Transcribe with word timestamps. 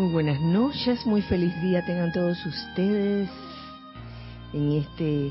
Muy 0.00 0.12
buenas 0.12 0.40
noches, 0.40 1.04
muy 1.04 1.20
feliz 1.20 1.54
día 1.60 1.84
tengan 1.84 2.10
todos 2.10 2.38
ustedes 2.46 3.28
en 4.54 4.72
este 4.72 5.30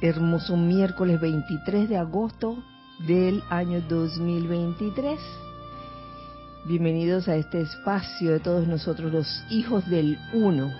hermoso 0.00 0.56
miércoles 0.56 1.20
23 1.20 1.88
de 1.88 1.96
agosto 1.96 2.56
del 3.06 3.40
año 3.50 3.80
2023. 3.82 5.20
Bienvenidos 6.64 7.28
a 7.28 7.36
este 7.36 7.60
espacio 7.60 8.32
de 8.32 8.40
todos 8.40 8.66
nosotros 8.66 9.12
los 9.12 9.44
hijos 9.48 9.88
del 9.88 10.18
uno. 10.32 10.72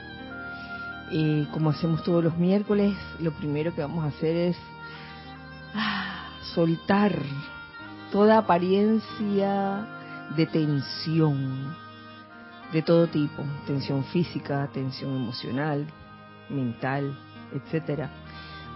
Eh, 1.12 1.46
como 1.52 1.70
hacemos 1.70 2.02
todos 2.02 2.24
los 2.24 2.36
miércoles, 2.36 2.96
lo 3.20 3.30
primero 3.30 3.72
que 3.76 3.82
vamos 3.82 4.04
a 4.04 4.08
hacer 4.08 4.34
es 4.34 4.56
ah, 5.72 6.30
soltar 6.52 7.16
toda 8.10 8.38
apariencia 8.38 9.86
de 10.36 10.46
tensión 10.46 11.83
de 12.74 12.82
todo 12.82 13.06
tipo, 13.06 13.40
tensión 13.68 14.02
física, 14.02 14.68
tensión 14.72 15.14
emocional, 15.14 15.86
mental, 16.50 17.16
etcétera. 17.52 18.10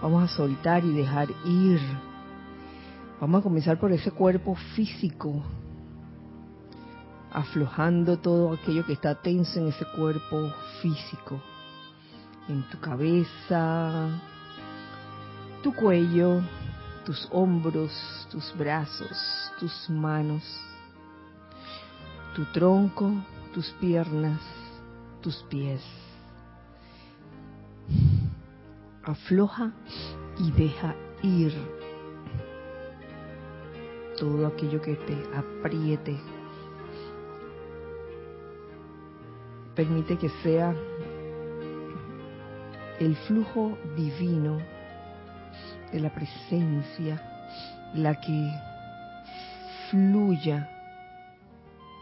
Vamos 0.00 0.22
a 0.22 0.28
soltar 0.28 0.84
y 0.84 0.92
dejar 0.92 1.28
ir. 1.44 1.80
Vamos 3.20 3.40
a 3.40 3.42
comenzar 3.42 3.76
por 3.80 3.90
ese 3.90 4.12
cuerpo 4.12 4.54
físico, 4.76 5.42
aflojando 7.32 8.18
todo 8.18 8.52
aquello 8.52 8.86
que 8.86 8.92
está 8.92 9.16
tenso 9.16 9.58
en 9.58 9.66
ese 9.66 9.84
cuerpo 9.96 10.48
físico, 10.80 11.42
en 12.48 12.62
tu 12.70 12.78
cabeza, 12.78 14.10
tu 15.60 15.74
cuello, 15.74 16.40
tus 17.04 17.28
hombros, 17.32 17.90
tus 18.30 18.56
brazos, 18.56 19.50
tus 19.58 19.90
manos, 19.90 20.44
tu 22.36 22.44
tronco, 22.52 23.12
tus 23.52 23.70
piernas, 23.80 24.40
tus 25.20 25.36
pies. 25.44 25.82
Afloja 29.02 29.72
y 30.38 30.50
deja 30.52 30.94
ir 31.22 31.54
todo 34.18 34.46
aquello 34.46 34.80
que 34.82 34.94
te 34.94 35.16
apriete. 35.34 36.16
Permite 39.74 40.18
que 40.18 40.28
sea 40.42 40.74
el 42.98 43.16
flujo 43.28 43.78
divino 43.96 44.58
de 45.92 46.00
la 46.00 46.12
presencia 46.12 47.22
la 47.94 48.20
que 48.20 48.50
fluya 49.90 50.68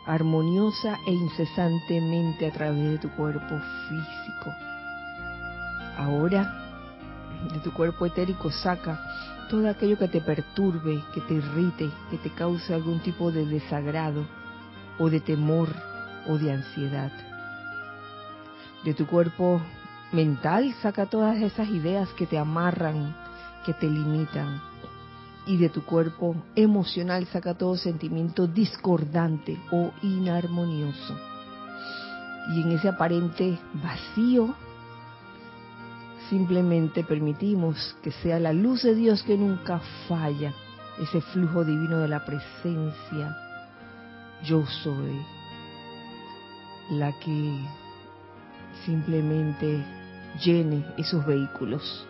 armoniosa 0.06 0.98
e 1.06 1.12
incesantemente 1.12 2.46
a 2.46 2.52
través 2.52 2.90
de 2.90 2.98
tu 2.98 3.10
cuerpo 3.10 3.60
físico. 3.88 4.54
Ahora, 5.98 6.54
de 7.52 7.58
tu 7.60 7.72
cuerpo 7.72 8.06
etérico 8.06 8.50
saca 8.50 9.00
todo 9.48 9.68
aquello 9.68 9.98
que 9.98 10.08
te 10.08 10.20
perturbe, 10.20 11.02
que 11.12 11.20
te 11.22 11.34
irrite, 11.34 11.90
que 12.10 12.18
te 12.18 12.30
cause 12.30 12.72
algún 12.72 13.00
tipo 13.00 13.30
de 13.30 13.46
desagrado 13.46 14.26
o 14.98 15.10
de 15.10 15.20
temor 15.20 15.68
o 16.26 16.38
de 16.38 16.52
ansiedad. 16.52 17.12
De 18.84 18.94
tu 18.94 19.06
cuerpo 19.06 19.60
mental 20.12 20.72
saca 20.82 21.06
todas 21.06 21.36
esas 21.38 21.68
ideas 21.68 22.08
que 22.10 22.26
te 22.26 22.38
amarran, 22.38 23.14
que 23.64 23.74
te 23.74 23.88
limitan, 23.88 24.60
y 25.46 25.56
de 25.56 25.68
tu 25.68 25.84
cuerpo 25.84 26.34
emocional 26.56 27.26
saca 27.26 27.54
todo 27.54 27.76
sentimiento 27.76 28.46
discordante 28.46 29.58
o 29.70 29.92
inarmonioso. 30.02 31.16
Y 32.52 32.62
en 32.62 32.72
ese 32.72 32.88
aparente 32.88 33.58
vacío, 33.74 34.54
simplemente 36.28 37.04
permitimos 37.04 37.96
que 38.02 38.10
sea 38.10 38.40
la 38.40 38.52
luz 38.52 38.82
de 38.82 38.94
Dios 38.94 39.22
que 39.22 39.36
nunca 39.36 39.80
falla, 40.08 40.52
ese 41.00 41.20
flujo 41.20 41.64
divino 41.64 41.98
de 41.98 42.08
la 42.08 42.24
presencia. 42.24 43.36
Yo 44.44 44.66
soy 44.66 45.20
la 46.90 47.12
que 47.20 47.60
simplemente 48.84 49.84
llene 50.44 50.84
esos 50.96 51.24
vehículos 51.24 52.06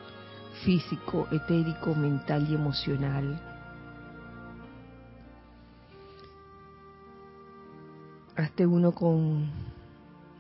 físico, 0.65 1.27
etérico, 1.31 1.95
mental 1.95 2.47
y 2.49 2.55
emocional. 2.55 3.41
Hazte 8.37 8.67
uno 8.67 8.93
con 8.93 9.51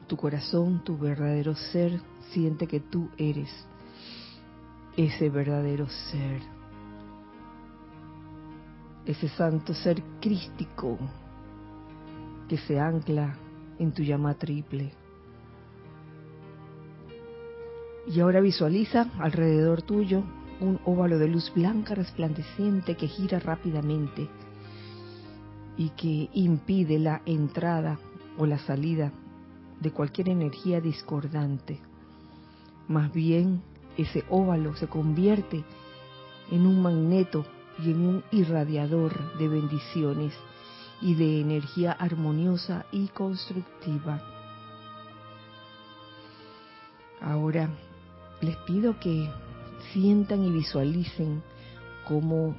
tu 0.06 0.16
corazón, 0.16 0.82
tu 0.84 0.98
verdadero 0.98 1.54
ser, 1.54 2.00
siente 2.30 2.66
que 2.66 2.80
tú 2.80 3.08
eres 3.16 3.50
ese 4.96 5.28
verdadero 5.28 5.88
ser, 5.88 6.40
ese 9.04 9.28
santo 9.28 9.74
ser 9.74 10.02
crístico 10.20 10.98
que 12.48 12.58
se 12.58 12.78
ancla 12.78 13.36
en 13.78 13.92
tu 13.92 14.02
llama 14.02 14.34
triple 14.34 15.05
y 18.06 18.20
ahora 18.20 18.40
visualiza 18.40 19.10
alrededor 19.18 19.82
tuyo 19.82 20.22
un 20.60 20.80
óvalo 20.84 21.18
de 21.18 21.28
luz 21.28 21.52
blanca 21.54 21.94
resplandeciente 21.94 22.96
que 22.96 23.08
gira 23.08 23.38
rápidamente 23.38 24.28
y 25.76 25.90
que 25.90 26.30
impide 26.32 26.98
la 26.98 27.20
entrada 27.26 27.98
o 28.38 28.46
la 28.46 28.58
salida 28.58 29.12
de 29.80 29.90
cualquier 29.90 30.30
energía 30.30 30.80
discordante. 30.80 31.80
Más 32.88 33.12
bien, 33.12 33.62
ese 33.98 34.24
óvalo 34.30 34.74
se 34.76 34.86
convierte 34.86 35.64
en 36.50 36.66
un 36.66 36.80
magneto 36.80 37.44
y 37.84 37.90
en 37.90 38.06
un 38.06 38.24
irradiador 38.30 39.36
de 39.38 39.48
bendiciones 39.48 40.32
y 41.02 41.14
de 41.14 41.40
energía 41.40 41.92
armoniosa 41.92 42.86
y 42.92 43.08
constructiva. 43.08 44.22
Ahora 47.20 47.68
les 48.40 48.56
pido 48.58 48.98
que 48.98 49.30
sientan 49.92 50.44
y 50.44 50.50
visualicen 50.50 51.42
cómo 52.06 52.56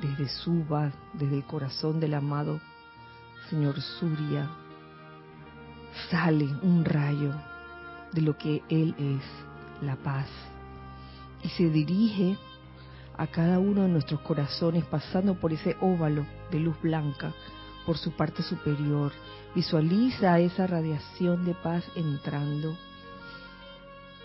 desde 0.00 0.28
Suba, 0.28 0.92
desde 1.14 1.36
el 1.36 1.44
corazón 1.44 2.00
del 2.00 2.14
amado 2.14 2.60
Señor 3.48 3.80
Surya, 3.80 4.48
sale 6.10 6.46
un 6.62 6.84
rayo 6.84 7.32
de 8.12 8.20
lo 8.20 8.36
que 8.36 8.62
Él 8.68 8.94
es, 8.98 9.22
la 9.82 9.96
paz, 9.96 10.28
y 11.42 11.48
se 11.50 11.68
dirige 11.68 12.36
a 13.16 13.26
cada 13.26 13.58
uno 13.58 13.82
de 13.82 13.88
nuestros 13.88 14.20
corazones 14.20 14.84
pasando 14.84 15.34
por 15.34 15.52
ese 15.52 15.76
óvalo 15.80 16.26
de 16.50 16.60
luz 16.60 16.80
blanca, 16.80 17.32
por 17.86 17.98
su 17.98 18.12
parte 18.12 18.42
superior. 18.42 19.12
Visualiza 19.54 20.38
esa 20.40 20.66
radiación 20.66 21.44
de 21.44 21.54
paz 21.54 21.84
entrando, 21.94 22.76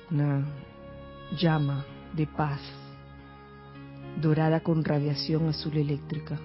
una 0.09 0.43
llama 1.37 1.85
de 2.15 2.25
paz, 2.27 2.59
dorada 4.21 4.61
con 4.61 4.83
radiación 4.83 5.47
azul 5.47 5.77
eléctrica. 5.77 6.37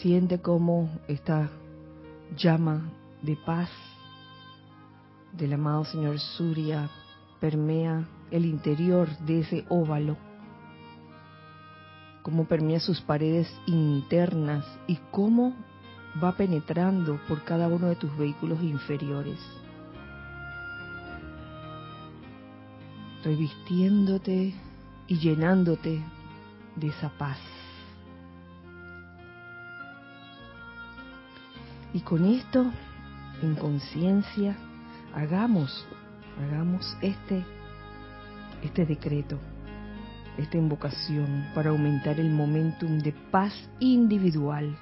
Siente 0.00 0.40
cómo 0.40 0.90
esta 1.06 1.50
llama 2.36 2.90
de 3.20 3.36
paz 3.36 3.68
del 5.32 5.52
amado 5.52 5.84
Señor 5.84 6.18
Surya 6.18 6.90
permea 7.40 8.06
el 8.30 8.46
interior 8.46 9.08
de 9.18 9.40
ese 9.40 9.64
óvalo, 9.68 10.16
cómo 12.22 12.46
permea 12.46 12.80
sus 12.80 13.00
paredes 13.00 13.52
internas 13.66 14.64
y 14.86 14.96
cómo 15.10 15.54
va 16.22 16.36
penetrando 16.36 17.18
por 17.28 17.42
cada 17.44 17.68
uno 17.68 17.88
de 17.88 17.96
tus 17.96 18.16
vehículos 18.16 18.62
inferiores. 18.62 19.38
Revistiéndote 23.24 24.54
y 25.06 25.18
llenándote 25.18 26.02
de 26.76 26.88
esa 26.88 27.10
paz. 27.10 27.38
Y 31.94 32.00
con 32.00 32.24
esto, 32.24 32.64
en 33.42 33.54
conciencia, 33.54 34.56
hagamos, 35.14 35.86
hagamos 36.40 36.96
este, 37.02 37.44
este 38.62 38.86
decreto, 38.86 39.38
esta 40.38 40.56
invocación 40.56 41.46
para 41.54 41.70
aumentar 41.70 42.18
el 42.18 42.30
momentum 42.30 42.98
de 42.98 43.12
paz 43.30 43.52
individual. 43.78 44.74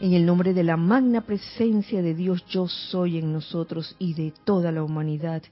En 0.00 0.14
el 0.14 0.24
nombre 0.24 0.54
de 0.54 0.64
la 0.64 0.78
magna 0.78 1.20
presencia 1.20 2.00
de 2.00 2.14
Dios 2.14 2.46
yo 2.46 2.66
soy 2.66 3.18
en 3.18 3.34
nosotros 3.34 3.96
y 3.98 4.14
de 4.14 4.32
toda 4.44 4.72
la 4.72 4.82
humanidad 4.82 5.42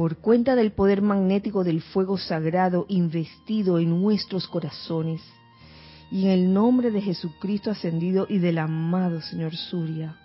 por 0.00 0.16
cuenta 0.16 0.56
del 0.56 0.72
poder 0.72 1.02
magnético 1.02 1.62
del 1.62 1.82
fuego 1.82 2.16
sagrado 2.16 2.86
investido 2.88 3.78
en 3.78 4.00
nuestros 4.00 4.48
corazones, 4.48 5.20
y 6.10 6.24
en 6.24 6.30
el 6.30 6.54
nombre 6.54 6.90
de 6.90 7.02
Jesucristo 7.02 7.70
ascendido 7.70 8.24
y 8.26 8.38
del 8.38 8.56
amado 8.56 9.20
Señor 9.20 9.54
Surya, 9.54 10.16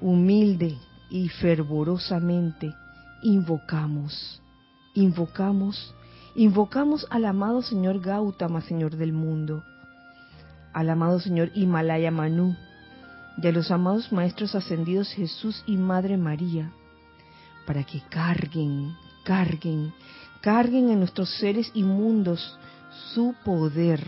humilde 0.00 0.78
y 1.10 1.28
fervorosamente 1.30 2.72
invocamos, 3.24 4.40
invocamos, 4.94 5.92
invocamos 6.36 7.08
al 7.10 7.24
amado 7.24 7.62
Señor 7.62 7.98
Gautama, 7.98 8.60
Señor 8.60 8.94
del 8.94 9.12
mundo, 9.12 9.64
al 10.72 10.90
amado 10.90 11.18
Señor 11.18 11.50
Himalaya 11.56 12.12
Manu 12.12 12.54
y 13.42 13.48
a 13.48 13.50
los 13.50 13.68
amados 13.72 14.12
Maestros 14.12 14.54
Ascendidos 14.54 15.10
Jesús 15.10 15.64
y 15.66 15.76
Madre 15.76 16.16
María, 16.16 16.70
para 17.66 17.84
que 17.84 18.00
carguen, 18.08 18.96
carguen, 19.24 19.92
carguen 20.40 20.90
en 20.90 21.00
nuestros 21.00 21.28
seres 21.38 21.70
inmundos 21.74 22.58
su 23.14 23.34
poder 23.44 24.06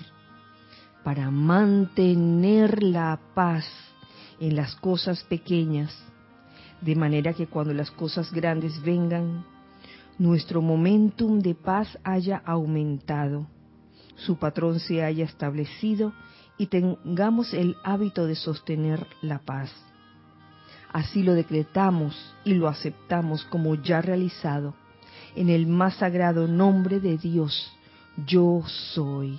para 1.04 1.30
mantener 1.30 2.82
la 2.82 3.18
paz 3.34 3.66
en 4.40 4.56
las 4.56 4.74
cosas 4.76 5.22
pequeñas, 5.24 5.94
de 6.80 6.94
manera 6.94 7.32
que 7.32 7.46
cuando 7.46 7.72
las 7.74 7.90
cosas 7.90 8.32
grandes 8.32 8.80
vengan, 8.82 9.44
nuestro 10.18 10.62
momentum 10.62 11.40
de 11.40 11.54
paz 11.54 11.98
haya 12.04 12.42
aumentado, 12.44 13.46
su 14.16 14.36
patrón 14.36 14.80
se 14.80 15.02
haya 15.02 15.24
establecido 15.24 16.12
y 16.58 16.66
tengamos 16.66 17.54
el 17.54 17.76
hábito 17.84 18.26
de 18.26 18.34
sostener 18.34 19.06
la 19.22 19.38
paz. 19.38 19.70
Así 20.92 21.22
lo 21.22 21.34
decretamos 21.34 22.16
y 22.44 22.54
lo 22.54 22.68
aceptamos 22.68 23.44
como 23.44 23.74
ya 23.74 24.00
realizado 24.00 24.74
en 25.38 25.50
el 25.50 25.66
más 25.66 25.96
sagrado 25.96 26.48
nombre 26.48 27.00
de 27.00 27.16
Dios, 27.16 27.70
yo 28.26 28.62
soy. 28.66 29.38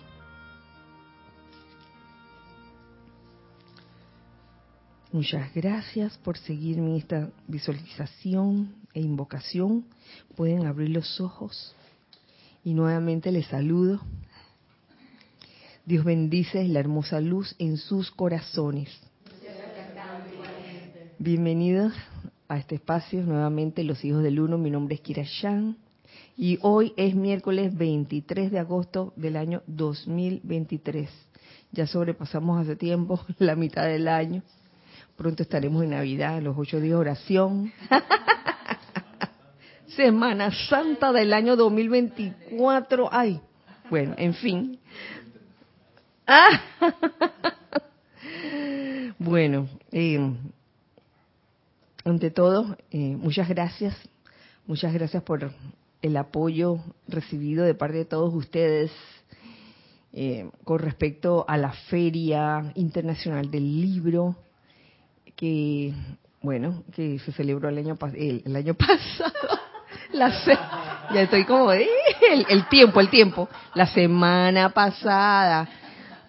Muchas 5.11 5.53
gracias 5.53 6.17
por 6.19 6.37
seguirme 6.37 6.91
en 6.91 6.95
esta 6.97 7.29
visualización 7.47 8.75
e 8.93 9.01
invocación. 9.01 9.85
Pueden 10.35 10.67
abrir 10.67 10.91
los 10.91 11.19
ojos 11.19 11.75
y 12.63 12.73
nuevamente 12.73 13.31
les 13.31 13.47
saludo. 13.47 13.99
Dios 15.85 16.05
bendice 16.05 16.65
la 16.67 16.79
hermosa 16.79 17.19
luz 17.19 17.55
en 17.57 17.77
sus 17.77 18.11
corazones. 18.11 18.89
Bienvenidos 21.21 21.91
a 22.47 22.57
este 22.57 22.75
espacio 22.75 23.21
nuevamente 23.23 23.83
los 23.83 24.05
hijos 24.05 24.23
del 24.23 24.39
uno. 24.39 24.57
Mi 24.57 24.71
nombre 24.71 24.95
es 24.95 25.01
Kira 25.01 25.23
Shan 25.25 25.75
y 26.37 26.57
hoy 26.61 26.93
es 26.95 27.13
miércoles 27.13 27.77
23 27.77 28.49
de 28.49 28.57
agosto 28.57 29.11
del 29.17 29.35
año 29.35 29.61
2023. 29.67 31.09
Ya 31.73 31.87
sobrepasamos 31.87 32.61
hace 32.61 32.77
tiempo 32.77 33.19
la 33.37 33.57
mitad 33.57 33.83
del 33.83 34.07
año 34.07 34.43
Pronto 35.17 35.43
estaremos 35.43 35.83
en 35.83 35.89
Navidad, 35.89 36.41
los 36.41 36.57
ocho 36.57 36.79
días 36.79 36.91
de 36.91 36.95
oración. 36.95 37.73
Semana 39.87 40.51
Santa 40.69 41.11
del 41.11 41.33
año 41.33 41.57
2024. 41.57 43.09
Ay, 43.11 43.41
bueno, 43.89 44.15
en 44.17 44.33
fin. 44.35 44.79
bueno, 49.19 49.67
eh, 49.91 50.33
ante 52.11 52.31
todo, 52.31 52.77
eh, 52.91 53.15
muchas 53.17 53.47
gracias. 53.49 53.95
Muchas 54.65 54.93
gracias 54.93 55.23
por 55.23 55.51
el 56.01 56.17
apoyo 56.17 56.79
recibido 57.07 57.65
de 57.65 57.73
parte 57.73 57.97
de 57.97 58.05
todos 58.05 58.33
ustedes 58.33 58.91
eh, 60.13 60.49
con 60.63 60.79
respecto 60.79 61.45
a 61.47 61.57
la 61.57 61.71
Feria 61.71 62.71
Internacional 62.75 63.51
del 63.51 63.81
Libro 63.81 64.35
que, 65.35 65.93
bueno, 66.41 66.83
que 66.93 67.19
se 67.19 67.31
celebró 67.31 67.69
el 67.69 67.77
año, 67.77 67.97
el, 68.15 68.55
año 68.55 68.73
pasado. 68.75 69.59
La 70.11 70.29
ya 71.13 71.21
estoy 71.21 71.45
como, 71.45 71.71
eh, 71.71 71.87
el, 72.49 72.67
tiempo, 72.69 72.99
el 72.99 73.09
tiempo. 73.09 73.49
La 73.75 73.87
semana 73.87 74.69
pasada 74.69 75.67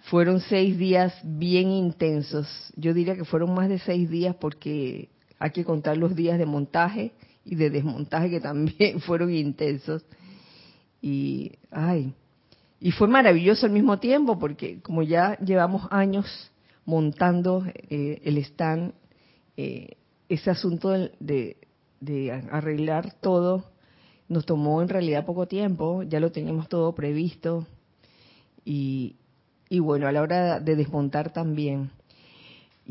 fueron 0.03 0.39
seis 0.41 0.77
días 0.77 1.13
bien 1.23 1.71
intensos. 1.71 2.47
Yo 2.75 2.93
diría 2.93 3.15
que 3.15 3.25
fueron 3.25 3.53
más 3.53 3.69
de 3.69 3.79
seis 3.79 4.09
días 4.09 4.35
porque 4.39 5.09
hay 5.41 5.51
que 5.51 5.65
contar 5.65 5.97
los 5.97 6.15
días 6.15 6.37
de 6.37 6.45
montaje 6.45 7.13
y 7.43 7.55
de 7.55 7.71
desmontaje 7.71 8.29
que 8.29 8.39
también 8.39 8.99
fueron 9.01 9.33
intensos. 9.33 10.05
Y, 11.01 11.53
ay, 11.71 12.13
y 12.79 12.91
fue 12.91 13.07
maravilloso 13.07 13.65
al 13.65 13.71
mismo 13.71 13.99
tiempo 13.99 14.37
porque 14.37 14.81
como 14.81 15.01
ya 15.01 15.37
llevamos 15.39 15.87
años 15.89 16.51
montando 16.85 17.65
eh, 17.89 18.21
el 18.23 18.37
stand 18.37 18.93
eh, 19.57 19.97
ese 20.29 20.51
asunto 20.51 20.91
de, 21.19 21.57
arreglar 22.51 23.13
todo 23.19 23.65
nos 24.27 24.45
tomó 24.45 24.81
en 24.81 24.89
realidad 24.89 25.25
poco 25.25 25.47
tiempo, 25.47 26.03
ya 26.03 26.19
lo 26.19 26.31
teníamos 26.31 26.69
todo 26.69 26.95
previsto 26.95 27.67
y, 28.63 29.17
bueno, 29.79 30.07
a 30.07 30.11
la 30.11 30.21
hora 30.21 30.59
de 30.59 30.75
desmontar 30.75 31.33
también. 31.33 31.91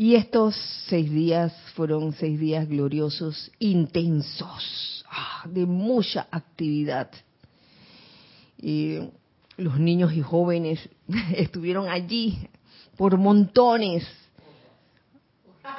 Y 0.01 0.15
estos 0.15 0.57
seis 0.89 1.11
días 1.11 1.53
fueron 1.75 2.15
seis 2.15 2.41
días 2.41 2.67
gloriosos, 2.67 3.53
intensos, 3.59 5.05
ah, 5.11 5.45
de 5.47 5.67
mucha 5.67 6.27
actividad. 6.31 7.11
Y 8.57 8.97
los 9.59 9.79
niños 9.79 10.15
y 10.15 10.23
jóvenes 10.23 10.81
estuvieron 11.37 11.87
allí 11.87 12.39
por 12.97 13.19
montones, 13.19 14.07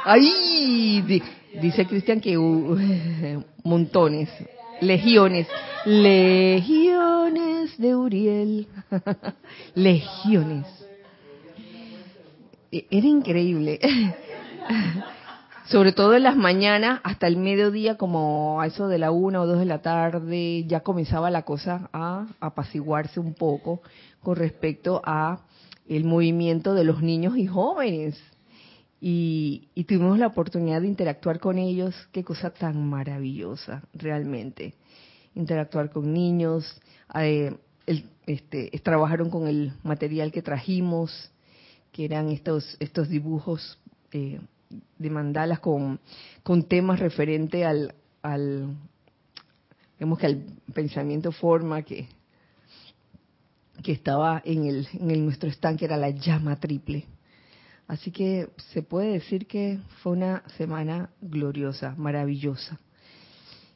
Ay, 0.06 1.02
dice 1.60 1.88
Cristian 1.88 2.22
que 2.22 2.38
montones, 3.64 4.30
legiones, 4.82 5.48
legiones 5.84 7.76
de 7.76 7.96
Uriel, 7.96 8.68
legiones. 9.74 10.81
E, 12.72 12.88
era 12.90 13.08
increíble. 13.08 13.80
Sobre 15.66 15.94
todo 15.94 16.16
en 16.16 16.24
las 16.24 16.36
mañanas 16.36 17.00
hasta 17.04 17.28
el 17.28 17.38
mediodía, 17.38 17.98
como 17.98 18.60
a 18.60 18.68
eso 18.68 18.88
de 18.88 18.98
la 18.98 19.12
una 19.12 19.42
o 19.42 19.48
dos 19.48 19.60
de 19.60 19.66
la 19.66 19.82
tarde, 19.82 20.66
ya 20.66 20.82
comenzaba 20.82 21.32
la 21.32 21.44
cosa 21.44 21.90
a 21.94 22.28
apaciguarse 22.40 23.20
un 23.20 23.34
poco 23.34 23.82
con 24.22 24.36
respecto 24.36 25.02
a 25.06 25.42
el 25.88 26.04
movimiento 26.04 26.74
de 26.74 26.84
los 26.84 27.02
niños 27.02 27.38
y 27.38 27.48
jóvenes 27.48 28.22
y, 29.04 29.68
tuvimos 29.88 30.20
la 30.20 30.28
oportunidad 30.28 30.82
de 30.82 30.88
interactuar 30.88 31.40
con 31.40 31.58
ellos. 31.58 31.96
Qué 32.12 32.24
cosa 32.24 32.52
tan 32.52 32.88
maravillosa, 32.88 33.82
realmente. 33.94 34.76
Interactuar 35.34 35.90
con 35.90 36.14
niños, 36.14 36.80
eh, 37.16 37.58
este, 38.28 38.70
trabajaron 38.84 39.32
con 39.32 39.48
el 39.48 39.74
material 39.84 40.32
que 40.32 40.44
trajimos, 40.44 41.32
que 41.92 42.06
eran 42.06 42.30
estos, 42.30 42.78
estos 42.80 43.10
dibujos 43.10 43.78
eh, 44.12 44.40
de 44.98 45.10
mandalas 45.10 45.60
con, 45.60 46.00
con 46.44 46.64
temas 46.64 47.00
referentes 47.00 47.66
al, 47.66 47.94
al, 48.22 48.76
digamos 50.00 50.20
que 50.20 50.26
al 50.28 50.46
pensamiento 50.74 51.32
forma 51.32 51.82
que, 51.82 52.08
que 53.84 53.92
estaba 53.92 54.42
en, 54.46 54.66
el, 54.66 54.88
en 54.94 55.12
el, 55.12 55.26
nuestro 55.26 55.50
stand, 55.50 55.80
que 55.80 55.86
era 55.86 55.98
la 55.98 56.10
llama 56.10 56.60
triple 56.60 57.06
Así 57.92 58.10
que 58.10 58.48
se 58.72 58.84
puede 58.84 59.12
decir 59.12 59.48
que 59.48 59.80
fue 60.02 60.14
una 60.14 60.44
semana 60.56 61.10
gloriosa, 61.22 61.94
maravillosa. 61.98 62.80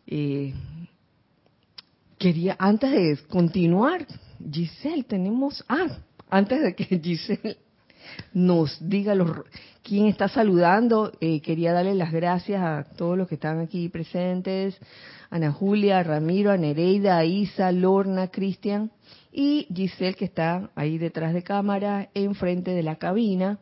Eh, 0.08 0.54
quería, 2.18 2.56
antes 2.58 2.92
de 2.92 3.28
continuar, 3.28 4.08
Giselle, 4.50 5.04
tenemos, 5.04 5.66
ah, 5.68 5.98
antes 6.30 6.62
de 6.62 6.76
que 6.76 6.98
Giselle 7.04 7.58
nos 8.34 8.78
diga 8.88 9.16
los, 9.16 9.32
quién 9.84 10.08
está 10.08 10.28
saludando, 10.28 11.12
eh, 11.22 11.42
quería 11.42 11.74
darle 11.74 11.96
las 11.96 12.12
gracias 12.12 12.62
a 12.62 12.84
todos 12.96 13.18
los 13.18 13.28
que 13.28 13.36
están 13.36 13.60
aquí 13.60 13.90
presentes, 13.90 14.78
Ana 15.30 15.52
Julia, 15.52 16.02
Ramiro, 16.04 16.52
a 16.52 16.58
Nereida, 16.58 17.24
Isa, 17.26 17.72
Lorna, 17.72 18.30
Cristian 18.30 18.92
y 19.32 19.68
Giselle 19.74 20.16
que 20.16 20.26
está 20.26 20.70
ahí 20.76 20.98
detrás 20.98 21.34
de 21.34 21.44
cámara, 21.44 22.10
enfrente 22.14 22.72
de 22.72 22.84
la 22.84 22.96
cabina. 22.96 23.60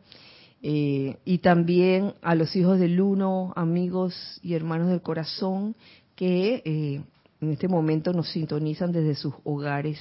Eh, 0.62 1.18
y 1.26 1.38
también 1.38 2.14
a 2.22 2.34
los 2.34 2.56
hijos 2.56 2.78
del 2.78 3.00
uno, 3.00 3.52
amigos 3.54 4.40
y 4.42 4.54
hermanos 4.54 4.88
del 4.88 5.02
corazón 5.02 5.76
que 6.14 6.62
eh, 6.64 7.02
en 7.40 7.50
este 7.50 7.68
momento 7.68 8.12
nos 8.12 8.30
sintonizan 8.30 8.92
desde 8.92 9.14
sus 9.14 9.34
hogares. 9.44 9.98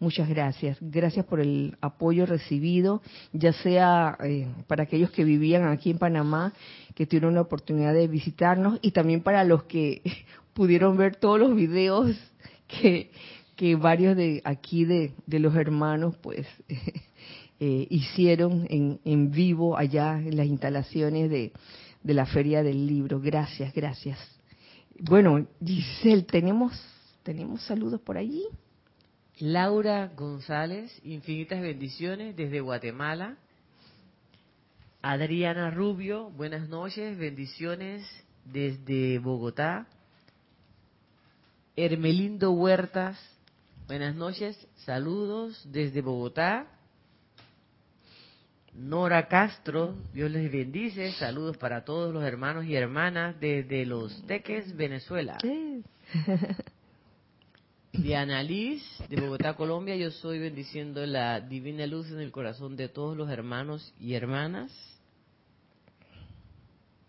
Muchas 0.00 0.28
gracias. 0.28 0.78
Gracias 0.80 1.26
por 1.26 1.40
el 1.40 1.76
apoyo 1.80 2.24
recibido, 2.24 3.02
ya 3.32 3.52
sea 3.52 4.16
eh, 4.22 4.46
para 4.68 4.84
aquellos 4.84 5.10
que 5.10 5.24
vivían 5.24 5.66
aquí 5.66 5.90
en 5.90 5.98
Panamá, 5.98 6.52
que 6.94 7.04
tuvieron 7.06 7.34
la 7.34 7.40
oportunidad 7.40 7.92
de 7.94 8.06
visitarnos, 8.06 8.78
y 8.80 8.92
también 8.92 9.22
para 9.22 9.42
los 9.42 9.64
que 9.64 10.02
pudieron 10.54 10.96
ver 10.96 11.16
todos 11.16 11.40
los 11.40 11.54
videos 11.54 12.16
que, 12.68 13.10
que 13.56 13.74
varios 13.74 14.16
de 14.16 14.40
aquí 14.44 14.84
de, 14.84 15.14
de 15.26 15.38
los 15.40 15.56
hermanos, 15.56 16.14
pues, 16.22 16.46
eh, 17.60 17.86
hicieron 17.90 18.68
en, 18.70 19.00
en, 19.04 19.32
vivo 19.32 19.76
allá 19.76 20.16
en 20.16 20.36
las 20.36 20.46
instalaciones 20.46 21.28
de, 21.28 21.52
de 22.04 22.14
la 22.14 22.24
Feria 22.24 22.62
del 22.62 22.86
Libro. 22.86 23.20
Gracias, 23.20 23.74
gracias. 23.74 24.16
Bueno, 25.00 25.44
Giselle, 25.64 26.22
¿tenemos, 26.22 26.80
¿tenemos 27.24 27.62
saludos 27.62 28.00
por 28.00 28.16
allí? 28.16 28.44
Laura 29.40 30.10
González, 30.16 30.90
infinitas 31.04 31.60
bendiciones 31.60 32.34
desde 32.34 32.60
Guatemala. 32.60 33.36
Adriana 35.00 35.70
Rubio, 35.70 36.30
buenas 36.30 36.68
noches, 36.68 37.16
bendiciones 37.16 38.04
desde 38.44 39.20
Bogotá. 39.20 39.86
Hermelindo 41.76 42.50
Huertas, 42.50 43.16
buenas 43.86 44.16
noches, 44.16 44.58
saludos 44.78 45.62
desde 45.70 46.02
Bogotá. 46.02 46.66
Nora 48.74 49.28
Castro, 49.28 49.94
Dios 50.12 50.32
les 50.32 50.50
bendice, 50.50 51.12
saludos 51.12 51.56
para 51.56 51.84
todos 51.84 52.12
los 52.12 52.24
hermanos 52.24 52.64
y 52.64 52.74
hermanas 52.74 53.38
desde 53.38 53.86
Los 53.86 54.20
Teques, 54.26 54.76
Venezuela. 54.76 55.38
Diana 58.02 58.44
Liz, 58.44 58.80
de 59.08 59.20
Bogotá, 59.20 59.54
Colombia, 59.54 59.96
yo 59.96 60.12
soy 60.12 60.38
bendiciendo 60.38 61.04
la 61.04 61.40
divina 61.40 61.84
luz 61.84 62.08
en 62.12 62.20
el 62.20 62.30
corazón 62.30 62.76
de 62.76 62.88
todos 62.88 63.16
los 63.16 63.28
hermanos 63.28 63.92
y 63.98 64.14
hermanas. 64.14 64.70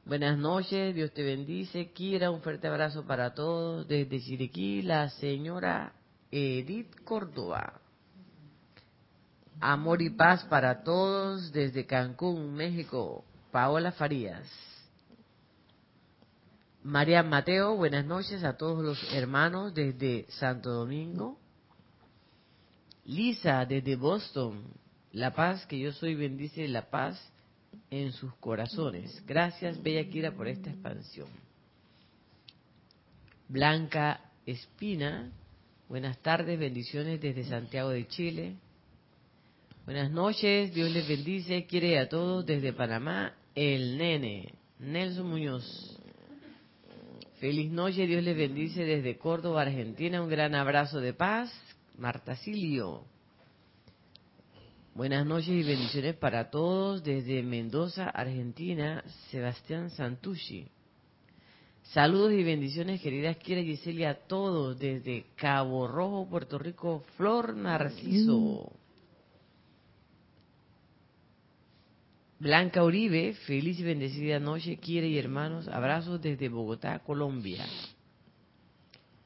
Buenas 0.03 0.39
noches, 0.39 0.95
Dios 0.95 1.11
te 1.13 1.21
bendice. 1.21 1.91
Kira, 1.91 2.31
un 2.31 2.41
fuerte 2.41 2.67
abrazo 2.67 3.05
para 3.05 3.35
todos. 3.35 3.87
Desde 3.87 4.19
Chiriquí, 4.19 4.81
la 4.81 5.09
señora 5.11 5.93
Edith 6.31 7.03
Córdoba. 7.03 7.79
Amor 9.59 10.01
y 10.01 10.09
paz 10.09 10.43
para 10.45 10.83
todos 10.83 11.51
desde 11.51 11.85
Cancún, 11.85 12.55
México. 12.55 13.23
Paola 13.51 13.91
Farías. 13.91 14.68
María 16.83 17.23
Mateo, 17.23 17.75
buenas 17.75 18.05
noches 18.05 18.41
a 18.45 18.55
todos 18.55 18.81
los 18.83 19.13
hermanos 19.13 19.73
desde 19.73 20.25
Santo 20.29 20.69
Domingo. 20.71 21.37
Lisa, 23.03 23.65
desde 23.65 23.97
Boston. 23.97 24.63
La 25.11 25.33
paz 25.33 25.65
que 25.65 25.77
yo 25.77 25.91
soy 25.91 26.15
bendice 26.15 26.65
la 26.69 26.89
paz 26.89 27.21
en 27.89 28.13
sus 28.13 28.33
corazones. 28.35 29.21
Gracias, 29.25 29.81
Bella 29.83 30.09
Kira, 30.09 30.31
por 30.31 30.47
esta 30.47 30.69
expansión. 30.69 31.27
Blanca 33.49 34.21
Espina, 34.45 35.31
buenas 35.89 36.17
tardes, 36.19 36.57
bendiciones 36.57 37.19
desde 37.19 37.43
Santiago 37.43 37.89
de 37.89 38.07
Chile. 38.07 38.55
Buenas 39.83 40.11
noches, 40.11 40.73
Dios 40.73 40.89
les 40.91 41.07
bendice, 41.07 41.65
quiere 41.65 41.99
a 41.99 42.07
todos 42.07 42.45
desde 42.45 42.71
Panamá, 42.71 43.33
el 43.53 43.97
nene, 43.97 44.53
Nelson 44.79 45.27
Muñoz. 45.27 45.98
Feliz 47.39 47.71
noche, 47.71 48.05
Dios 48.05 48.21
les 48.21 48.35
bendice 48.35 48.83
desde 48.83 49.17
Córdoba, 49.17 49.61
Argentina. 49.61 50.21
Un 50.21 50.27
gran 50.27 50.55
abrazo 50.55 50.99
de 50.99 51.13
paz. 51.13 51.49
Marta 51.97 52.35
Silio. 52.35 53.05
Buenas 54.93 55.25
noches 55.25 55.47
y 55.47 55.63
bendiciones 55.63 56.15
para 56.15 56.49
todos 56.49 57.01
desde 57.01 57.41
Mendoza, 57.41 58.09
Argentina. 58.09 59.05
Sebastián 59.31 59.89
Santucci. 59.89 60.67
Saludos 61.93 62.33
y 62.33 62.43
bendiciones, 62.43 62.99
queridas 62.99 63.37
Kira 63.37 63.61
Gisela, 63.61 64.09
a 64.09 64.15
todos 64.15 64.77
desde 64.77 65.27
Cabo 65.37 65.87
Rojo, 65.87 66.27
Puerto 66.29 66.59
Rico. 66.59 67.05
Flor 67.15 67.55
Narciso. 67.55 68.69
Blanca 72.39 72.85
Uribe, 72.85 73.33
feliz 73.45 73.77
y 73.79 73.83
bendecida 73.83 74.39
noche, 74.39 74.77
quiere 74.77 75.09
y 75.09 75.17
hermanos, 75.17 75.67
abrazos 75.67 76.21
desde 76.21 76.47
Bogotá, 76.47 76.99
Colombia. 76.99 77.65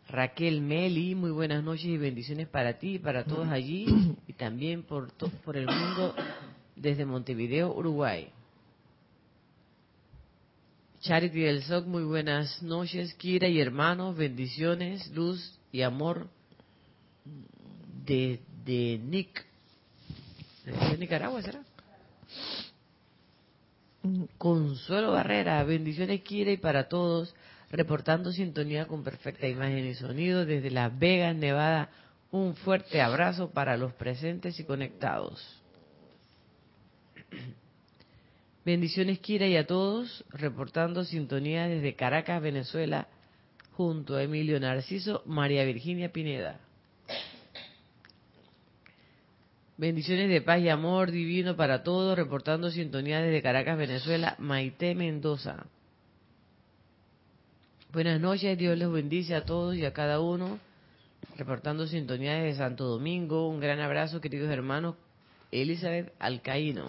Raquel 0.09 0.61
Meli, 0.61 1.13
muy 1.13 1.29
buenas 1.29 1.63
noches 1.63 1.85
y 1.85 1.97
bendiciones 1.97 2.47
para 2.47 2.79
ti 2.79 2.95
y 2.95 2.99
para 2.99 3.23
todos 3.23 3.47
allí 3.49 4.15
y 4.27 4.33
también 4.33 4.81
por, 4.81 5.11
por 5.43 5.57
el 5.57 5.67
mundo 5.67 6.15
desde 6.75 7.05
Montevideo, 7.05 7.71
Uruguay. 7.75 8.29
Charity 11.01 11.39
del 11.39 11.61
SOC, 11.63 11.85
muy 11.85 12.03
buenas 12.03 12.63
noches, 12.63 13.13
Kira 13.13 13.47
y 13.47 13.59
hermanos, 13.59 14.15
bendiciones, 14.15 15.07
luz 15.11 15.59
y 15.71 15.83
amor 15.83 16.29
desde. 18.05 18.97
¿De 20.65 20.97
Nicaragua 20.97 21.41
será? 21.41 21.61
Consuelo 24.37 25.13
Barrera, 25.13 25.63
bendiciones 25.63 26.21
Kira 26.23 26.51
y 26.51 26.57
para 26.57 26.89
todos, 26.89 27.33
reportando 27.71 28.33
sintonía 28.33 28.85
con 28.85 29.01
perfecta 29.01 29.47
imagen 29.47 29.87
y 29.87 29.93
sonido 29.93 30.45
desde 30.45 30.71
Las 30.71 30.97
Vegas, 30.99 31.33
Nevada. 31.37 31.89
Un 32.29 32.55
fuerte 32.57 33.01
abrazo 33.01 33.51
para 33.51 33.77
los 33.77 33.93
presentes 33.93 34.59
y 34.59 34.65
conectados. 34.65 35.61
Bendiciones 38.65 39.19
Kira 39.19 39.47
y 39.47 39.55
a 39.55 39.65
todos, 39.65 40.25
reportando 40.31 41.05
sintonía 41.05 41.69
desde 41.69 41.95
Caracas, 41.95 42.41
Venezuela, 42.41 43.07
junto 43.71 44.17
a 44.17 44.23
Emilio 44.23 44.59
Narciso, 44.59 45.23
María 45.25 45.63
Virginia 45.63 46.11
Pineda. 46.11 46.59
Bendiciones 49.75 50.29
de 50.29 50.41
paz 50.41 50.61
y 50.61 50.69
amor 50.69 51.09
divino 51.09 51.55
para 51.55 51.81
todos, 51.81 52.15
reportando 52.15 52.69
sintonía 52.69 53.21
desde 53.21 53.41
Caracas, 53.41 53.75
Venezuela, 53.75 54.35
Maite 54.37 54.93
Mendoza. 54.93 55.65
Buenas 57.91 58.21
noches, 58.21 58.55
Dios 58.55 58.77
les 58.77 58.91
bendice 58.91 59.33
a 59.33 59.45
todos 59.45 59.75
y 59.75 59.83
a 59.83 59.91
cada 59.91 60.19
uno, 60.19 60.59
reportando 61.37 61.87
sintonía 61.87 62.35
desde 62.35 62.59
Santo 62.59 62.85
Domingo. 62.85 63.49
Un 63.49 63.59
gran 63.59 63.79
abrazo, 63.79 64.21
queridos 64.21 64.51
hermanos. 64.51 64.95
Elizabeth 65.51 66.13
Alcaíno. 66.19 66.85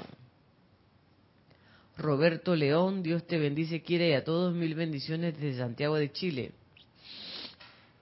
Roberto 1.97 2.55
León, 2.55 3.03
Dios 3.03 3.27
te 3.27 3.39
bendice, 3.39 3.81
quiere 3.83 4.11
y 4.11 4.13
a 4.13 4.25
todos 4.25 4.55
mil 4.55 4.75
bendiciones 4.75 5.41
desde 5.41 5.59
Santiago 5.59 5.97
de 5.97 6.13
Chile. 6.13 6.53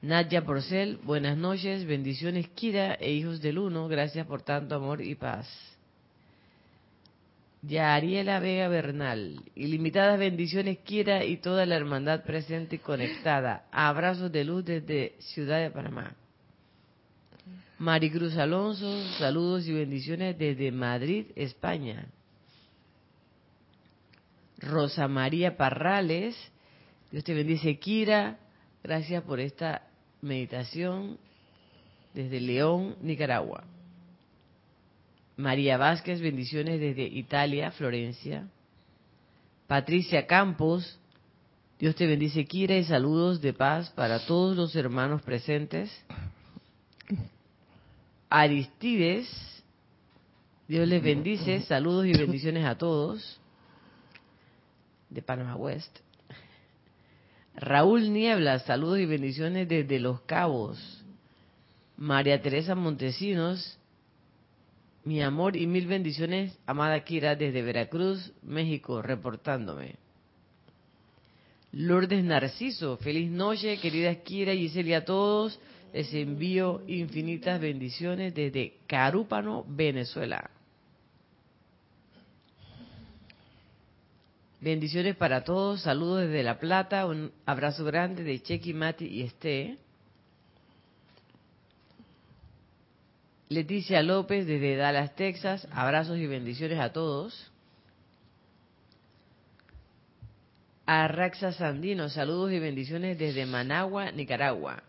Nadia 0.02 0.44
Porcel, 0.44 0.98
buenas 1.04 1.38
noches, 1.38 1.84
bendiciones 1.84 2.48
Kira 2.48 2.94
e 2.94 3.12
hijos 3.12 3.40
del 3.40 3.56
uno, 3.56 3.86
gracias 3.86 4.26
por 4.26 4.42
tanto 4.42 4.74
amor 4.74 5.00
y 5.00 5.14
paz. 5.14 5.48
Yariela 7.62 8.40
Vega 8.40 8.66
Bernal, 8.66 9.40
ilimitadas 9.54 10.18
bendiciones 10.18 10.78
Kira 10.78 11.24
y 11.24 11.36
toda 11.36 11.66
la 11.66 11.76
hermandad 11.76 12.24
presente 12.24 12.76
y 12.76 12.78
conectada. 12.80 13.66
Abrazos 13.70 14.32
de 14.32 14.42
luz 14.42 14.64
desde 14.64 15.14
Ciudad 15.20 15.62
de 15.62 15.70
Panamá. 15.70 16.16
Maricruz 17.78 18.36
Alonso, 18.36 19.08
saludos 19.18 19.68
y 19.68 19.72
bendiciones 19.72 20.36
desde 20.36 20.72
Madrid, 20.72 21.26
España. 21.36 22.08
Rosa 24.58 25.06
María 25.06 25.56
Parrales, 25.56 26.36
Dios 27.12 27.22
te 27.22 27.34
bendice 27.34 27.78
Kira, 27.78 28.40
gracias 28.82 29.22
por 29.22 29.38
esta 29.38 29.82
meditación 30.22 31.18
desde 32.14 32.40
León, 32.40 32.96
Nicaragua. 33.02 33.64
María 35.36 35.76
Vázquez, 35.76 36.20
bendiciones 36.20 36.80
desde 36.80 37.02
Italia, 37.02 37.72
Florencia. 37.72 38.48
Patricia 39.66 40.26
Campos, 40.26 40.98
Dios 41.78 41.96
te 41.96 42.06
bendice, 42.06 42.44
Kira, 42.44 42.76
y 42.76 42.84
saludos 42.84 43.40
de 43.40 43.52
paz 43.52 43.90
para 43.90 44.24
todos 44.24 44.56
los 44.56 44.76
hermanos 44.76 45.22
presentes. 45.22 45.90
Aristides, 48.30 49.28
Dios 50.68 50.86
les 50.86 51.02
bendice, 51.02 51.62
saludos 51.62 52.06
y 52.06 52.12
bendiciones 52.12 52.64
a 52.64 52.78
todos. 52.78 53.40
De 55.10 55.20
Panamá 55.20 55.56
West. 55.56 55.98
Raúl 57.54 58.12
Niebla, 58.12 58.60
saludos 58.60 58.98
y 59.00 59.06
bendiciones 59.06 59.68
desde 59.68 59.98
Los 59.98 60.22
Cabos. 60.22 61.04
María 61.96 62.40
Teresa 62.40 62.74
Montesinos, 62.74 63.78
mi 65.04 65.22
amor 65.22 65.56
y 65.56 65.66
mil 65.66 65.86
bendiciones, 65.86 66.58
amada 66.66 67.04
Kira, 67.04 67.36
desde 67.36 67.62
Veracruz, 67.62 68.32
México, 68.42 69.02
reportándome. 69.02 69.96
Lourdes 71.72 72.24
Narciso, 72.24 72.96
feliz 72.98 73.30
noche, 73.30 73.78
querida 73.78 74.14
Kira 74.16 74.52
y 74.52 74.68
Giselle 74.68 74.96
a 74.96 75.04
todos. 75.04 75.58
Les 75.92 76.12
envío 76.14 76.82
infinitas 76.86 77.60
bendiciones 77.60 78.34
desde 78.34 78.78
Carúpano, 78.86 79.64
Venezuela. 79.68 80.50
Bendiciones 84.62 85.16
para 85.16 85.42
todos, 85.42 85.80
saludos 85.80 86.20
desde 86.20 86.44
La 86.44 86.60
Plata, 86.60 87.04
un 87.06 87.32
abrazo 87.46 87.84
grande 87.84 88.22
de 88.22 88.40
Chequi, 88.40 88.72
Mati 88.72 89.06
y 89.06 89.22
Esté. 89.22 89.76
Leticia 93.48 94.04
López 94.04 94.46
desde 94.46 94.76
Dallas, 94.76 95.16
Texas, 95.16 95.66
abrazos 95.72 96.16
y 96.16 96.28
bendiciones 96.28 96.78
a 96.78 96.92
todos. 96.92 97.50
Arraxa 100.86 101.50
Sandino, 101.50 102.08
saludos 102.08 102.52
y 102.52 102.60
bendiciones 102.60 103.18
desde 103.18 103.46
Managua, 103.46 104.12
Nicaragua. 104.12 104.84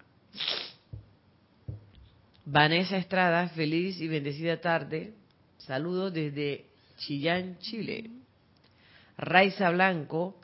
Vanessa 2.46 2.98
Estrada, 2.98 3.50
feliz 3.50 4.00
y 4.00 4.08
bendecida 4.08 4.62
tarde. 4.62 5.16
Saludos 5.58 6.14
desde 6.14 6.68
Chillán, 6.98 7.58
Chile. 7.58 8.23
Raiza 9.18 9.70
Blanco, 9.70 10.36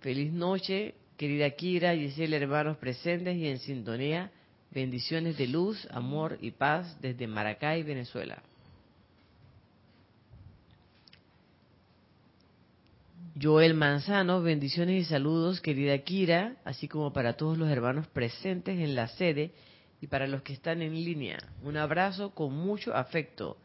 feliz 0.00 0.32
noche, 0.32 0.94
querida 1.16 1.50
Kira, 1.50 1.94
Giselle, 1.94 2.36
hermanos 2.36 2.76
presentes 2.76 3.36
y 3.36 3.48
en 3.48 3.58
sintonía. 3.58 4.30
Bendiciones 4.70 5.36
de 5.38 5.46
luz, 5.46 5.86
amor 5.90 6.38
y 6.40 6.50
paz 6.50 7.00
desde 7.00 7.26
Maracay, 7.26 7.82
Venezuela. 7.82 8.42
Joel 13.40 13.74
Manzano, 13.74 14.40
bendiciones 14.40 15.02
y 15.02 15.04
saludos, 15.04 15.60
querida 15.60 15.98
Kira, 15.98 16.56
así 16.64 16.88
como 16.88 17.12
para 17.12 17.34
todos 17.34 17.58
los 17.58 17.68
hermanos 17.68 18.06
presentes 18.06 18.78
en 18.78 18.94
la 18.94 19.08
sede 19.08 19.52
y 20.00 20.06
para 20.06 20.26
los 20.26 20.42
que 20.42 20.54
están 20.54 20.80
en 20.80 20.94
línea. 20.94 21.38
Un 21.62 21.76
abrazo 21.76 22.30
con 22.30 22.54
mucho 22.54 22.94
afecto 22.94 23.58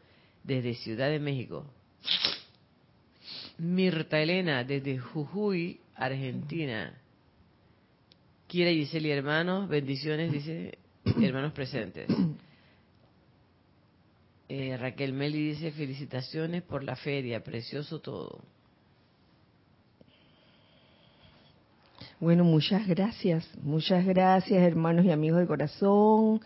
desde 0.44 0.74
Ciudad 0.74 1.08
de 1.08 1.20
México. 1.20 1.64
Mirta 3.62 4.18
Elena, 4.18 4.64
desde 4.64 4.98
Jujuy, 4.98 5.78
Argentina. 5.94 6.98
Kira 8.48 8.70
y 8.72 8.78
Giseli, 8.84 9.12
hermanos, 9.12 9.68
bendiciones, 9.68 10.32
dice, 10.32 10.78
hermanos 11.22 11.52
presentes. 11.52 12.08
Eh, 14.48 14.76
Raquel 14.76 15.12
Meli 15.12 15.50
dice, 15.50 15.70
felicitaciones 15.70 16.64
por 16.64 16.82
la 16.82 16.96
feria, 16.96 17.44
precioso 17.44 18.00
todo. 18.00 18.40
Bueno, 22.18 22.42
muchas 22.42 22.84
gracias, 22.88 23.48
muchas 23.62 24.04
gracias 24.04 24.60
hermanos 24.60 25.04
y 25.04 25.12
amigos 25.12 25.38
de 25.38 25.46
corazón 25.46 26.40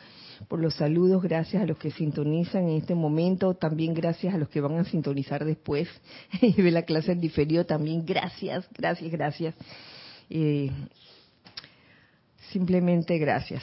por 0.48 0.60
los 0.60 0.74
saludos, 0.74 1.22
gracias 1.22 1.62
a 1.62 1.66
los 1.66 1.78
que 1.78 1.90
sintonizan 1.90 2.68
en 2.68 2.76
este 2.76 2.94
momento, 2.94 3.54
también 3.54 3.94
gracias 3.94 4.34
a 4.34 4.38
los 4.38 4.48
que 4.48 4.60
van 4.60 4.78
a 4.78 4.84
sintonizar 4.84 5.44
después 5.44 5.88
y 6.40 6.60
ver 6.60 6.72
la 6.72 6.82
clase 6.82 7.12
en 7.12 7.20
diferido, 7.20 7.66
también 7.66 8.04
gracias, 8.04 8.68
gracias, 8.72 9.10
gracias. 9.10 9.54
Eh, 10.28 10.70
simplemente 12.50 13.18
gracias 13.18 13.62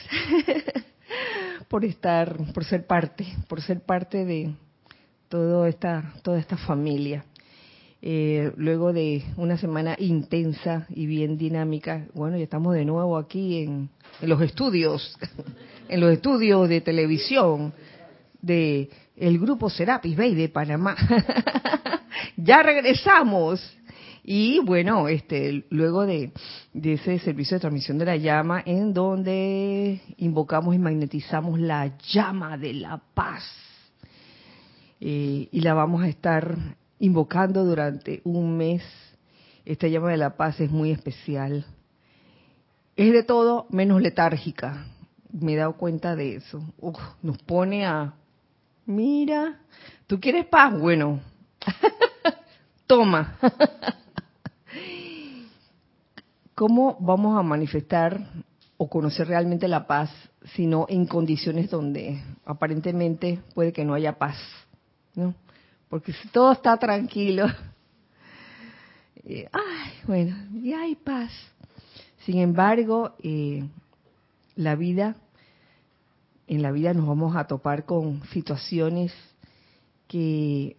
por 1.68 1.84
estar, 1.84 2.36
por 2.52 2.64
ser 2.64 2.86
parte, 2.86 3.26
por 3.48 3.60
ser 3.60 3.80
parte 3.80 4.24
de 4.24 4.54
toda 5.28 5.68
esta, 5.68 6.14
toda 6.22 6.38
esta 6.38 6.56
familia. 6.56 7.24
Eh, 8.06 8.52
luego 8.58 8.92
de 8.92 9.24
una 9.38 9.56
semana 9.56 9.96
intensa 9.98 10.86
y 10.90 11.06
bien 11.06 11.38
dinámica, 11.38 12.06
bueno, 12.12 12.36
ya 12.36 12.44
estamos 12.44 12.74
de 12.74 12.84
nuevo 12.84 13.16
aquí 13.16 13.62
en, 13.62 13.88
los 14.20 14.42
estudios, 14.42 15.16
en 15.88 16.00
los 16.00 16.12
estudios 16.12 16.68
de 16.68 16.82
televisión 16.82 17.72
de 18.42 18.90
el 19.16 19.38
grupo 19.38 19.70
Serapis 19.70 20.18
Bay 20.18 20.34
de 20.34 20.50
Panamá. 20.50 20.94
ya 22.36 22.62
regresamos. 22.62 23.74
Y 24.22 24.58
bueno, 24.58 25.08
este, 25.08 25.64
luego 25.70 26.04
de, 26.04 26.30
ese 26.74 27.18
servicio 27.20 27.56
de 27.56 27.60
transmisión 27.60 27.96
de 27.96 28.04
la 28.04 28.16
llama, 28.16 28.62
en 28.66 28.92
donde 28.92 30.02
invocamos 30.18 30.74
y 30.74 30.78
magnetizamos 30.78 31.58
la 31.58 31.96
llama 32.12 32.58
de 32.58 32.74
la 32.74 33.00
paz. 33.14 33.44
Eh, 35.00 35.48
y 35.50 35.60
la 35.62 35.72
vamos 35.72 36.02
a 36.02 36.08
estar 36.08 36.54
invocando 37.04 37.64
durante 37.64 38.20
un 38.24 38.56
mes. 38.56 38.82
Esta 39.64 39.88
llama 39.88 40.10
de 40.10 40.16
la 40.16 40.36
paz 40.36 40.60
es 40.60 40.70
muy 40.70 40.90
especial. 40.90 41.66
Es 42.96 43.12
de 43.12 43.22
todo 43.22 43.66
menos 43.70 44.00
letárgica. 44.00 44.86
Me 45.30 45.54
he 45.54 45.56
dado 45.56 45.76
cuenta 45.76 46.16
de 46.16 46.36
eso. 46.36 46.62
nos 47.22 47.38
pone 47.38 47.84
a, 47.84 48.14
mira, 48.86 49.60
¿tú 50.06 50.20
quieres 50.20 50.46
paz? 50.46 50.78
Bueno, 50.78 51.20
toma. 52.86 53.36
¿Cómo 56.54 56.96
vamos 57.00 57.36
a 57.36 57.42
manifestar 57.42 58.28
o 58.76 58.88
conocer 58.88 59.26
realmente 59.26 59.66
la 59.66 59.86
paz 59.86 60.10
si 60.54 60.66
no 60.66 60.86
en 60.88 61.06
condiciones 61.06 61.68
donde 61.68 62.22
aparentemente 62.44 63.40
puede 63.54 63.72
que 63.72 63.84
no 63.84 63.94
haya 63.94 64.18
paz? 64.18 64.36
¿no? 65.14 65.34
Porque 65.94 66.12
si 66.12 66.26
todo 66.26 66.50
está 66.50 66.76
tranquilo, 66.76 67.46
ay, 69.24 69.92
bueno, 70.08 70.36
ya 70.60 70.80
hay 70.80 70.96
paz. 70.96 71.30
Sin 72.24 72.38
embargo, 72.38 73.14
eh, 73.22 73.62
la 74.56 74.74
vida, 74.74 75.14
en 76.48 76.62
la 76.62 76.72
vida 76.72 76.94
nos 76.94 77.06
vamos 77.06 77.36
a 77.36 77.46
topar 77.46 77.84
con 77.84 78.24
situaciones 78.32 79.14
que 80.08 80.76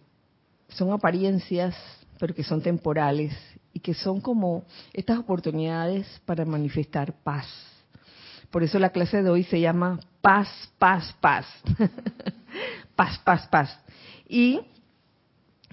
son 0.68 0.92
apariencias, 0.92 1.74
pero 2.18 2.34
que 2.34 2.44
son 2.44 2.60
temporales 2.60 3.32
y 3.72 3.80
que 3.80 3.94
son 3.94 4.20
como 4.20 4.64
estas 4.92 5.18
oportunidades 5.18 6.06
para 6.26 6.44
manifestar 6.44 7.14
paz. 7.14 7.46
Por 8.50 8.62
eso 8.62 8.78
la 8.78 8.90
clase 8.90 9.22
de 9.22 9.30
hoy 9.30 9.44
se 9.44 9.62
llama 9.62 9.98
paz, 10.20 10.50
paz, 10.78 11.16
paz. 11.22 11.46
paz, 12.94 13.18
paz, 13.24 13.46
paz. 13.46 13.80
Y 14.28 14.60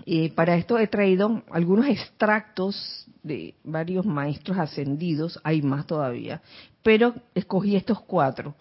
y 0.06 0.30
para 0.30 0.56
esto 0.56 0.78
he 0.78 0.88
traído 0.88 1.44
algunos 1.50 1.88
extractos 1.88 3.06
de 3.24 3.56
varios 3.64 4.06
maestros 4.06 4.58
ascendidos, 4.58 5.40
hay 5.44 5.62
más 5.62 5.88
todavía, 5.88 6.42
pero 6.82 7.16
escogí 7.34 7.76
estos 7.76 8.02
cuatro. 8.02 8.56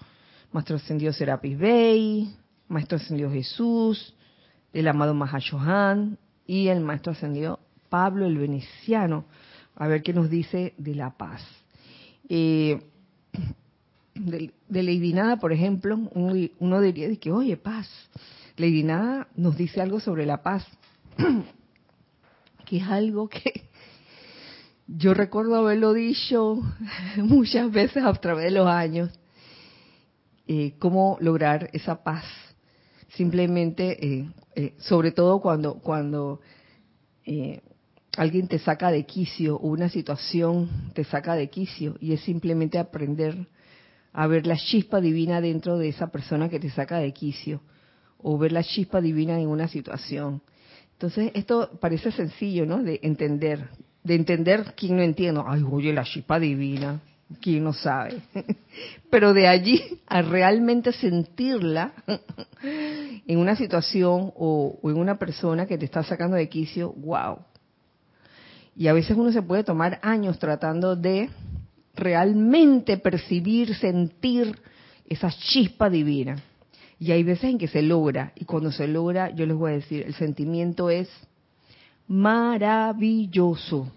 Maestro 0.53 0.77
ascendido 0.77 1.13
Serapis 1.13 1.59
Bey, 1.59 2.35
Maestro 2.69 2.97
ascendido 2.97 3.31
Jesús, 3.31 4.15
el 4.73 4.87
amado 4.87 5.15
Mahashohan 5.15 6.19
y 6.47 6.69
el 6.69 6.81
Maestro 6.81 7.13
ascendido 7.13 7.59
Pablo 7.89 8.27
el 8.27 8.39
Veneciano. 8.39 9.25
A 9.75 9.89
ver 9.89 10.03
qué 10.03 10.13
nos 10.13 10.31
dice 10.31 10.75
de 10.79 10.95
la 10.95 11.11
paz. 11.11 11.43
Eh, 12.29 12.83
de, 14.15 14.53
Lady 14.69 15.13
Nada, 15.13 15.39
por 15.39 15.53
ejemplo, 15.53 15.97
uno, 16.15 16.81
diría 16.81 17.09
de 17.09 17.19
que, 17.19 17.33
oye, 17.33 17.57
paz. 17.57 17.89
Lady 18.57 18.83
Nada 18.85 19.29
nos 19.35 19.57
dice 19.57 19.81
algo 19.81 19.99
sobre 19.99 20.27
la 20.27 20.43
paz 20.43 20.67
que 22.67 22.77
es 22.79 22.85
algo 22.85 23.29
que 23.29 23.73
yo 24.87 25.15
recuerdo 25.15 25.57
haberlo 25.57 25.93
dicho 25.93 26.61
muchas 27.17 27.71
veces 27.71 28.05
a 28.05 28.13
través 28.15 28.45
de 28.45 28.51
los 28.51 28.67
años, 28.67 29.11
eh, 30.47 30.75
cómo 30.79 31.17
lograr 31.21 31.71
esa 31.73 32.03
paz. 32.03 32.25
Simplemente, 33.11 34.05
eh, 34.05 34.31
eh, 34.55 34.75
sobre 34.79 35.13
todo 35.13 35.41
cuando, 35.41 35.75
cuando 35.75 36.41
alguien 38.17 38.49
te 38.49 38.59
saca 38.59 38.91
de 38.91 39.07
quicio 39.07 39.57
o 39.57 39.69
una 39.69 39.89
situación 39.89 40.91
te 40.93 41.05
saca 41.05 41.35
de 41.35 41.49
quicio 41.49 41.97
y 42.01 42.13
es 42.13 42.21
simplemente 42.23 42.79
aprender 42.79 43.47
a 44.13 44.27
ver 44.27 44.47
la 44.47 44.57
chispa 44.57 45.01
divina 45.01 45.41
dentro 45.41 45.79
de 45.79 45.89
esa 45.89 46.09
persona 46.09 46.49
que 46.49 46.59
te 46.59 46.69
saca 46.71 46.99
de 46.99 47.13
quicio 47.13 47.63
o 48.19 48.37
ver 48.39 48.51
la 48.51 48.65
chispa 48.65 49.01
divina 49.01 49.41
en 49.41 49.49
una 49.49 49.69
situación 49.69 50.43
entonces, 51.03 51.33
esto 51.35 51.69
parece 51.81 52.13
sencillo, 52.13 52.65
¿no? 52.65 52.81
De 52.81 53.01
entender, 53.03 53.71
de 54.05 54.15
entender 54.15 54.73
quién 54.77 54.95
no 54.95 55.03
entiende. 55.03 55.43
Ay, 55.45 55.65
oye, 55.69 55.93
la 55.93 56.05
chipa 56.05 56.39
divina, 56.39 57.01
quién 57.41 57.65
no 57.65 57.73
sabe. 57.73 58.23
Pero 59.11 59.35
de 59.35 59.49
allí 59.49 59.83
a 60.07 60.23
realmente 60.23 60.93
sentirla 60.93 61.93
en 62.63 63.37
una 63.37 63.57
situación 63.57 64.33
o, 64.37 64.79
en 64.85 64.97
una 64.97 65.19
persona 65.19 65.67
que 65.67 65.77
te 65.77 65.87
está 65.87 66.05
sacando 66.05 66.37
de 66.37 66.49
quicio, 66.49 66.93
wow. 66.93 67.39
Y 68.77 68.87
a 68.87 68.93
veces 68.93 69.17
uno 69.17 69.33
se 69.33 69.43
puede 69.43 69.65
tomar 69.65 69.99
años 70.05 70.39
tratando 70.39 70.95
de 70.95 71.31
realmente 71.97 72.97
percibir, 72.97 73.75
sentir 73.75 74.57
esa 75.09 75.33
chispa 75.33 75.91
divina. 75.91 76.41
Y 77.03 77.11
hay 77.11 77.25
veces 77.25 77.51
en 77.51 77.59
que 77.59 77.67
se 77.67 77.83
logra, 77.83 78.33
y 78.37 78.45
cuando 78.45 78.71
se 78.71 78.87
logra, 78.87 79.35
yo 79.35 79.45
les 79.45 79.57
voy 79.57 79.73
a 79.73 79.75
decir, 79.75 80.05
el 80.07 80.15
sentimiento 80.15 80.89
es 80.89 81.09
maravilloso. 82.07 83.91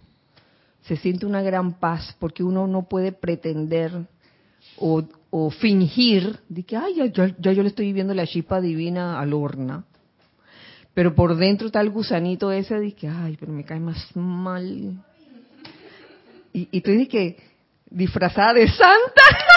Se 0.81 0.97
siente 0.97 1.27
una 1.27 1.43
gran 1.43 1.73
paz 1.73 2.15
porque 2.19 2.41
uno 2.43 2.65
no 2.65 2.89
puede 2.89 3.11
pretender 3.11 3.91
o, 4.79 5.03
fingir 5.51 6.39
de 6.49 6.63
que, 6.63 6.77
ay, 6.77 7.11
ya, 7.13 7.27
yo 7.37 7.61
le 7.61 7.69
estoy 7.69 7.85
viviendo 7.85 8.15
la 8.15 8.25
chispa 8.25 8.59
divina 8.59 9.19
al 9.19 9.33
horna. 9.33 9.85
Pero 10.95 11.13
por 11.13 11.35
dentro 11.35 11.67
está 11.67 11.81
el 11.81 11.91
gusanito 11.91 12.51
ese 12.51 12.79
de 12.79 12.93
que, 12.93 13.07
ay, 13.07 13.37
pero 13.39 13.51
me 13.51 13.63
cae 13.63 13.79
más 13.79 14.15
mal. 14.15 14.99
Y, 16.51 16.69
y 16.71 16.81
tú 16.81 16.89
dices 16.89 17.09
que 17.09 17.37
disfrazada 17.87 18.53
de 18.53 18.67
santa. 18.67 19.21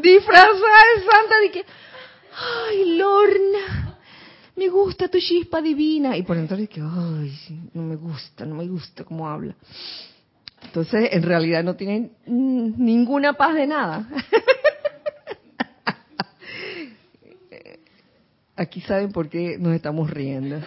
disfrazada 0.00 0.78
de 0.94 1.02
santa 1.02 1.40
de 1.42 1.50
que, 1.50 1.64
ay, 2.68 2.96
Lorna, 2.96 3.98
me 4.56 4.68
gusta 4.68 5.08
tu 5.08 5.18
chispa 5.18 5.60
divina. 5.62 6.16
Y 6.16 6.22
por 6.22 6.36
entonces 6.36 6.68
que, 6.68 6.80
ay, 6.80 7.70
no 7.72 7.82
me 7.82 7.96
gusta, 7.96 8.44
no 8.44 8.54
me 8.54 8.66
gusta 8.66 9.04
cómo 9.04 9.28
habla. 9.28 9.54
Entonces, 10.62 11.08
en 11.12 11.22
realidad 11.22 11.64
no 11.64 11.74
tienen 11.74 12.12
ninguna 12.26 13.32
paz 13.32 13.54
de 13.54 13.66
nada. 13.66 14.08
Aquí 18.56 18.82
saben 18.82 19.10
por 19.10 19.30
qué 19.30 19.56
nos 19.58 19.74
estamos 19.74 20.10
riendo. 20.10 20.60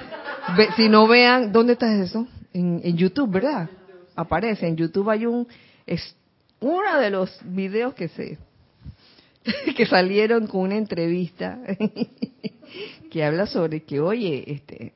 si 0.76 0.90
no 0.90 1.08
vean, 1.08 1.52
¿dónde 1.52 1.74
está 1.74 1.94
eso? 2.02 2.28
En, 2.52 2.82
en, 2.84 2.98
YouTube, 2.98 3.30
¿verdad? 3.30 3.70
Aparece. 4.16 4.68
En 4.68 4.76
YouTube 4.76 5.12
hay 5.12 5.28
un, 5.28 5.48
es 5.86 6.16
uno 6.60 7.00
de 7.00 7.12
los 7.12 7.30
videos 7.44 7.94
que 7.94 8.08
se, 8.08 8.40
que 9.76 9.86
salieron 9.86 10.48
con 10.48 10.62
una 10.62 10.76
entrevista 10.76 11.60
que 13.12 13.24
habla 13.24 13.46
sobre 13.46 13.84
que, 13.84 14.00
oye, 14.00 14.44
este, 14.48 14.94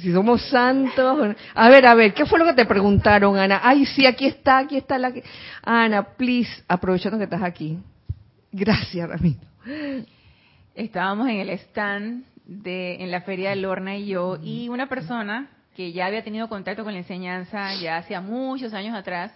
si 0.00 0.12
somos 0.12 0.42
santos. 0.48 1.36
A 1.54 1.68
ver, 1.68 1.86
a 1.86 1.94
ver, 1.94 2.14
¿qué 2.14 2.24
fue 2.24 2.38
lo 2.38 2.44
que 2.44 2.54
te 2.54 2.64
preguntaron, 2.64 3.36
Ana? 3.36 3.60
Ay, 3.62 3.84
sí, 3.86 4.06
aquí 4.06 4.26
está, 4.26 4.58
aquí 4.58 4.76
está 4.76 4.98
la 4.98 5.12
que... 5.12 5.22
Ana, 5.62 6.02
please, 6.02 6.50
aprovechando 6.68 7.18
que 7.18 7.24
estás 7.24 7.42
aquí. 7.42 7.78
Gracias, 8.50 9.08
Ramiro. 9.08 9.40
Estábamos 10.74 11.28
en 11.28 11.36
el 11.36 11.50
stand 11.50 12.24
de, 12.46 13.02
en 13.02 13.10
la 13.10 13.20
Feria 13.22 13.50
de 13.50 13.56
Lorna 13.56 13.96
y 13.96 14.06
yo, 14.06 14.38
y 14.42 14.68
una 14.68 14.88
persona 14.88 15.48
que 15.76 15.92
ya 15.92 16.06
había 16.06 16.24
tenido 16.24 16.48
contacto 16.48 16.84
con 16.84 16.92
la 16.92 17.00
enseñanza 17.00 17.74
ya 17.76 17.96
hacía 17.96 18.20
muchos 18.20 18.74
años 18.74 18.94
atrás, 18.94 19.32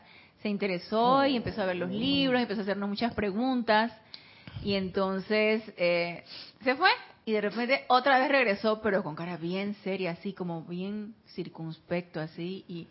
se 0.46 0.50
interesó 0.50 1.26
y 1.26 1.34
empezó 1.34 1.62
a 1.62 1.66
ver 1.66 1.74
los 1.74 1.90
libros, 1.90 2.40
empezó 2.40 2.60
a 2.60 2.62
hacernos 2.62 2.88
muchas 2.88 3.12
preguntas, 3.14 3.90
y 4.62 4.74
entonces 4.74 5.60
eh, 5.76 6.22
se 6.62 6.76
fue 6.76 6.88
y 7.24 7.32
de 7.32 7.40
repente 7.40 7.84
otra 7.88 8.20
vez 8.20 8.28
regresó, 8.28 8.80
pero 8.80 9.02
con 9.02 9.16
cara 9.16 9.38
bien 9.38 9.74
seria, 9.82 10.12
así 10.12 10.34
como 10.34 10.62
bien 10.62 11.16
circunspecto, 11.34 12.20
así, 12.20 12.64
y, 12.68 12.86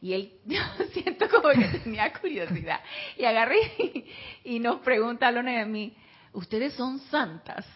y 0.00 0.12
él, 0.12 0.34
yo 0.46 0.60
siento 0.92 1.28
como 1.28 1.48
que 1.48 1.80
tenía 1.80 2.12
curiosidad. 2.12 2.78
Y 3.18 3.24
agarré 3.24 3.58
y, 4.44 4.60
nos 4.60 4.78
pregunta 4.82 5.26
a 5.26 5.32
Lona 5.32 5.54
y 5.54 5.56
a 5.56 5.66
mí, 5.66 5.92
¿ustedes 6.32 6.74
son 6.74 7.00
santas? 7.10 7.66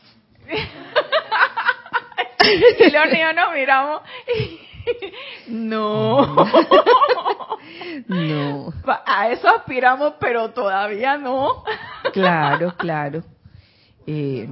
y 2.79 2.91
Lona 2.93 3.13
y 3.13 3.21
yo 3.21 3.33
nos 3.33 3.53
miramos 3.53 4.03
y, 4.39 4.61
no. 5.49 6.35
no. 8.07 8.73
A 9.07 9.29
eso 9.31 9.49
aspiramos, 9.49 10.15
pero 10.21 10.51
todavía 10.51 11.17
no. 11.17 11.65
claro, 12.13 12.75
claro. 12.77 13.23
Eh, 14.07 14.49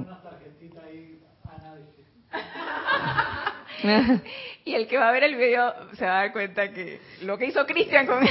y 4.65 4.73
el 4.73 4.87
que 4.87 4.97
va 4.97 5.09
a 5.09 5.11
ver 5.11 5.23
el 5.23 5.35
video 5.35 5.73
se 5.93 6.05
va 6.05 6.11
a 6.11 6.21
dar 6.23 6.31
cuenta 6.31 6.71
que 6.71 6.99
lo 7.21 7.37
que 7.37 7.47
hizo 7.47 7.65
Cristian 7.65 8.07
con 8.07 8.25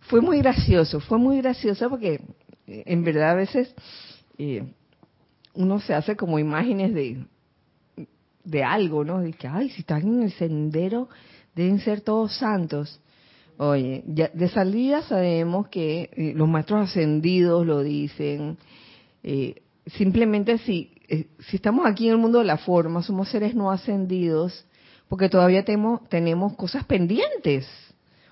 fue 0.00 0.20
muy 0.20 0.40
gracioso, 0.40 1.00
fue 1.00 1.18
muy 1.18 1.40
gracioso 1.40 1.88
porque 1.88 2.20
eh, 2.66 2.82
en 2.86 3.04
verdad 3.04 3.30
a 3.30 3.34
veces 3.34 3.74
eh, 4.38 4.64
uno 5.54 5.80
se 5.80 5.94
hace 5.94 6.16
como 6.16 6.38
imágenes 6.38 6.92
de 6.94 7.24
de 8.44 8.62
algo, 8.62 9.04
¿no? 9.04 9.20
De 9.20 9.32
que, 9.32 9.48
ay, 9.48 9.70
si 9.70 9.80
están 9.80 10.02
en 10.02 10.22
el 10.22 10.32
sendero, 10.32 11.08
deben 11.54 11.80
ser 11.80 12.00
todos 12.00 12.36
santos. 12.36 13.00
Oye, 13.56 14.02
ya 14.06 14.30
de 14.34 14.48
salida 14.48 15.02
sabemos 15.02 15.68
que 15.68 16.10
eh, 16.12 16.32
los 16.34 16.48
maestros 16.48 16.90
ascendidos 16.90 17.66
lo 17.66 17.82
dicen. 17.82 18.58
simplemente 19.86 20.58
si 20.58 20.94
eh, 21.08 21.26
si 21.48 21.56
estamos 21.56 21.86
aquí 21.86 22.06
en 22.06 22.12
el 22.12 22.18
mundo 22.18 22.38
de 22.38 22.44
la 22.44 22.56
forma, 22.56 23.02
somos 23.02 23.28
seres 23.28 23.54
no 23.54 23.70
ascendidos, 23.70 24.66
porque 25.08 25.28
todavía 25.28 25.64
tenemos, 25.64 26.08
tenemos 26.08 26.54
cosas 26.56 26.84
pendientes. 26.84 27.68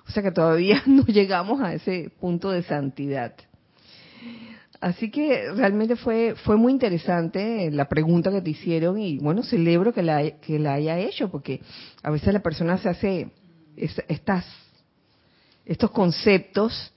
O 0.07 0.11
sea 0.11 0.23
que 0.23 0.33
todavía 0.33 0.83
no 0.87 1.05
llegamos 1.05 1.61
a 1.61 1.75
ese 1.75 2.11
punto 2.21 2.51
de 2.51 2.63
santidad. 2.63 3.35
Así 4.83 5.13
que 5.13 5.53
realmente 5.53 5.95
fue 5.95 6.35
fue 6.43 6.57
muy 6.57 6.73
interesante 6.73 7.71
la 7.71 7.89
pregunta 7.89 8.33
que 8.33 8.43
te 8.43 8.51
hicieron 8.51 8.99
y 8.99 9.17
bueno, 9.19 9.45
celebro 9.45 9.95
que 9.95 10.03
la, 10.03 10.29
que 10.41 10.59
la 10.59 10.75
haya 10.75 10.99
hecho 10.99 11.31
porque 11.31 11.61
a 12.03 12.11
veces 12.11 12.35
la 12.35 12.41
persona 12.41 12.77
se 12.79 12.89
hace 12.89 13.31
estas 13.77 14.45
estos 15.65 15.93
conceptos 15.93 16.93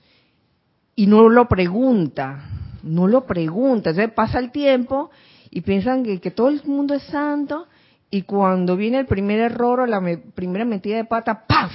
y 0.96 1.06
no 1.06 1.30
lo 1.30 1.48
pregunta, 1.48 2.50
no 2.82 3.08
lo 3.08 3.28
pregunta. 3.28 3.92
Entonces 3.92 4.12
pasa 4.16 4.40
el 4.40 4.52
tiempo 4.52 5.12
y 5.52 5.62
piensan 5.62 6.04
que, 6.04 6.20
que, 6.20 6.32
todo 6.32 6.50
el 6.50 6.64
mundo 6.66 6.96
es 6.96 7.04
santo 7.04 7.68
y 8.10 8.24
cuando 8.24 8.76
viene 8.76 8.98
el 8.98 9.06
primer 9.06 9.40
error 9.40 9.82
o 9.82 9.86
la 9.86 10.02
primera 10.34 10.66
metida 10.66 10.98
de 10.98 11.06
pata, 11.06 11.46
¡paf! 11.46 11.72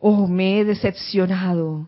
Oh, 0.00 0.26
me 0.26 0.60
he 0.60 0.64
decepcionado 0.64 1.86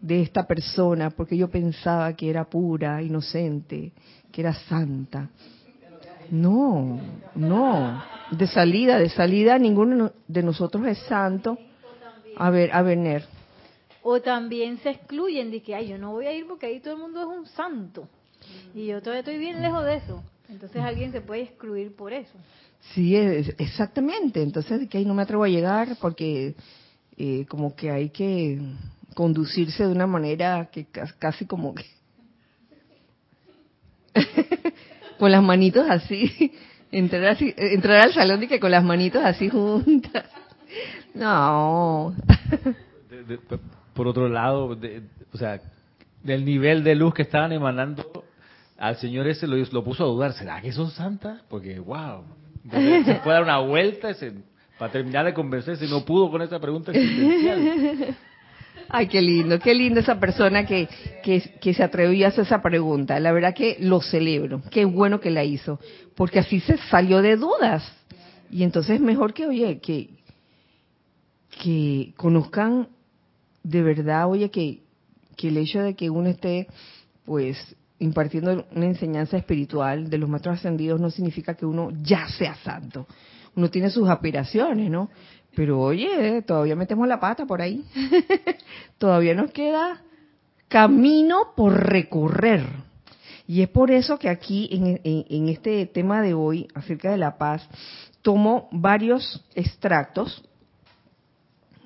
de 0.00 0.22
esta 0.22 0.46
persona 0.46 1.10
porque 1.10 1.36
yo 1.36 1.48
pensaba 1.48 2.14
que 2.14 2.30
era 2.30 2.44
pura, 2.44 3.02
inocente, 3.02 3.92
que 4.32 4.40
era 4.40 4.54
santa. 4.54 5.28
No, 6.30 7.00
no. 7.34 8.02
De 8.30 8.46
salida, 8.46 8.98
de 8.98 9.08
salida, 9.08 9.58
ninguno 9.58 10.12
de 10.28 10.42
nosotros 10.42 10.86
es 10.86 10.98
santo. 10.98 11.58
A 12.36 12.50
ver, 12.50 12.70
a 12.72 12.82
ver, 12.82 12.98
Ner. 12.98 13.24
O 14.02 14.20
también 14.20 14.78
se 14.78 14.90
excluyen 14.90 15.50
de 15.50 15.62
que, 15.62 15.74
ay, 15.74 15.88
yo 15.88 15.98
no 15.98 16.12
voy 16.12 16.26
a 16.26 16.34
ir 16.34 16.46
porque 16.46 16.66
ahí 16.66 16.80
todo 16.80 16.94
el 16.94 17.00
mundo 17.00 17.20
es 17.20 17.38
un 17.38 17.46
santo. 17.46 18.08
Y 18.74 18.86
yo 18.86 19.00
todavía 19.00 19.20
estoy 19.20 19.38
bien 19.38 19.60
lejos 19.60 19.84
de 19.84 19.96
eso. 19.96 20.22
Entonces 20.48 20.82
alguien 20.82 21.12
se 21.12 21.20
puede 21.20 21.42
excluir 21.42 21.94
por 21.94 22.12
eso. 22.12 22.38
Sí, 22.94 23.14
exactamente. 23.14 24.42
Entonces 24.42 24.88
que 24.88 24.98
ahí 24.98 25.04
no 25.04 25.14
me 25.14 25.22
atrevo 25.22 25.44
a 25.44 25.48
llegar 25.48 25.96
porque 26.00 26.54
eh, 27.16 27.44
como 27.46 27.74
que 27.74 27.90
hay 27.90 28.10
que 28.10 28.58
conducirse 29.14 29.84
de 29.84 29.92
una 29.92 30.06
manera 30.06 30.68
que 30.72 30.86
casi 31.18 31.46
como 31.46 31.74
que 31.74 31.84
con 35.18 35.30
las 35.30 35.42
manitos 35.42 35.86
así, 35.88 36.52
entrar 36.92 37.24
así, 37.26 37.54
entrar 37.56 38.00
al 38.00 38.12
salón 38.12 38.42
y 38.42 38.48
que 38.48 38.60
con 38.60 38.70
las 38.70 38.84
manitos 38.84 39.24
así 39.24 39.48
juntas. 39.48 40.24
No. 41.14 42.14
por 43.94 44.06
otro 44.06 44.28
lado, 44.28 44.78
o 45.32 45.36
sea, 45.36 45.60
del 46.22 46.44
nivel 46.44 46.84
de 46.84 46.94
luz 46.94 47.14
que 47.14 47.22
estaban 47.22 47.52
emanando 47.52 48.24
al 48.78 48.96
señor 48.96 49.26
ese 49.26 49.46
lo, 49.46 49.84
puso 49.84 50.04
a 50.04 50.06
dudar, 50.06 50.32
¿será 50.32 50.60
que 50.60 50.72
son 50.72 50.90
santas? 50.90 51.42
Porque, 51.48 51.78
wow, 51.78 52.24
se 52.70 53.14
puede 53.16 53.34
dar 53.34 53.42
una 53.42 53.58
vuelta 53.58 54.10
para 54.78 54.92
terminar 54.92 55.26
de 55.26 55.34
convencerse, 55.34 55.86
no 55.86 56.04
pudo 56.04 56.30
con 56.30 56.40
esa 56.40 56.58
pregunta 56.58 56.92
existencial. 56.92 58.16
Ay, 58.88 59.06
qué 59.08 59.20
lindo, 59.22 59.58
qué 59.58 59.74
lindo 59.74 60.00
esa 60.00 60.18
persona 60.18 60.66
que, 60.66 60.88
que, 61.22 61.74
se 61.74 61.82
atrevió 61.82 62.26
a 62.26 62.28
hacer 62.30 62.44
esa 62.44 62.62
pregunta. 62.62 63.20
La 63.20 63.32
verdad 63.32 63.54
que 63.54 63.76
lo 63.80 64.00
celebro, 64.00 64.62
qué 64.70 64.84
bueno 64.84 65.20
que 65.20 65.30
la 65.30 65.44
hizo, 65.44 65.78
porque 66.14 66.38
así 66.40 66.60
se 66.60 66.76
salió 66.76 67.22
de 67.22 67.36
dudas. 67.36 67.84
Y 68.50 68.62
entonces 68.64 69.00
mejor 69.00 69.32
que, 69.32 69.46
oye, 69.46 69.80
que, 69.80 70.10
que 71.62 72.12
conozcan 72.16 72.88
de 73.62 73.82
verdad, 73.82 74.28
oye, 74.28 74.50
que, 74.50 74.82
que 75.36 75.48
el 75.48 75.58
hecho 75.58 75.82
de 75.82 75.94
que 75.94 76.10
uno 76.10 76.28
esté, 76.28 76.66
pues, 77.24 77.76
impartiendo 77.98 78.66
una 78.74 78.86
enseñanza 78.86 79.36
espiritual 79.36 80.08
de 80.08 80.18
los 80.18 80.28
maestros 80.28 80.58
ascendidos 80.58 81.00
no 81.00 81.10
significa 81.10 81.54
que 81.54 81.66
uno 81.66 81.90
ya 82.02 82.26
sea 82.28 82.54
santo. 82.56 83.06
Uno 83.54 83.68
tiene 83.68 83.90
sus 83.90 84.08
aspiraciones, 84.08 84.90
¿no? 84.90 85.10
Pero 85.54 85.80
oye, 85.80 86.42
todavía 86.42 86.76
metemos 86.76 87.08
la 87.08 87.20
pata 87.20 87.46
por 87.46 87.60
ahí. 87.60 87.84
todavía 88.98 89.34
nos 89.34 89.50
queda 89.50 90.02
camino 90.68 91.52
por 91.56 91.72
recorrer. 91.72 92.64
Y 93.46 93.62
es 93.62 93.68
por 93.68 93.90
eso 93.90 94.18
que 94.18 94.28
aquí 94.28 94.68
en, 94.70 95.00
en, 95.02 95.48
este 95.48 95.84
tema 95.86 96.22
de 96.22 96.34
hoy 96.34 96.68
acerca 96.72 97.10
de 97.10 97.16
la 97.16 97.36
paz, 97.36 97.68
tomo 98.22 98.68
varios 98.70 99.44
extractos, 99.56 100.44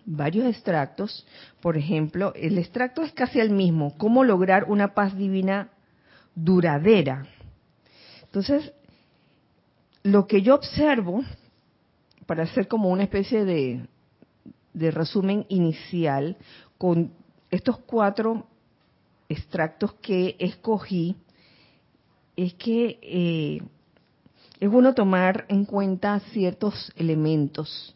varios 0.05 0.45
extractos. 0.45 1.27
Por 1.63 1.79
ejemplo, 1.79 2.35
el 2.37 2.59
extracto 2.59 3.03
es 3.03 3.13
casi 3.13 3.41
el 3.41 3.49
mismo, 3.49 3.97
cómo 3.97 4.25
lograr 4.25 4.65
una 4.69 4.93
paz 4.93 5.17
divina 5.17 5.71
duradera. 6.35 7.27
Entonces, 8.25 8.73
lo 10.03 10.27
que 10.27 10.43
yo 10.43 10.55
observo, 10.55 11.25
para 12.27 12.45
hacer 12.45 12.69
como 12.69 12.91
una 12.91 13.05
especie 13.05 13.45
de, 13.45 13.87
de 14.73 14.91
resumen 14.91 15.47
inicial, 15.49 16.37
con 16.79 17.13
estos 17.51 17.79
cuatro 17.79 18.47
extractos 19.29 19.95
que 19.95 20.37
escogí, 20.39 21.17
es 22.37 22.55
que 22.55 22.99
eh, 23.03 23.63
es 24.61 24.71
bueno 24.71 24.95
tomar 24.95 25.47
en 25.49 25.65
cuenta 25.65 26.19
ciertos 26.33 26.93
elementos 26.97 27.95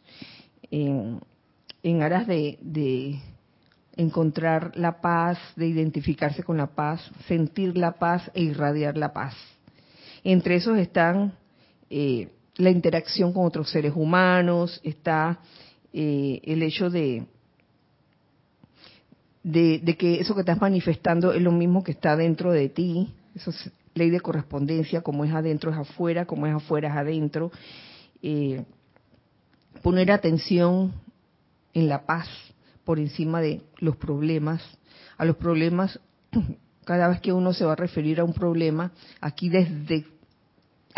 en, 0.70 1.20
en 1.82 2.02
aras 2.02 2.26
de, 2.26 3.20
encontrar 3.96 4.76
la 4.76 5.00
paz, 5.00 5.38
de 5.56 5.66
identificarse 5.66 6.44
con 6.44 6.56
la 6.56 6.68
paz, 6.68 7.10
sentir 7.26 7.76
la 7.76 7.92
paz 7.92 8.30
e 8.32 8.42
irradiar 8.42 8.96
la 8.96 9.12
paz. 9.12 9.34
Entre 10.22 10.54
esos 10.54 10.78
están 10.78 11.32
eh, 11.90 12.28
la 12.58 12.70
interacción 12.70 13.32
con 13.32 13.46
otros 13.46 13.70
seres 13.70 13.92
humanos, 13.94 14.80
está 14.82 15.38
eh, 15.92 16.40
el 16.44 16.62
hecho 16.62 16.90
de, 16.90 17.24
de, 19.42 19.96
que 19.96 20.20
eso 20.20 20.34
que 20.34 20.40
estás 20.40 20.60
manifestando 20.60 21.32
es 21.32 21.40
lo 21.40 21.52
mismo 21.52 21.82
que 21.82 21.92
está 21.92 22.16
dentro 22.16 22.52
de 22.52 22.68
ti, 22.68 23.14
eso 23.34 23.50
es 23.50 23.70
ley 23.94 24.10
de 24.10 24.20
correspondencia, 24.20 25.02
como 25.02 25.24
es 25.24 25.32
adentro 25.32 25.70
es 25.70 25.78
afuera, 25.78 26.26
como 26.26 26.46
es 26.46 26.54
afuera 26.54 26.88
es 26.88 26.96
adentro. 26.96 27.50
Eh, 28.22 28.64
poner 29.82 30.10
atención 30.10 30.92
en 31.74 31.88
la 31.88 32.04
paz 32.06 32.28
por 32.84 32.98
encima 32.98 33.40
de 33.40 33.62
los 33.78 33.96
problemas. 33.96 34.62
A 35.16 35.24
los 35.24 35.36
problemas, 35.36 36.00
cada 36.84 37.08
vez 37.08 37.20
que 37.20 37.32
uno 37.32 37.52
se 37.52 37.64
va 37.64 37.72
a 37.72 37.76
referir 37.76 38.18
a 38.18 38.24
un 38.24 38.32
problema, 38.32 38.92
aquí 39.20 39.48
desde 39.48 40.06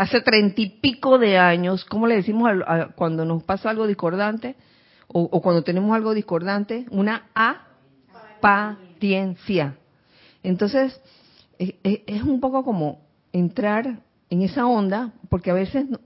hace 0.01 0.23
treinta 0.23 0.63
y 0.63 0.71
pico 0.71 1.19
de 1.19 1.37
años, 1.37 1.85
¿cómo 1.85 2.07
le 2.07 2.17
decimos 2.17 2.49
a, 2.49 2.75
a, 2.75 2.89
cuando 2.89 3.27
nos 3.27 3.43
pasa 3.43 3.69
algo 3.69 3.87
discordante? 3.87 4.57
O, 5.09 5.25
o, 5.25 5.43
cuando 5.43 5.63
tenemos 5.63 5.95
algo 5.95 6.15
discordante, 6.15 6.87
una 6.91 7.27
apariencia. 8.41 9.77
Entonces, 10.43 10.99
es, 11.59 11.75
es, 11.83 12.23
un 12.23 12.41
poco 12.41 12.65
como 12.65 13.03
entrar 13.31 14.01
en 14.31 14.41
esa 14.41 14.67
onda, 14.67 15.13
porque 15.29 15.51
a 15.51 15.55
veces 15.55 15.87
no, 15.91 15.99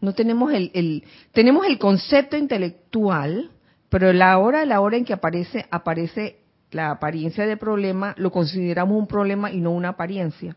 no 0.00 0.14
tenemos 0.14 0.52
el, 0.52 0.72
el, 0.74 1.04
tenemos 1.30 1.64
el 1.66 1.78
concepto 1.78 2.36
intelectual, 2.36 3.52
pero 3.88 4.12
la 4.12 4.36
hora, 4.38 4.64
la 4.64 4.80
hora 4.80 4.96
en 4.96 5.04
que 5.04 5.12
aparece, 5.12 5.64
aparece 5.70 6.40
la 6.72 6.90
apariencia 6.90 7.46
de 7.46 7.56
problema, 7.56 8.16
lo 8.18 8.32
consideramos 8.32 8.98
un 8.98 9.06
problema 9.06 9.52
y 9.52 9.60
no 9.60 9.70
una 9.70 9.90
apariencia 9.90 10.56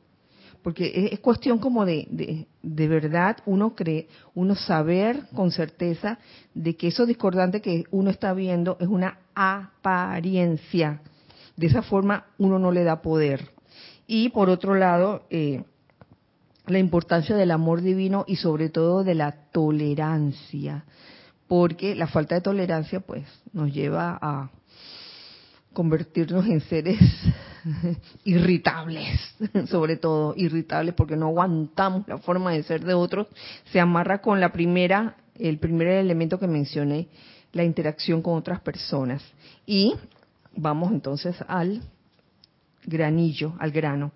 porque 0.66 0.92
es, 0.96 1.14
es 1.14 1.20
cuestión 1.20 1.60
como 1.60 1.86
de, 1.86 2.08
de, 2.10 2.48
de, 2.64 2.88
verdad 2.88 3.38
uno 3.46 3.76
cree, 3.76 4.08
uno 4.34 4.56
saber 4.56 5.28
con 5.36 5.52
certeza 5.52 6.18
de 6.56 6.76
que 6.76 6.88
eso 6.88 7.06
discordante 7.06 7.62
que 7.62 7.84
uno 7.92 8.10
está 8.10 8.34
viendo 8.34 8.76
es 8.80 8.88
una 8.88 9.20
apariencia. 9.36 11.04
De 11.56 11.68
esa 11.68 11.84
forma 11.84 12.26
uno 12.40 12.58
no 12.58 12.72
le 12.72 12.84
da 12.84 13.04
poder. 13.04 13.52
Y 14.08 14.30
por 14.30 14.50
otro 14.50 14.74
lado, 14.74 15.28
eh, 15.30 15.62
la 16.66 16.80
importancia 16.80 17.36
del 17.36 17.52
amor 17.52 17.82
divino 17.82 18.26
y 18.28 18.38
sobre 18.38 18.70
todo 18.70 19.04
de 19.04 19.14
la 19.14 19.34
tolerancia, 19.52 20.84
porque 21.46 21.94
la 21.94 22.08
falta 22.08 22.34
de 22.34 22.42
tolerancia 22.42 23.02
pues 23.02 23.28
nos 23.54 23.72
lleva 23.72 24.18
a 24.20 24.50
convertirnos 25.74 26.48
en 26.48 26.62
seres 26.62 26.98
irritables, 28.24 29.36
sobre 29.68 29.98
todo 29.98 30.34
irritables 30.38 30.94
porque 30.94 31.16
no 31.16 31.28
aguantamos 31.28 32.08
la 32.08 32.18
forma 32.18 32.52
de 32.52 32.64
ser 32.64 32.84
de 32.84 32.94
otros, 32.94 33.28
se 33.72 33.80
amarra 33.80 34.22
con 34.22 34.40
la 34.40 34.52
primera, 34.52 35.16
el 35.38 35.58
primer 35.58 35.88
elemento 35.88 36.40
que 36.40 36.48
mencioné, 36.48 37.08
la 37.54 37.64
interacción 37.64 38.22
con 38.22 38.36
otras 38.36 38.62
personas. 38.62 39.24
Y 39.66 39.96
vamos 40.56 40.92
entonces 40.92 41.36
al 41.48 41.82
granillo, 42.86 43.54
al 43.60 43.72
grano. 43.72 44.12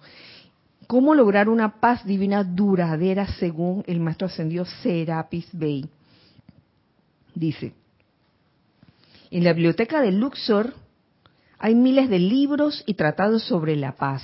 ¿Cómo 0.87 1.13
lograr 1.13 1.49
una 1.49 1.79
paz 1.79 2.05
divina 2.05 2.43
duradera 2.43 3.27
según 3.35 3.83
el 3.87 3.99
maestro 3.99 4.27
ascendido 4.27 4.65
Serapis 4.65 5.47
Bey? 5.53 5.87
Dice, 7.35 7.73
en 9.31 9.43
la 9.43 9.53
biblioteca 9.53 10.01
de 10.01 10.11
Luxor 10.11 10.73
hay 11.59 11.75
miles 11.75 12.09
de 12.09 12.19
libros 12.19 12.83
y 12.85 12.93
tratados 12.93 13.43
sobre 13.43 13.75
la 13.75 13.91
paz. 13.91 14.23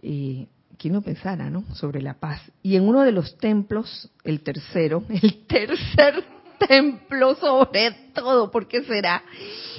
Y 0.00 0.48
quién 0.78 0.94
no 0.94 1.02
pensara, 1.02 1.50
¿no? 1.50 1.64
Sobre 1.74 2.02
la 2.02 2.14
paz. 2.14 2.40
Y 2.62 2.76
en 2.76 2.88
uno 2.88 3.02
de 3.02 3.12
los 3.12 3.36
templos, 3.38 4.10
el 4.24 4.40
tercero, 4.40 5.04
el 5.08 5.46
tercer 5.46 6.24
templo 6.66 7.34
sobre 7.34 7.90
todo, 8.14 8.50
¿por 8.50 8.66
qué 8.66 8.82
será? 8.84 9.22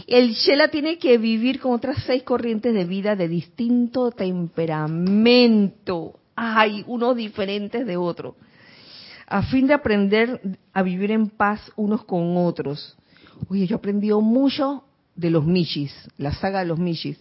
El 0.08 0.34
Shela 0.34 0.68
tiene 0.68 1.00
que 1.00 1.18
vivir 1.18 1.60
con 1.60 1.74
otras 1.74 2.04
seis 2.06 2.24
corrientes 2.24 2.74
de 2.74 2.86
vida 2.86 3.16
de 3.16 3.28
distinto 3.28 4.12
temperamento. 4.12 6.20
Hay 6.36 6.84
unos 6.88 7.16
diferentes 7.16 7.88
de 7.88 7.98
otro. 7.98 8.36
A 9.28 9.42
fin 9.44 9.66
de 9.66 9.74
aprender 9.74 10.60
a 10.74 10.84
vivir 10.84 11.12
en 11.12 11.30
paz 11.30 11.72
unos 11.76 12.06
con 12.06 12.38
otros. 12.38 12.96
Oye, 13.50 13.68
yo 13.68 13.76
he 13.76 13.80
aprendido 13.80 14.22
mucho 14.22 14.84
de 15.16 15.30
los 15.30 15.46
Mishis, 15.46 15.94
la 16.18 16.34
saga 16.34 16.60
de 16.60 16.66
los 16.66 16.80
Mishis. 16.80 17.18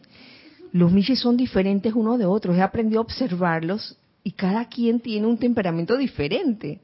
Los 0.72 0.90
Mishis 0.92 1.20
son 1.20 1.36
diferentes 1.36 1.94
unos 1.94 2.18
de 2.18 2.26
otros. 2.26 2.56
He 2.56 2.62
aprendido 2.62 3.00
a 3.00 3.02
observarlos 3.02 3.96
y 4.24 4.32
cada 4.32 4.68
quien 4.68 5.00
tiene 5.00 5.26
un 5.26 5.38
temperamento 5.38 5.96
diferente. 5.96 6.80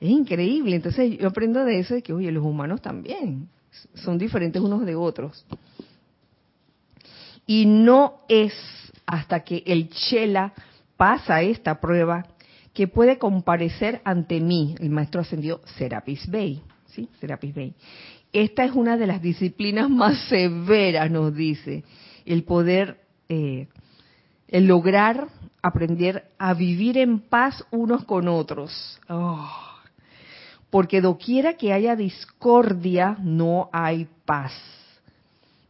Es 0.00 0.10
increíble. 0.10 0.76
Entonces 0.76 1.18
yo 1.18 1.28
aprendo 1.28 1.64
de 1.64 1.80
eso 1.80 1.94
de 1.94 2.02
que, 2.02 2.12
oye, 2.12 2.30
los 2.30 2.44
humanos 2.44 2.80
también 2.82 3.48
son 3.94 4.18
diferentes 4.18 4.62
unos 4.62 4.84
de 4.86 4.94
otros. 4.94 5.44
Y 7.46 7.66
no 7.66 8.20
es 8.28 8.52
hasta 9.06 9.40
que 9.40 9.62
el 9.66 9.88
Chela 9.88 10.52
pasa 10.96 11.42
esta 11.42 11.80
prueba 11.80 12.26
que 12.72 12.88
puede 12.88 13.18
comparecer 13.18 14.02
ante 14.04 14.40
mí, 14.40 14.74
el 14.80 14.90
maestro 14.90 15.22
ascendió 15.22 15.62
Serapis 15.78 16.28
Bey, 16.28 16.60
¿sí? 16.88 17.08
Serapis 17.20 17.54
Bey. 17.54 17.74
Esta 18.36 18.64
es 18.64 18.72
una 18.72 18.98
de 18.98 19.06
las 19.06 19.22
disciplinas 19.22 19.88
más 19.88 20.28
severas, 20.28 21.10
nos 21.10 21.34
dice, 21.34 21.84
el 22.26 22.44
poder, 22.44 23.00
eh, 23.30 23.66
el 24.46 24.66
lograr 24.66 25.28
aprender 25.62 26.28
a 26.38 26.52
vivir 26.52 26.98
en 26.98 27.20
paz 27.20 27.64
unos 27.70 28.04
con 28.04 28.28
otros. 28.28 29.00
Oh. 29.08 29.50
Porque 30.68 31.00
doquiera 31.00 31.54
que 31.54 31.72
haya 31.72 31.96
discordia, 31.96 33.16
no 33.22 33.70
hay 33.72 34.06
paz. 34.26 34.52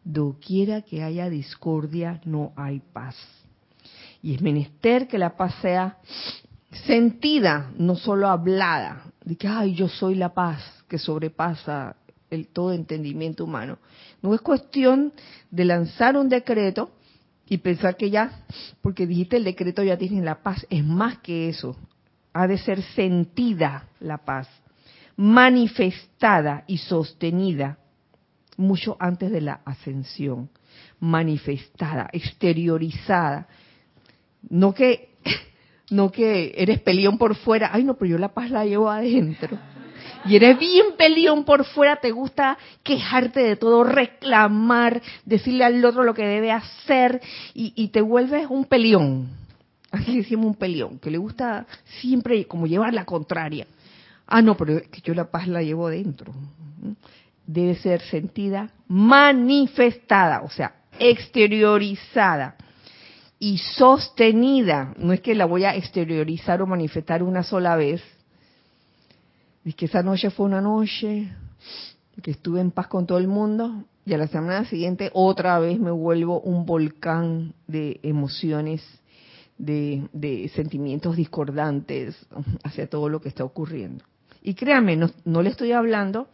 Doquiera 0.02 0.82
que 0.82 1.04
haya 1.04 1.30
discordia, 1.30 2.20
no 2.24 2.52
hay 2.56 2.82
paz. 2.92 3.14
Y 4.24 4.34
es 4.34 4.42
menester 4.42 5.06
que 5.06 5.18
la 5.18 5.36
paz 5.36 5.54
sea 5.62 5.98
sentida, 6.84 7.70
no 7.78 7.94
solo 7.94 8.26
hablada. 8.26 9.04
De 9.24 9.36
que, 9.36 9.46
ay, 9.46 9.72
yo 9.76 9.88
soy 9.88 10.16
la 10.16 10.34
paz 10.34 10.82
que 10.88 10.98
sobrepasa 10.98 11.94
el 12.30 12.48
todo 12.48 12.72
entendimiento 12.72 13.44
humano. 13.44 13.78
No 14.22 14.34
es 14.34 14.40
cuestión 14.40 15.12
de 15.50 15.64
lanzar 15.64 16.16
un 16.16 16.28
decreto 16.28 16.90
y 17.48 17.58
pensar 17.58 17.96
que 17.96 18.10
ya, 18.10 18.44
porque 18.82 19.06
dijiste 19.06 19.36
el 19.36 19.44
decreto 19.44 19.82
ya 19.82 19.96
tienes 19.96 20.24
la 20.24 20.42
paz. 20.42 20.66
Es 20.70 20.84
más 20.84 21.18
que 21.18 21.48
eso. 21.48 21.76
Ha 22.32 22.46
de 22.46 22.58
ser 22.58 22.82
sentida 22.82 23.88
la 24.00 24.18
paz, 24.18 24.48
manifestada 25.16 26.64
y 26.66 26.78
sostenida 26.78 27.78
mucho 28.58 28.96
antes 29.00 29.30
de 29.30 29.40
la 29.40 29.60
ascensión. 29.64 30.50
Manifestada, 31.00 32.10
exteriorizada. 32.12 33.48
No 34.50 34.74
que, 34.74 35.14
no 35.90 36.12
que 36.12 36.52
eres 36.56 36.80
peleón 36.80 37.16
por 37.16 37.36
fuera. 37.36 37.70
Ay, 37.72 37.84
no, 37.84 37.94
pero 37.94 38.10
yo 38.10 38.18
la 38.18 38.34
paz 38.34 38.50
la 38.50 38.66
llevo 38.66 38.90
adentro 38.90 39.58
y 40.28 40.36
eres 40.36 40.58
bien 40.58 40.86
peleón 40.96 41.44
por 41.44 41.64
fuera, 41.64 41.96
te 41.96 42.10
gusta 42.10 42.58
quejarte 42.82 43.40
de 43.40 43.56
todo, 43.56 43.84
reclamar, 43.84 45.00
decirle 45.24 45.64
al 45.64 45.84
otro 45.84 46.04
lo 46.04 46.14
que 46.14 46.26
debe 46.26 46.52
hacer 46.52 47.20
y, 47.54 47.88
te 47.88 48.00
vuelves 48.00 48.46
un 48.48 48.64
peleón. 48.64 49.28
Aquí 49.90 50.18
decimos 50.18 50.46
un 50.46 50.54
peleón, 50.54 50.98
que 50.98 51.10
le 51.10 51.18
gusta 51.18 51.66
siempre 52.00 52.44
como 52.46 52.66
llevar 52.66 52.92
la 52.92 53.04
contraria. 53.04 53.66
Ah, 54.26 54.42
no, 54.42 54.56
pero 54.56 54.80
que 54.90 55.00
yo 55.02 55.14
la 55.14 55.30
paz 55.30 55.46
la 55.46 55.62
llevo 55.62 55.88
dentro. 55.88 56.32
Debe 57.46 57.76
ser 57.76 58.00
sentida, 58.02 58.70
manifestada, 58.88 60.42
o 60.42 60.50
sea, 60.50 60.74
exteriorizada 60.98 62.56
y 63.38 63.58
sostenida. 63.58 64.94
No 64.98 65.12
es 65.12 65.20
que 65.20 65.34
la 65.34 65.44
voy 65.44 65.64
a 65.64 65.76
exteriorizar 65.76 66.60
o 66.60 66.66
manifestar 66.66 67.22
una 67.22 67.44
sola 67.44 67.76
vez, 67.76 68.02
que 69.72 69.86
esa 69.86 70.02
noche 70.02 70.30
fue 70.30 70.46
una 70.46 70.60
noche 70.60 71.28
que 72.22 72.30
estuve 72.30 72.60
en 72.60 72.70
paz 72.70 72.86
con 72.86 73.06
todo 73.06 73.18
el 73.18 73.28
mundo 73.28 73.84
y 74.04 74.14
a 74.14 74.18
la 74.18 74.28
semana 74.28 74.64
siguiente 74.66 75.10
otra 75.12 75.58
vez 75.58 75.78
me 75.80 75.90
vuelvo 75.90 76.40
un 76.40 76.64
volcán 76.64 77.54
de 77.66 77.98
emociones, 78.04 78.82
de, 79.58 80.08
de 80.12 80.48
sentimientos 80.54 81.16
discordantes 81.16 82.14
hacia 82.62 82.88
todo 82.88 83.08
lo 83.08 83.20
que 83.20 83.28
está 83.28 83.44
ocurriendo. 83.44 84.04
Y 84.42 84.54
créanme, 84.54 84.96
no, 84.96 85.10
no 85.24 85.42
le 85.42 85.50
estoy 85.50 85.72
hablando 85.72 86.28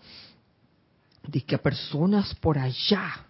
de 1.27 1.41
que 1.41 1.55
a 1.55 1.63
personas 1.63 2.35
por 2.35 2.59
allá, 2.59 3.27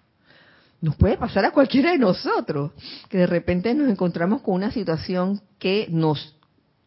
nos 0.81 0.97
puede 0.97 1.17
pasar 1.17 1.45
a 1.45 1.53
cualquiera 1.53 1.93
de 1.93 1.99
nosotros, 1.99 2.73
que 3.09 3.19
de 3.19 3.27
repente 3.29 3.73
nos 3.73 3.89
encontramos 3.89 4.43
con 4.43 4.55
una 4.55 4.73
situación 4.73 5.41
que 5.61 5.87
nos, 5.89 6.37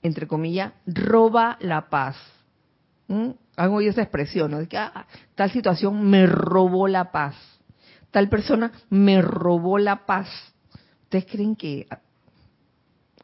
entre 0.01 0.27
comillas, 0.27 0.73
roba 0.85 1.57
la 1.61 1.89
paz 1.89 2.17
¿Mm? 3.07 3.29
Han 3.57 3.71
oído 3.71 3.91
esa 3.91 4.01
expresión, 4.01 4.51
¿no? 4.51 4.59
De 4.59 4.67
que 4.67 4.77
ah, 4.77 5.05
tal 5.35 5.51
situación 5.51 6.09
me 6.09 6.25
robó 6.25 6.87
la 6.87 7.11
paz. 7.11 7.35
Tal 8.11 8.29
persona 8.29 8.71
me 8.89 9.21
robó 9.21 9.77
la 9.77 10.05
paz. 10.05 10.27
¿Ustedes 11.03 11.25
creen 11.25 11.55
que 11.55 11.87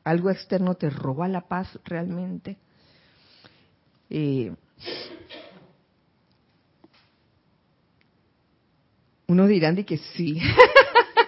algo 0.04 0.30
externo 0.30 0.76
te 0.76 0.90
roba 0.90 1.28
la 1.28 1.42
paz 1.42 1.68
realmente. 1.86 2.58
Eh, 4.10 4.54
unos 9.28 9.48
dirán 9.48 9.76
de 9.76 9.86
que 9.86 9.98
sí, 9.98 10.42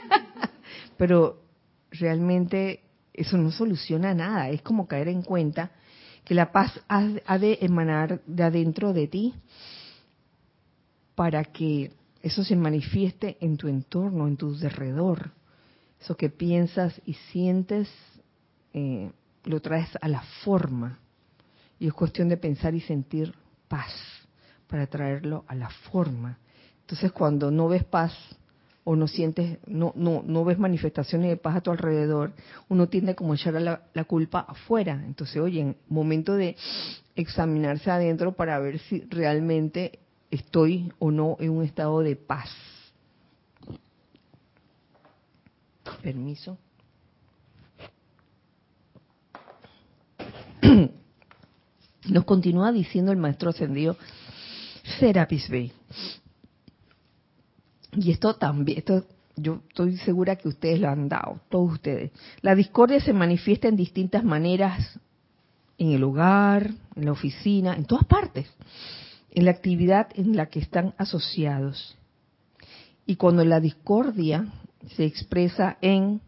pero 0.98 1.42
realmente 1.92 2.82
eso 3.14 3.38
no 3.38 3.52
soluciona 3.52 4.14
nada. 4.14 4.50
Es 4.50 4.62
como 4.62 4.88
caer 4.88 5.08
en 5.08 5.22
cuenta 5.22 5.72
que 6.26 6.34
la 6.34 6.52
paz 6.52 6.80
ha, 6.88 7.38
de 7.38 7.58
emanar 7.62 8.22
de 8.26 8.44
adentro 8.44 8.94
de 8.94 9.08
ti 9.08 9.34
para 11.16 11.44
que 11.44 11.92
eso 12.22 12.44
se 12.44 12.56
manifieste 12.56 13.38
en 13.42 13.58
tu 13.58 13.68
entorno, 13.68 14.28
en 14.28 14.38
tu 14.38 14.56
derredor. 14.56 15.32
Eso 16.00 16.16
que 16.16 16.30
piensas 16.30 17.02
y 17.06 17.14
sientes, 17.14 17.90
eh, 18.74 19.12
lo 19.44 19.62
traes 19.62 19.90
a 20.02 20.08
la 20.08 20.22
forma. 20.44 21.00
Y 21.80 21.88
es 21.88 21.94
cuestión 21.94 22.30
de 22.30 22.38
pensar 22.38 22.74
y 22.74 22.82
sentir 22.82 23.34
paz 23.68 23.92
para 24.68 24.88
traerlo 24.88 25.44
a 25.48 25.56
la 25.56 25.70
forma. 25.70 26.38
Entonces 26.82 27.12
cuando 27.12 27.52
no 27.52 27.68
ves 27.68 27.84
paz 27.84 28.14
o 28.84 28.96
no 28.96 29.08
sientes, 29.08 29.60
no, 29.66 29.94
no, 29.96 30.24
no 30.26 30.44
ves 30.44 30.60
manifestaciones 30.60 31.30
de 31.30 31.38
paz 31.38 31.58
a 31.58 31.62
tu 31.62 31.72
alrededor, 31.72 32.34
uno 32.70 32.88
tiende 32.88 33.16
como 33.16 33.34
a 33.34 33.36
echar 33.36 33.54
la, 33.54 33.84
la 33.94 34.04
culpa 34.04 34.40
afuera. 34.48 35.02
Entonces, 35.06 35.38
oye, 35.38 35.62
en 35.62 35.78
momento 35.88 36.34
de 36.36 36.56
examinarse 37.16 37.92
adentro 37.92 38.34
para 38.34 38.60
ver 38.60 38.80
si 38.80 39.02
realmente 39.10 40.00
estoy 40.32 40.92
o 41.00 41.12
no 41.12 41.38
en 41.40 41.52
un 41.52 41.64
estado 41.64 42.00
de 42.02 42.16
paz. 42.16 42.50
Permiso. 46.02 46.58
Nos 52.10 52.26
continúa 52.26 52.72
diciendo 52.72 53.12
el 53.12 53.18
maestro 53.18 53.50
ascendido 53.52 53.96
Serapis 55.00 55.50
Bey. 55.50 55.72
Y 57.96 58.12
esto 58.12 58.36
también, 58.36 58.80
esto 58.80 59.06
yo 59.36 59.62
estoy 59.68 59.98
segura 59.98 60.36
que 60.36 60.48
ustedes 60.48 60.80
lo 60.80 60.90
han 60.90 61.10
dado, 61.10 61.40
todos 61.50 61.74
ustedes. 61.74 62.12
La 62.42 62.56
discordia 62.56 63.00
se 63.00 63.14
manifiesta 63.14 63.68
en 63.68 63.76
distintas 63.76 64.24
maneras 64.24 65.00
en 65.78 65.92
el 65.92 66.04
hogar, 66.04 66.72
en 66.96 67.06
la 67.06 67.12
oficina, 67.12 67.76
en 67.76 67.86
todas 67.86 68.06
partes, 68.06 68.48
en 69.32 69.46
la 69.46 69.52
actividad 69.52 70.08
en 70.16 70.36
la 70.36 70.48
que 70.48 70.60
están 70.60 70.94
asociados. 70.98 71.98
Y 73.06 73.16
cuando 73.16 73.44
la 73.44 73.60
discordia 73.60 74.46
se 74.96 75.06
expresa 75.06 75.78
en 75.82 76.22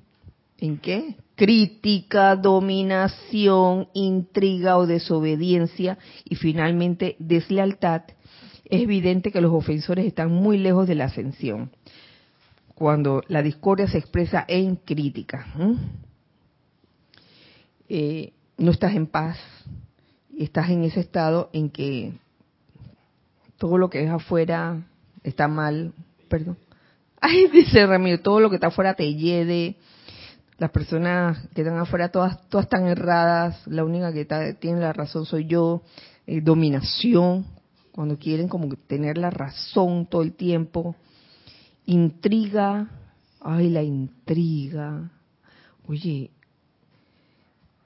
¿en 0.58 0.78
qué? 0.78 1.15
Crítica, 1.36 2.36
dominación, 2.36 3.89
intriga 3.93 4.78
o 4.78 4.88
desobediencia 4.88 5.97
y 6.23 6.36
finalmente 6.36 7.15
deslealtad, 7.19 8.04
es 8.65 8.82
evidente 8.82 9.32
que 9.32 9.41
los 9.41 9.54
ofensores 9.54 10.06
están 10.06 10.32
muy 10.32 10.58
lejos 10.58 10.88
de 10.88 10.95
la 10.95 11.06
ascensión. 11.06 11.71
Cuando 12.73 13.23
la 13.28 13.41
discordia 13.41 13.88
se 13.88 13.99
expresa 13.99 14.43
en 14.47 14.75
crítica, 14.75 15.47
eh, 17.88 18.34
no 18.58 18.71
estás 18.71 18.95
en 18.95 19.08
paz, 19.08 19.38
estás 20.38 20.69
en 20.69 20.84
ese 20.84 20.99
estado 20.99 21.49
en 21.54 21.69
que 21.69 22.13
todo 23.58 23.78
lo 23.78 23.89
que 23.89 24.04
es 24.04 24.10
afuera 24.10 24.84
está 25.23 25.47
mal, 25.47 25.93
perdón. 26.28 26.58
Ay, 27.21 27.47
dice 27.47 27.86
Ramiro, 27.86 28.19
todo 28.19 28.39
lo 28.39 28.49
que 28.49 28.56
está 28.56 28.67
afuera 28.67 28.93
te 28.93 29.13
hiede, 29.13 29.78
las 30.58 30.71
personas 30.71 31.47
que 31.54 31.62
están 31.62 31.78
afuera 31.78 32.10
todas 32.10 32.47
todas 32.49 32.65
están 32.65 32.88
erradas, 32.88 33.65
la 33.67 33.84
única 33.84 34.12
que 34.12 34.25
tiene 34.60 34.82
la 34.82 34.93
razón 34.93 35.25
soy 35.25 35.45
yo, 35.45 35.82
eh, 36.28 36.41
dominación, 36.41 37.45
cuando 37.96 38.20
quieren 38.20 38.50
como 38.50 38.68
tener 38.76 39.18
la 39.18 39.30
razón 39.30 40.06
todo 40.06 40.22
el 40.22 40.34
tiempo, 40.34 40.98
intriga, 41.86 42.90
ay 43.40 43.70
la 43.70 43.84
intriga, 43.84 45.10
oye, 45.88 46.30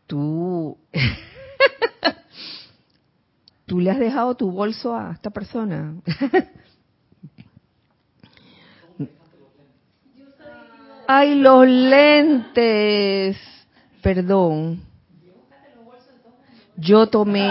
tú, 0.08 0.76
tú 3.68 3.80
le 3.80 3.92
has 3.92 4.00
dejado 4.00 4.34
tu 4.34 4.50
bolso 4.50 4.96
a 4.96 5.12
esta 5.12 5.30
persona. 5.30 5.94
Ay, 11.12 11.36
los 11.36 11.68
lentes. 11.68 13.36
Perdón. 14.00 14.80
Yo 16.76 17.08
tomé. 17.08 17.50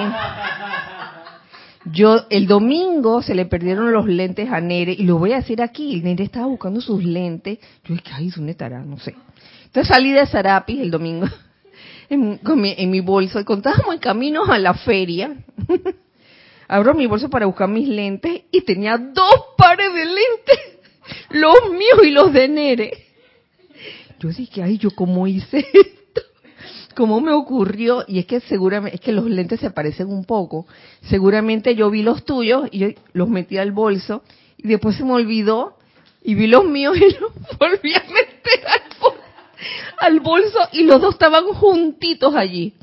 Yo, 1.93 2.27
el 2.31 2.47
domingo 2.47 3.23
se 3.23 3.35
le 3.35 3.47
perdieron 3.47 3.93
los 3.93 4.07
lentes 4.07 4.51
a 4.51 4.61
Nere, 4.61 4.93
y 4.93 5.05
lo 5.05 5.19
voy 5.19 5.33
a 5.33 5.37
decir 5.37 5.63
aquí, 5.63 6.01
Nere 6.01 6.25
estaba 6.25 6.47
buscando 6.47 6.81
sus 6.81 7.03
lentes. 7.03 7.59
Yo 7.85 7.95
dije, 7.95 8.11
ay, 8.13 8.31
¿dónde 8.35 8.53
estará? 8.53 8.83
No 8.83 8.99
sé. 8.99 9.15
Entonces 9.65 9.89
salí 9.89 10.13
de 10.13 10.27
Sarapis 10.27 10.81
el 10.81 10.91
domingo 10.91 11.27
en, 12.09 12.41
mi, 12.57 12.75
en 12.77 12.91
mi 12.91 13.01
bolso 13.01 13.45
contábamos 13.45 13.95
en 13.95 14.01
camino 14.01 14.45
a 14.45 14.59
la 14.59 14.75
feria. 14.75 15.37
Abro 16.69 16.95
mi 16.95 17.07
bolso 17.07 17.31
para 17.31 17.47
buscar 17.47 17.69
mis 17.69 17.89
lentes 17.89 18.43
y 18.51 18.61
tenía 18.63 18.99
dos 18.99 19.55
pares 19.57 19.93
de 19.95 20.05
lentes, 20.05 20.79
los 21.31 21.71
míos 21.71 22.01
y 22.05 22.11
los 22.11 22.33
de 22.33 22.49
Nere. 22.49 22.93
Yo 24.21 24.31
dije, 24.31 24.63
ay, 24.63 24.79
¿yo 24.79 24.91
cómo 24.91 25.27
hice 25.27 25.65
¿Cómo 26.99 27.21
me 27.21 27.33
ocurrió? 27.33 28.03
Y 28.09 28.19
es 28.19 28.27
que 28.27 28.41
seguramente, 28.41 28.97
es 28.97 29.01
que 29.01 29.13
los 29.13 29.27
lentes 29.27 29.61
se 29.61 29.71
parecen 29.71 30.09
un 30.09 30.25
poco. 30.25 30.67
Seguramente 31.03 31.77
yo 31.77 31.91
vi 31.91 32.03
los 32.03 32.25
tuyos 32.25 32.69
y 32.73 32.97
los 33.13 33.29
metí 33.29 33.57
al 33.57 33.71
bolso 33.71 34.25
y 34.57 34.67
después 34.67 34.97
se 34.97 35.05
me 35.05 35.13
olvidó 35.13 35.77
y 36.25 36.35
vi 36.35 36.49
los 36.49 36.65
míos 36.65 36.97
y 36.97 37.03
los 37.21 37.33
volví 37.57 37.95
a 37.95 38.03
meter 38.03 38.67
al, 38.67 38.99
bol 39.01 39.13
al 40.01 40.19
bolso 40.19 40.59
y 40.73 40.83
los 40.83 41.01
dos 41.01 41.15
estaban 41.15 41.45
juntitos 41.45 42.35
allí. 42.35 42.75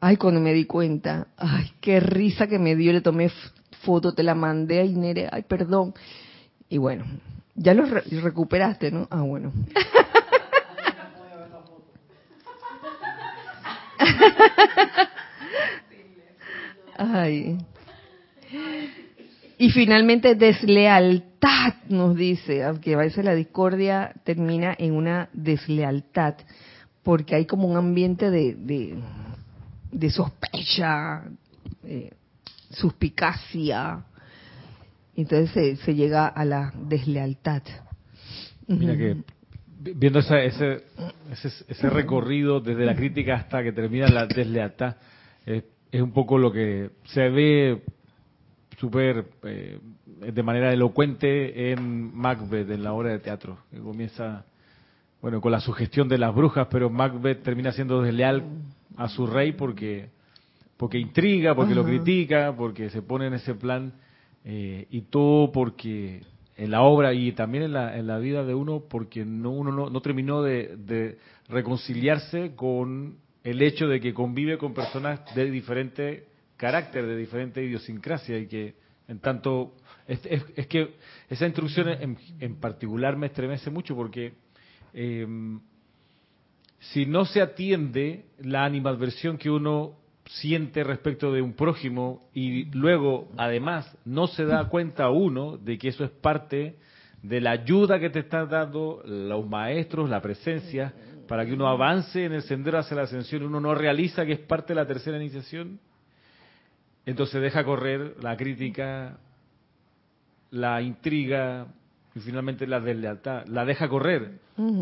Ay, 0.00 0.16
cuando 0.16 0.40
me 0.40 0.54
di 0.54 0.64
cuenta, 0.64 1.26
ay, 1.36 1.72
qué 1.82 2.00
risa 2.00 2.46
que 2.46 2.58
me 2.58 2.76
dio, 2.76 2.94
le 2.94 3.02
tomé 3.02 3.30
foto, 3.82 4.14
te 4.14 4.22
la 4.22 4.34
mandé 4.34 4.80
a 4.80 4.84
Inere, 4.86 5.28
ay, 5.30 5.42
perdón. 5.42 5.92
Y 6.70 6.78
bueno, 6.78 7.04
ya 7.54 7.74
los 7.74 7.90
re 7.90 8.04
recuperaste, 8.22 8.90
¿no? 8.90 9.06
Ah, 9.10 9.20
bueno. 9.20 9.52
Ay. 16.96 17.58
Y 19.58 19.70
finalmente 19.70 20.34
deslealtad, 20.34 21.74
nos 21.88 22.16
dice, 22.16 22.64
aunque 22.64 22.94
a 22.94 22.98
veces 22.98 23.24
la 23.24 23.34
discordia 23.34 24.12
termina 24.24 24.74
en 24.78 24.92
una 24.94 25.28
deslealtad, 25.32 26.34
porque 27.02 27.34
hay 27.34 27.46
como 27.46 27.66
un 27.66 27.76
ambiente 27.76 28.30
de, 28.30 28.54
de, 28.54 28.98
de 29.90 30.10
sospecha, 30.10 31.24
eh, 31.84 32.12
suspicacia, 32.70 34.04
entonces 35.16 35.50
se, 35.50 35.76
se, 35.84 35.94
llega 35.94 36.28
a 36.28 36.44
la 36.44 36.72
deslealtad. 36.76 37.62
Mira 38.68 38.96
que 38.96 39.16
viendo 39.78 40.18
esa, 40.18 40.42
ese, 40.42 40.84
ese, 41.30 41.48
ese, 41.68 41.90
recorrido 41.90 42.60
desde 42.60 42.84
la 42.84 42.94
crítica 42.94 43.34
hasta 43.34 43.62
que 43.62 43.72
termina 43.72 44.08
la 44.08 44.26
deslealtad, 44.26 44.96
es, 45.46 45.64
es 45.90 46.02
un 46.02 46.12
poco 46.12 46.38
lo 46.38 46.52
que 46.52 46.90
se 47.04 47.28
ve 47.30 47.82
súper 48.78 49.26
eh, 49.42 49.78
de 50.32 50.42
manera 50.42 50.72
elocuente 50.72 51.72
en 51.72 52.16
Macbeth, 52.16 52.70
en 52.70 52.82
la 52.82 52.92
obra 52.92 53.10
de 53.10 53.18
teatro, 53.18 53.58
que 53.70 53.78
comienza, 53.78 54.44
bueno, 55.20 55.40
con 55.40 55.52
la 55.52 55.60
sugestión 55.60 56.08
de 56.08 56.18
las 56.18 56.34
brujas, 56.34 56.68
pero 56.70 56.90
Macbeth 56.90 57.42
termina 57.42 57.72
siendo 57.72 58.02
desleal 58.02 58.44
a 58.96 59.08
su 59.08 59.26
rey 59.26 59.52
porque, 59.52 60.10
porque 60.76 60.98
intriga, 60.98 61.54
porque 61.54 61.72
uh 61.72 61.76
-huh. 61.76 61.80
lo 61.80 61.84
critica, 61.84 62.54
porque 62.56 62.90
se 62.90 63.02
pone 63.02 63.26
en 63.26 63.34
ese 63.34 63.54
plan, 63.54 63.92
eh, 64.44 64.86
y 64.90 65.02
todo 65.02 65.52
porque 65.52 66.22
en 66.58 66.72
la 66.72 66.82
obra 66.82 67.14
y 67.14 67.30
también 67.32 67.62
en 67.62 67.72
la, 67.72 67.96
en 67.96 68.08
la 68.08 68.18
vida 68.18 68.44
de 68.44 68.52
uno, 68.52 68.82
porque 68.90 69.24
no, 69.24 69.52
uno 69.52 69.70
no, 69.70 69.88
no 69.88 70.02
terminó 70.02 70.42
de, 70.42 71.16
reconciliarse 71.48 72.56
con 72.56 73.16
el 73.44 73.62
hecho 73.62 73.86
de 73.86 74.00
que 74.00 74.12
convive 74.12 74.58
con 74.58 74.74
personas 74.74 75.20
de 75.36 75.50
diferente 75.52 76.26
carácter, 76.56 77.06
de 77.06 77.16
diferente 77.16 77.64
idiosincrasia 77.64 78.36
y 78.38 78.48
que 78.48 78.74
en 79.06 79.20
tanto 79.20 79.76
es, 80.06 80.20
es, 80.26 80.44
es 80.56 80.66
que 80.66 80.96
esa 81.30 81.46
instrucción 81.46 81.88
en, 81.88 82.18
en, 82.40 82.56
particular 82.56 83.16
me 83.16 83.28
estremece 83.28 83.70
mucho 83.70 83.94
porque 83.94 84.32
eh, 84.92 85.26
si 86.80 87.06
no 87.06 87.24
se 87.24 87.40
atiende 87.40 88.26
la 88.40 88.64
animadversión 88.64 89.38
que 89.38 89.48
uno 89.48 89.96
siente 90.28 90.84
respecto 90.84 91.32
de 91.32 91.42
un 91.42 91.54
prójimo 91.54 92.28
y 92.34 92.64
luego 92.66 93.28
además 93.36 93.96
no 94.04 94.26
se 94.26 94.44
da 94.44 94.68
cuenta 94.68 95.10
uno 95.10 95.56
de 95.56 95.78
que 95.78 95.88
eso 95.88 96.04
es 96.04 96.10
parte 96.10 96.76
de 97.22 97.40
la 97.40 97.52
ayuda 97.52 97.98
que 97.98 98.10
te 98.10 98.20
están 98.20 98.48
dando 98.48 99.02
los 99.04 99.48
maestros, 99.48 100.08
la 100.08 100.20
presencia, 100.20 100.92
para 101.26 101.44
que 101.44 101.52
uno 101.52 101.68
avance 101.68 102.24
en 102.24 102.32
el 102.32 102.42
sendero 102.42 102.78
hacia 102.78 102.96
la 102.96 103.02
ascensión, 103.02 103.42
uno 103.42 103.60
no 103.60 103.74
realiza 103.74 104.24
que 104.24 104.32
es 104.32 104.40
parte 104.40 104.68
de 104.68 104.80
la 104.80 104.86
tercera 104.86 105.16
iniciación, 105.16 105.80
entonces 107.04 107.40
deja 107.40 107.64
correr 107.64 108.16
la 108.22 108.36
crítica, 108.36 109.18
la 110.50 110.80
intriga 110.82 111.66
y 112.18 112.20
finalmente 112.20 112.66
la 112.66 112.80
deslealtad, 112.80 113.46
la 113.46 113.64
deja 113.64 113.88
correr. 113.88 114.40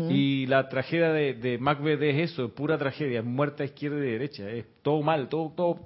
Y 0.09 0.47
la 0.47 0.69
tragedia 0.69 1.13
de, 1.13 1.35
de, 1.35 1.59
Macbeth 1.59 2.01
es 2.01 2.31
eso, 2.31 2.49
pura 2.49 2.79
tragedia, 2.79 3.19
es 3.19 3.25
muerte 3.25 3.61
a 3.61 3.67
izquierda 3.67 3.97
y 3.97 4.09
derecha, 4.09 4.49
es 4.49 4.65
todo 4.81 5.03
mal, 5.03 5.29
todo, 5.29 5.53
todo 5.55 5.79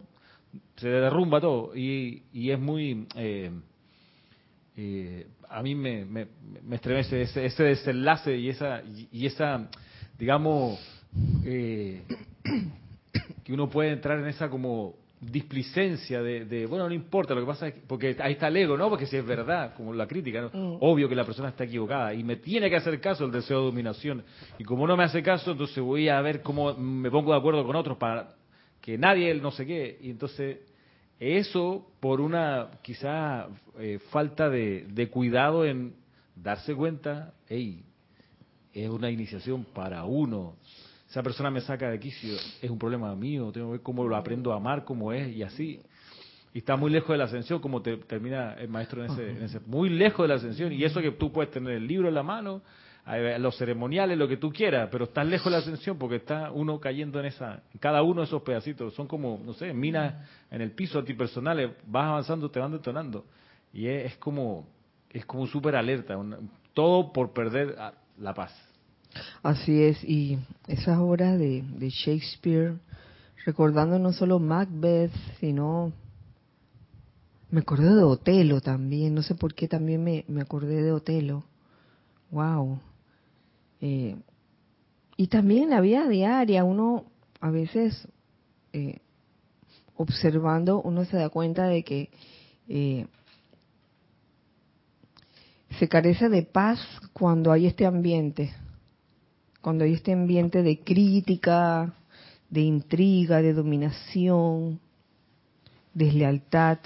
se 0.78 0.88
derrumba 0.88 1.42
todo 1.42 1.76
y, 1.76 2.24
y 2.32 2.52
es 2.52 2.60
muy... 2.60 3.06
Eh, 3.16 3.52
eh, 4.78 5.28
a 5.50 5.62
mí 5.62 5.76
me, 5.76 6.06
me, 6.06 6.28
me 6.64 6.78
estremece 6.78 7.24
ese, 7.24 7.46
ese, 7.46 7.64
desenlace 7.64 8.38
y 8.38 8.48
esa, 8.48 8.82
y, 9.12 9.26
esa 9.26 9.68
digamos, 10.18 10.80
eh, 11.44 12.04
que 13.44 13.52
uno 13.52 13.70
puede 13.70 13.92
entrar 13.92 14.20
en 14.20 14.28
esa 14.28 14.50
como 14.50 14.96
displicencia 15.22 16.22
de, 16.24 16.66
bueno, 16.66 16.88
no 16.88 16.96
importa, 16.96 17.36
lo 17.36 17.42
que 17.42 17.48
pasa 17.48 17.68
es 17.68 17.76
que, 17.76 17.82
porque 17.88 18.16
ahí 18.20 18.34
está 18.34 18.48
el 18.48 18.58
ego, 18.58 18.76
¿no? 18.76 18.90
Porque 18.90 19.06
si 19.06 19.18
es 19.18 19.26
verdad, 19.26 19.76
como 19.76 19.94
la 19.94 20.08
crítica, 20.08 20.42
¿no? 20.42 20.50
Mm. 20.50 20.78
Obvio 20.82 21.08
que 21.08 21.16
la 21.16 21.24
persona 21.24 21.50
está 21.50 21.66
equivocada 21.66 22.12
y 22.16 22.24
me 22.24 22.38
tiene 22.38 22.72
que 22.72 22.76
hacer 22.76 23.00
caso 23.00 23.26
el 23.26 23.32
deseo 23.32 23.60
de 23.60 23.66
dominación. 23.66 24.24
Y 24.58 24.64
como 24.64 24.88
no 24.88 24.98
me 24.98 25.04
hace 25.04 25.22
caso, 25.22 25.52
entonces 25.52 25.78
voy 25.84 26.10
a 26.10 26.20
ver 26.22 26.42
cómo 26.42 26.74
me 26.74 27.12
pongo 27.12 27.34
de 27.34 27.38
acuerdo 27.38 27.64
con 27.64 27.76
otros 27.76 27.98
para 27.98 28.30
que 28.82 28.98
nadie, 28.98 29.34
no 29.36 29.52
sé 29.52 29.68
qué. 29.68 30.00
Y 30.02 30.10
entonces 30.10 30.58
eso 31.20 31.88
por 32.00 32.20
una 32.20 32.72
quizá 32.82 33.48
eh, 33.78 34.00
falta 34.10 34.50
de, 34.50 34.88
de, 34.90 35.08
cuidado 35.08 35.66
en 35.66 35.94
darse 36.36 36.74
cuenta, 36.74 37.36
hey, 37.48 37.84
es 38.74 38.90
una 38.90 39.12
iniciación 39.12 39.66
para 39.66 40.04
uno. 40.06 40.56
Esa 41.12 41.22
persona 41.22 41.52
me 41.52 41.60
saca 41.60 41.90
de 41.90 42.00
quicio, 42.00 42.38
es 42.62 42.70
un 42.70 42.80
problema 42.80 43.14
mío, 43.18 43.52
tengo 43.52 43.68
que 43.68 43.72
ver 43.74 43.82
cómo 43.82 44.08
lo 44.08 44.16
aprendo 44.16 44.54
a 44.54 44.56
amar, 44.56 44.86
cómo 44.86 45.12
es 45.12 45.36
y 45.36 45.44
así. 45.44 45.82
Y 46.54 46.60
está 46.60 46.78
muy 46.78 46.90
lejos 46.90 47.10
de 47.10 47.18
la 47.18 47.26
ascensión, 47.26 47.60
como 47.60 47.82
te, 47.82 47.98
termina 47.98 48.54
el 48.54 48.70
maestro 48.70 49.04
en 49.04 49.12
ese, 49.12 49.30
en 49.30 49.44
ese, 49.44 49.60
muy 49.66 49.90
lejos 49.90 50.24
de 50.24 50.30
la 50.30 50.36
ascensión. 50.36 50.72
Y 50.72 50.86
eso 50.86 51.02
que 51.02 51.12
tú 51.12 51.30
puedes 51.30 51.52
tener 51.52 51.74
el 51.74 51.86
libro 51.86 52.08
en 52.08 52.14
la 52.14 52.24
mano, 52.24 52.62
los 53.40 53.58
ceremoniales, 53.58 54.18
lo 54.18 54.26
que 54.26 54.38
tú 54.38 54.54
quieras, 54.54 54.88
pero 54.90 55.04
estás 55.04 55.28
lejos 55.28 55.48
de 55.48 55.52
la 55.52 55.58
ascensión 55.58 55.98
porque 55.98 56.16
está 56.16 56.50
uno 56.50 56.80
cayendo 56.80 57.20
en 57.20 57.26
esa, 57.26 57.62
cada 57.82 58.04
uno 58.04 58.22
de 58.22 58.28
esos 58.28 58.42
pedacitos, 58.44 58.94
son 58.94 59.08
como, 59.08 59.38
no 59.44 59.52
sé, 59.52 59.74
minas 59.74 60.16
en 60.50 60.62
el 60.62 60.72
piso 60.72 61.00
antipersonales, 61.00 61.72
vas 61.88 62.06
avanzando, 62.06 62.50
te 62.50 62.62
van 62.62 62.72
detonando. 62.72 63.26
Y 63.74 63.86
es, 63.88 64.16
como, 64.16 64.66
es 65.10 65.26
como 65.26 65.46
súper 65.46 65.76
alerta, 65.76 66.18
todo 66.74 67.12
por 67.12 67.34
perder 67.34 67.76
la 68.18 68.34
paz. 68.34 68.71
Así 69.44 69.82
es, 69.84 70.04
y 70.04 70.40
esas 70.68 71.00
obras 71.00 71.38
de, 71.38 71.64
de 71.64 71.90
Shakespeare, 71.90 72.76
recordando 73.46 74.00
no 74.00 74.14
solo 74.14 74.40
Macbeth, 74.40 75.12
sino 75.40 75.92
me 77.50 77.60
acordé 77.60 77.94
de 77.94 78.04
Otelo 78.04 78.62
también, 78.62 79.14
no 79.14 79.22
sé 79.24 79.36
por 79.36 79.54
qué 79.54 79.68
también 79.68 80.04
me, 80.04 80.24
me 80.28 80.42
acordé 80.42 80.82
de 80.82 80.94
Otelo. 80.94 81.44
Wow. 82.32 82.80
Eh, 83.82 84.16
y 85.18 85.28
también 85.28 85.70
la 85.70 85.82
vida 85.82 86.08
diaria, 86.08 86.64
uno 86.64 87.06
a 87.42 87.52
veces 87.52 88.08
eh, 88.72 89.00
observando, 89.96 90.82
uno 90.82 91.04
se 91.04 91.18
da 91.18 91.30
cuenta 91.30 91.68
de 91.68 91.84
que 91.84 92.10
eh, 92.70 93.06
se 95.78 95.90
carece 95.90 96.30
de 96.30 96.44
paz 96.44 96.80
cuando 97.12 97.52
hay 97.52 97.66
este 97.66 97.86
ambiente, 97.86 98.54
cuando 99.62 99.84
hay 99.84 99.94
este 99.94 100.14
ambiente 100.14 100.64
de 100.64 100.80
crítica, 100.80 101.94
de 102.50 102.62
intriga, 102.62 103.42
de 103.42 103.54
dominación, 103.54 104.80
deslealtad. 105.94 106.80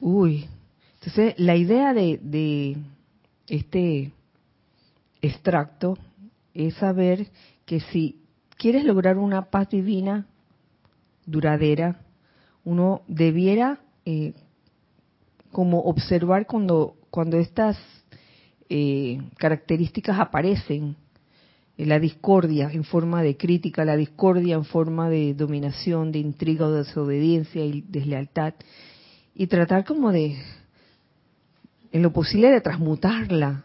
Uy, 0.00 0.46
entonces 0.94 1.34
la 1.38 1.56
idea 1.56 1.92
de, 1.94 2.18
de 2.22 2.76
este 3.48 4.12
extracto 5.20 5.98
es 6.54 6.74
saber 6.74 7.28
que 7.66 7.80
si 7.80 8.20
quieres 8.56 8.84
lograr 8.84 9.18
una 9.18 9.50
paz 9.50 9.68
divina 9.70 10.26
duradera, 11.26 12.00
uno 12.64 13.02
debiera 13.08 13.80
eh, 14.04 14.34
como 15.50 15.80
observar 15.80 16.46
cuando, 16.46 16.96
cuando 17.10 17.38
estas 17.38 17.76
eh, 18.68 19.20
características 19.36 20.18
aparecen, 20.18 20.96
la 21.86 21.98
discordia 21.98 22.70
en 22.72 22.84
forma 22.84 23.22
de 23.22 23.36
crítica, 23.36 23.84
la 23.84 23.96
discordia 23.96 24.54
en 24.54 24.64
forma 24.64 25.08
de 25.08 25.34
dominación, 25.34 26.12
de 26.12 26.18
intriga 26.18 26.66
o 26.66 26.72
desobediencia 26.72 27.64
y 27.64 27.82
deslealtad, 27.82 28.54
y 29.34 29.46
tratar 29.46 29.84
como 29.84 30.12
de, 30.12 30.36
en 31.90 32.02
lo 32.02 32.12
posible, 32.12 32.50
de 32.50 32.60
transmutarla 32.60 33.64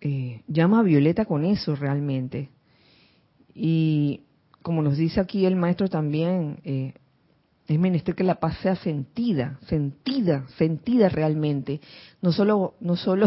eh, 0.00 0.42
llama 0.46 0.80
a 0.80 0.82
Violeta 0.82 1.24
con 1.24 1.44
eso 1.44 1.74
realmente. 1.74 2.50
Y 3.54 4.20
como 4.62 4.82
nos 4.82 4.96
dice 4.96 5.20
aquí 5.20 5.46
el 5.46 5.56
maestro 5.56 5.88
también, 5.88 6.60
eh, 6.64 6.94
es 7.66 7.78
menester 7.78 8.14
que 8.14 8.24
la 8.24 8.40
paz 8.40 8.58
sea 8.58 8.76
sentida, 8.76 9.58
sentida, 9.66 10.46
sentida 10.58 11.08
realmente. 11.08 11.80
No 12.20 12.32
solo, 12.32 12.74
no 12.80 12.96
solo 12.96 13.26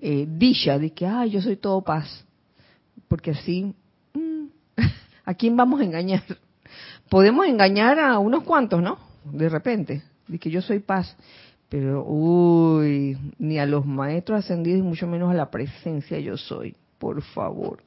eh, 0.00 0.26
dicha 0.28 0.78
de 0.78 0.92
que, 0.92 1.06
ay, 1.06 1.30
yo 1.30 1.40
soy 1.40 1.56
todo 1.56 1.82
paz. 1.82 2.24
Porque 3.08 3.32
así, 3.32 3.74
mm, 4.14 4.44
¿a 5.24 5.34
quién 5.34 5.56
vamos 5.56 5.80
a 5.80 5.84
engañar? 5.84 6.22
Podemos 7.08 7.46
engañar 7.46 7.98
a 7.98 8.18
unos 8.18 8.44
cuantos, 8.44 8.82
¿no? 8.82 8.98
De 9.24 9.48
repente, 9.48 10.02
de 10.26 10.38
que 10.38 10.50
yo 10.50 10.60
soy 10.62 10.80
paz. 10.80 11.16
Pero, 11.68 12.04
uy, 12.06 13.18
ni 13.38 13.58
a 13.58 13.66
los 13.66 13.84
maestros 13.84 14.44
ascendidos 14.44 14.80
y 14.80 14.82
mucho 14.82 15.06
menos 15.06 15.30
a 15.30 15.34
la 15.34 15.50
presencia 15.50 16.18
yo 16.18 16.36
soy. 16.36 16.76
Por 16.98 17.22
favor. 17.22 17.82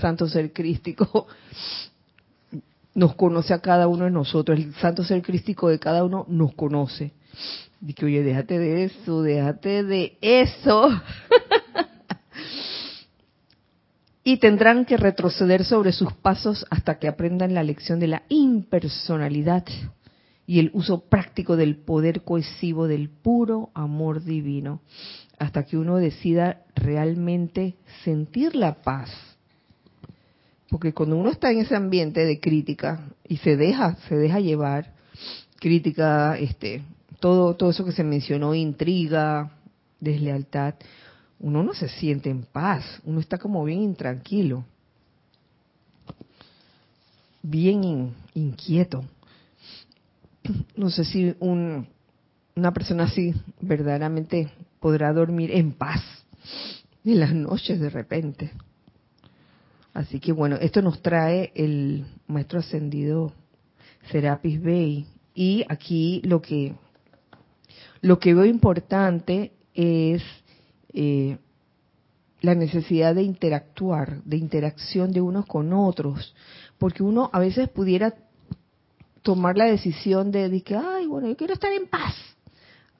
Santo 0.00 0.28
Ser 0.28 0.52
Crístico 0.52 1.26
nos 2.94 3.14
conoce 3.14 3.54
a 3.54 3.60
cada 3.60 3.88
uno 3.88 4.04
de 4.04 4.10
nosotros. 4.10 4.58
El 4.58 4.74
Santo 4.74 5.04
Ser 5.04 5.22
Crístico 5.22 5.68
de 5.68 5.78
cada 5.78 6.04
uno 6.04 6.26
nos 6.28 6.54
conoce. 6.54 7.12
Dice, 7.80 8.06
oye, 8.06 8.22
déjate 8.22 8.58
de 8.58 8.84
eso, 8.84 9.22
déjate 9.22 9.84
de 9.84 10.16
eso. 10.20 10.88
y 14.24 14.38
tendrán 14.38 14.86
que 14.86 14.96
retroceder 14.96 15.64
sobre 15.64 15.92
sus 15.92 16.14
pasos 16.14 16.66
hasta 16.70 16.98
que 16.98 17.08
aprendan 17.08 17.52
la 17.52 17.62
lección 17.62 18.00
de 18.00 18.08
la 18.08 18.22
impersonalidad 18.30 19.64
y 20.46 20.60
el 20.60 20.70
uso 20.72 21.04
práctico 21.04 21.56
del 21.56 21.76
poder 21.76 22.22
cohesivo 22.22 22.88
del 22.88 23.10
puro 23.10 23.70
amor 23.74 24.24
divino, 24.24 24.80
hasta 25.38 25.64
que 25.64 25.76
uno 25.76 25.96
decida 25.96 26.62
realmente 26.74 27.76
sentir 28.02 28.56
la 28.56 28.82
paz. 28.82 29.10
Porque 30.70 30.94
cuando 30.94 31.16
uno 31.16 31.30
está 31.30 31.50
en 31.50 31.60
ese 31.60 31.76
ambiente 31.76 32.24
de 32.24 32.40
crítica 32.40 33.08
y 33.28 33.36
se 33.38 33.56
deja, 33.56 33.96
se 34.08 34.16
deja 34.16 34.40
llevar, 34.40 34.94
crítica, 35.60 36.38
este, 36.38 36.82
todo, 37.20 37.54
todo 37.54 37.70
eso 37.70 37.84
que 37.84 37.92
se 37.92 38.04
mencionó, 38.04 38.54
intriga, 38.54 39.52
deslealtad, 40.00 40.74
uno 41.44 41.62
no 41.62 41.74
se 41.74 41.88
siente 41.88 42.30
en 42.30 42.44
paz, 42.44 43.02
uno 43.04 43.20
está 43.20 43.36
como 43.36 43.62
bien 43.64 43.82
intranquilo, 43.82 44.64
bien 47.42 48.14
inquieto 48.32 49.04
no 50.76 50.88
sé 50.88 51.04
si 51.04 51.36
una 51.38 52.72
persona 52.72 53.04
así 53.04 53.34
verdaderamente 53.60 54.50
podrá 54.80 55.12
dormir 55.12 55.50
en 55.52 55.72
paz 55.72 56.02
en 57.04 57.20
las 57.20 57.34
noches 57.34 57.78
de 57.78 57.90
repente. 57.90 58.50
Así 59.92 60.20
que 60.20 60.32
bueno, 60.32 60.56
esto 60.56 60.80
nos 60.80 61.02
trae 61.02 61.52
el 61.54 62.06
maestro 62.26 62.60
ascendido 62.60 63.34
Serapis 64.10 64.62
Bey 64.62 65.06
y 65.34 65.64
aquí 65.68 66.22
lo 66.24 66.40
que 66.40 66.74
lo 68.00 68.18
que 68.18 68.32
veo 68.32 68.46
importante 68.46 69.52
es 69.74 70.22
eh, 70.94 71.38
la 72.40 72.54
necesidad 72.54 73.14
de 73.14 73.22
interactuar, 73.22 74.22
de 74.22 74.36
interacción 74.36 75.12
de 75.12 75.20
unos 75.20 75.46
con 75.46 75.72
otros, 75.72 76.34
porque 76.78 77.02
uno 77.02 77.30
a 77.32 77.40
veces 77.40 77.68
pudiera 77.68 78.14
tomar 79.22 79.56
la 79.56 79.64
decisión 79.64 80.30
de, 80.30 80.62
que, 80.62 80.76
ay, 80.76 81.06
bueno, 81.06 81.28
yo 81.28 81.36
quiero 81.36 81.54
estar 81.54 81.72
en 81.72 81.86
paz. 81.86 82.14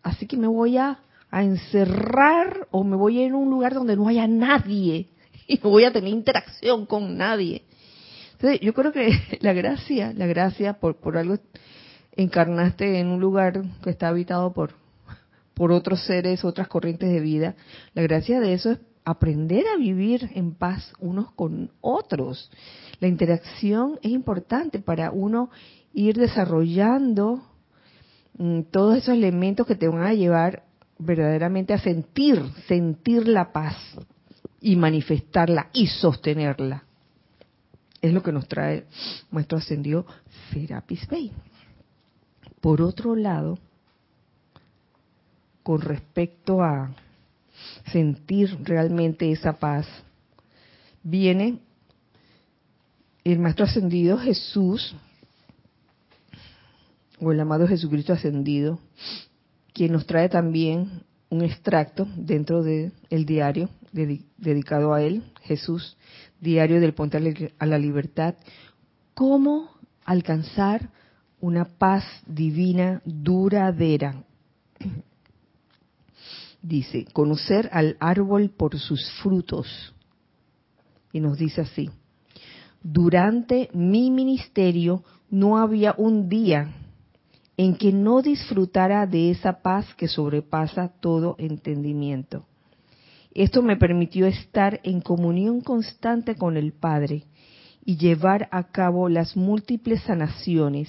Así 0.02 0.26
que 0.26 0.36
me 0.36 0.48
voy 0.48 0.76
a, 0.78 0.98
encerrar 1.30 2.68
o 2.70 2.84
me 2.84 2.94
voy 2.94 3.18
a 3.18 3.26
ir 3.26 3.32
a 3.32 3.36
un 3.36 3.50
lugar 3.50 3.74
donde 3.74 3.96
no 3.96 4.06
haya 4.06 4.28
nadie 4.28 5.08
y 5.48 5.58
no 5.62 5.70
voy 5.70 5.84
a 5.84 5.92
tener 5.92 6.10
interacción 6.10 6.86
con 6.86 7.16
nadie. 7.16 7.64
Entonces, 8.32 8.60
yo 8.60 8.72
creo 8.72 8.92
que 8.92 9.10
la 9.40 9.52
gracia, 9.52 10.12
la 10.16 10.26
gracia 10.26 10.74
por, 10.74 10.96
por 10.96 11.18
algo 11.18 11.38
encarnaste 12.16 13.00
en 13.00 13.08
un 13.08 13.20
lugar 13.20 13.62
que 13.82 13.90
está 13.90 14.08
habitado 14.08 14.52
por, 14.52 14.74
por 15.54 15.72
otros 15.72 16.04
seres, 16.04 16.44
otras 16.44 16.68
corrientes 16.68 17.10
de 17.10 17.20
vida, 17.20 17.54
la 17.94 18.02
gracia 18.02 18.40
de 18.40 18.52
eso 18.52 18.72
es 18.72 18.78
aprender 19.04 19.64
a 19.68 19.78
vivir 19.78 20.30
en 20.34 20.54
paz 20.54 20.92
unos 20.98 21.30
con 21.32 21.70
otros. 21.80 22.50
La 23.00 23.08
interacción 23.08 23.98
es 24.02 24.10
importante 24.10 24.78
para 24.80 25.10
uno 25.10 25.50
ir 25.92 26.16
desarrollando 26.16 27.42
mm, 28.38 28.62
todos 28.70 28.98
esos 28.98 29.14
elementos 29.14 29.66
que 29.66 29.76
te 29.76 29.88
van 29.88 30.02
a 30.02 30.14
llevar 30.14 30.64
verdaderamente 30.98 31.74
a 31.74 31.78
sentir, 31.78 32.42
sentir 32.66 33.28
la 33.28 33.52
paz 33.52 33.76
y 34.60 34.76
manifestarla 34.76 35.68
y 35.72 35.86
sostenerla. 35.86 36.84
Es 38.00 38.12
lo 38.12 38.22
que 38.22 38.32
nos 38.32 38.48
trae 38.48 38.86
nuestro 39.30 39.58
ascendido 39.58 40.06
Serapis 40.50 41.06
Bey. 41.08 41.32
Por 42.60 42.80
otro 42.80 43.14
lado, 43.14 43.58
con 45.64 45.80
respecto 45.80 46.62
a 46.62 46.94
sentir 47.90 48.56
realmente 48.62 49.32
esa 49.32 49.54
paz, 49.54 49.88
viene 51.02 51.58
el 53.24 53.38
Maestro 53.38 53.64
Ascendido 53.64 54.18
Jesús, 54.18 54.94
o 57.18 57.32
el 57.32 57.40
amado 57.40 57.66
Jesucristo 57.66 58.12
Ascendido, 58.12 58.78
quien 59.72 59.92
nos 59.92 60.06
trae 60.06 60.28
también 60.28 61.02
un 61.30 61.42
extracto 61.42 62.06
dentro 62.14 62.62
del 62.62 62.92
diario 63.26 63.70
dedicado 63.90 64.92
a 64.92 65.02
él, 65.02 65.24
Jesús, 65.42 65.96
diario 66.40 66.80
del 66.80 66.92
Ponte 66.92 67.16
a 67.58 67.66
la 67.66 67.78
Libertad, 67.78 68.34
cómo 69.14 69.70
alcanzar 70.04 70.90
una 71.40 71.64
paz 71.64 72.04
divina 72.26 73.00
duradera. 73.06 74.22
Dice, 76.64 77.04
conocer 77.12 77.68
al 77.72 77.98
árbol 78.00 78.48
por 78.48 78.78
sus 78.78 79.06
frutos. 79.22 79.94
Y 81.12 81.20
nos 81.20 81.36
dice 81.36 81.60
así, 81.60 81.90
durante 82.82 83.68
mi 83.74 84.10
ministerio 84.10 85.04
no 85.28 85.58
había 85.58 85.94
un 85.98 86.30
día 86.30 86.72
en 87.58 87.76
que 87.76 87.92
no 87.92 88.22
disfrutara 88.22 89.06
de 89.06 89.30
esa 89.30 89.60
paz 89.60 89.94
que 89.94 90.08
sobrepasa 90.08 90.88
todo 90.88 91.36
entendimiento. 91.38 92.46
Esto 93.34 93.60
me 93.60 93.76
permitió 93.76 94.26
estar 94.26 94.80
en 94.84 95.02
comunión 95.02 95.60
constante 95.60 96.34
con 96.34 96.56
el 96.56 96.72
Padre 96.72 97.24
y 97.84 97.98
llevar 97.98 98.48
a 98.50 98.70
cabo 98.70 99.10
las 99.10 99.36
múltiples 99.36 100.02
sanaciones 100.04 100.88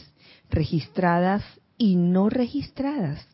registradas 0.49 1.43
y 1.78 1.97
no 1.97 2.30
registradas 2.30 3.28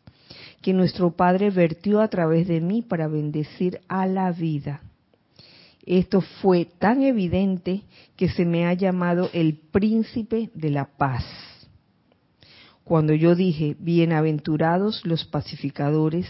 que 0.62 0.72
nuestro 0.72 1.10
Padre 1.10 1.50
vertió 1.50 2.00
a 2.00 2.08
través 2.08 2.46
de 2.46 2.60
mí 2.60 2.82
para 2.82 3.08
bendecir 3.08 3.80
a 3.88 4.06
la 4.06 4.30
vida. 4.30 4.80
Esto 5.84 6.20
fue 6.20 6.64
tan 6.64 7.02
evidente 7.02 7.82
que 8.16 8.28
se 8.28 8.44
me 8.44 8.66
ha 8.66 8.72
llamado 8.72 9.28
el 9.32 9.56
príncipe 9.56 10.50
de 10.54 10.70
la 10.70 10.84
paz. 10.84 11.24
Cuando 12.84 13.12
yo 13.14 13.34
dije, 13.34 13.76
bienaventurados 13.78 15.04
los 15.04 15.24
pacificadores, 15.24 16.26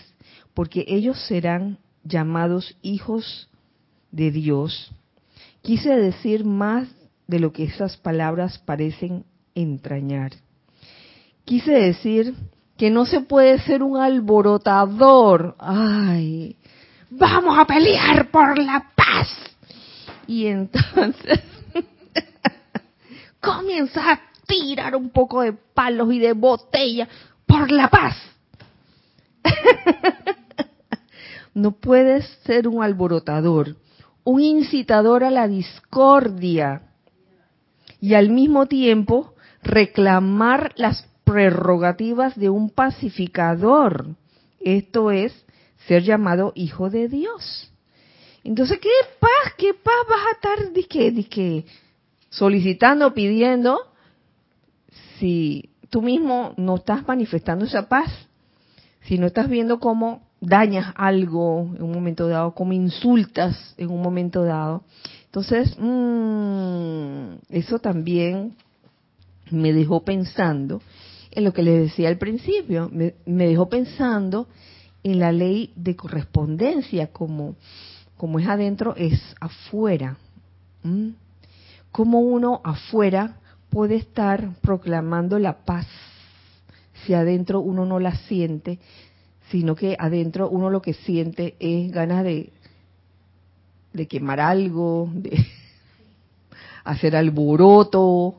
porque 0.54 0.84
ellos 0.88 1.20
serán 1.26 1.78
llamados 2.02 2.76
hijos 2.82 3.50
de 4.10 4.30
Dios, 4.30 4.92
quise 5.60 5.90
decir 5.90 6.44
más 6.44 6.88
de 7.26 7.38
lo 7.38 7.52
que 7.52 7.64
esas 7.64 7.96
palabras 7.96 8.58
parecen 8.58 9.24
entrañar. 9.54 10.32
Quise 11.44 11.72
decir 11.72 12.34
que 12.82 12.90
no 12.90 13.06
se 13.06 13.20
puede 13.20 13.60
ser 13.60 13.80
un 13.80 13.96
alborotador. 13.96 15.54
Ay, 15.60 16.56
vamos 17.10 17.56
a 17.56 17.64
pelear 17.64 18.28
por 18.28 18.58
la 18.58 18.90
paz. 18.96 19.28
Y 20.26 20.48
entonces 20.48 21.42
comienza 23.40 24.10
a 24.10 24.20
tirar 24.48 24.96
un 24.96 25.10
poco 25.10 25.42
de 25.42 25.52
palos 25.52 26.12
y 26.12 26.18
de 26.18 26.32
botella 26.32 27.06
por 27.46 27.70
la 27.70 27.88
paz. 27.88 28.16
no 31.54 31.70
puedes 31.70 32.26
ser 32.44 32.66
un 32.66 32.82
alborotador, 32.82 33.76
un 34.24 34.40
incitador 34.40 35.22
a 35.22 35.30
la 35.30 35.46
discordia 35.46 36.82
y 38.00 38.14
al 38.14 38.30
mismo 38.30 38.66
tiempo 38.66 39.34
reclamar 39.62 40.72
las 40.74 41.11
prerrogativas 41.32 42.36
de 42.36 42.50
un 42.50 42.68
pacificador. 42.68 44.16
Esto 44.60 45.10
es 45.10 45.32
ser 45.88 46.02
llamado 46.02 46.52
hijo 46.54 46.90
de 46.90 47.08
Dios. 47.08 47.72
Entonces, 48.44 48.78
¿qué 48.80 48.90
paz, 49.18 49.54
qué 49.56 49.72
paz 49.72 49.94
vas 50.10 50.26
a 50.26 50.32
estar 50.32 50.72
que 51.30 51.64
solicitando, 52.28 53.14
pidiendo, 53.14 53.78
si 55.18 55.70
tú 55.88 56.02
mismo 56.02 56.52
no 56.58 56.76
estás 56.76 57.08
manifestando 57.08 57.64
esa 57.64 57.88
paz? 57.88 58.10
Si 59.04 59.16
no 59.16 59.26
estás 59.26 59.48
viendo 59.48 59.80
cómo 59.80 60.28
dañas 60.38 60.92
algo 60.96 61.72
en 61.74 61.82
un 61.82 61.92
momento 61.92 62.28
dado, 62.28 62.52
cómo 62.52 62.74
insultas 62.74 63.74
en 63.78 63.90
un 63.90 64.02
momento 64.02 64.44
dado. 64.44 64.84
Entonces, 65.24 65.74
mmm, 65.78 67.36
eso 67.48 67.78
también 67.78 68.54
me 69.50 69.72
dejó 69.72 70.04
pensando 70.04 70.82
en 71.34 71.44
lo 71.44 71.52
que 71.52 71.62
les 71.62 71.80
decía 71.88 72.08
al 72.08 72.18
principio, 72.18 72.90
me, 72.92 73.14
dejó 73.24 73.68
pensando 73.68 74.48
en 75.02 75.18
la 75.18 75.32
ley 75.32 75.72
de 75.76 75.96
correspondencia, 75.96 77.08
como, 77.08 77.56
como 78.16 78.38
es 78.38 78.46
adentro, 78.46 78.94
es 78.96 79.20
afuera. 79.40 80.18
¿Mm? 80.82 81.08
Cómo 81.90 82.20
uno 82.20 82.60
afuera 82.64 83.36
puede 83.70 83.96
estar 83.96 84.50
proclamando 84.60 85.38
la 85.38 85.64
paz 85.64 85.86
si 87.04 87.14
adentro 87.14 87.60
uno 87.60 87.86
no 87.86 87.98
la 87.98 88.14
siente, 88.14 88.78
sino 89.50 89.74
que 89.74 89.96
adentro 89.98 90.48
uno 90.48 90.70
lo 90.70 90.82
que 90.82 90.94
siente 90.94 91.56
es 91.58 91.90
ganas 91.90 92.22
de, 92.24 92.52
de 93.92 94.06
quemar 94.06 94.38
algo, 94.38 95.08
de 95.12 95.44
hacer 96.84 97.16
alboroto, 97.16 98.36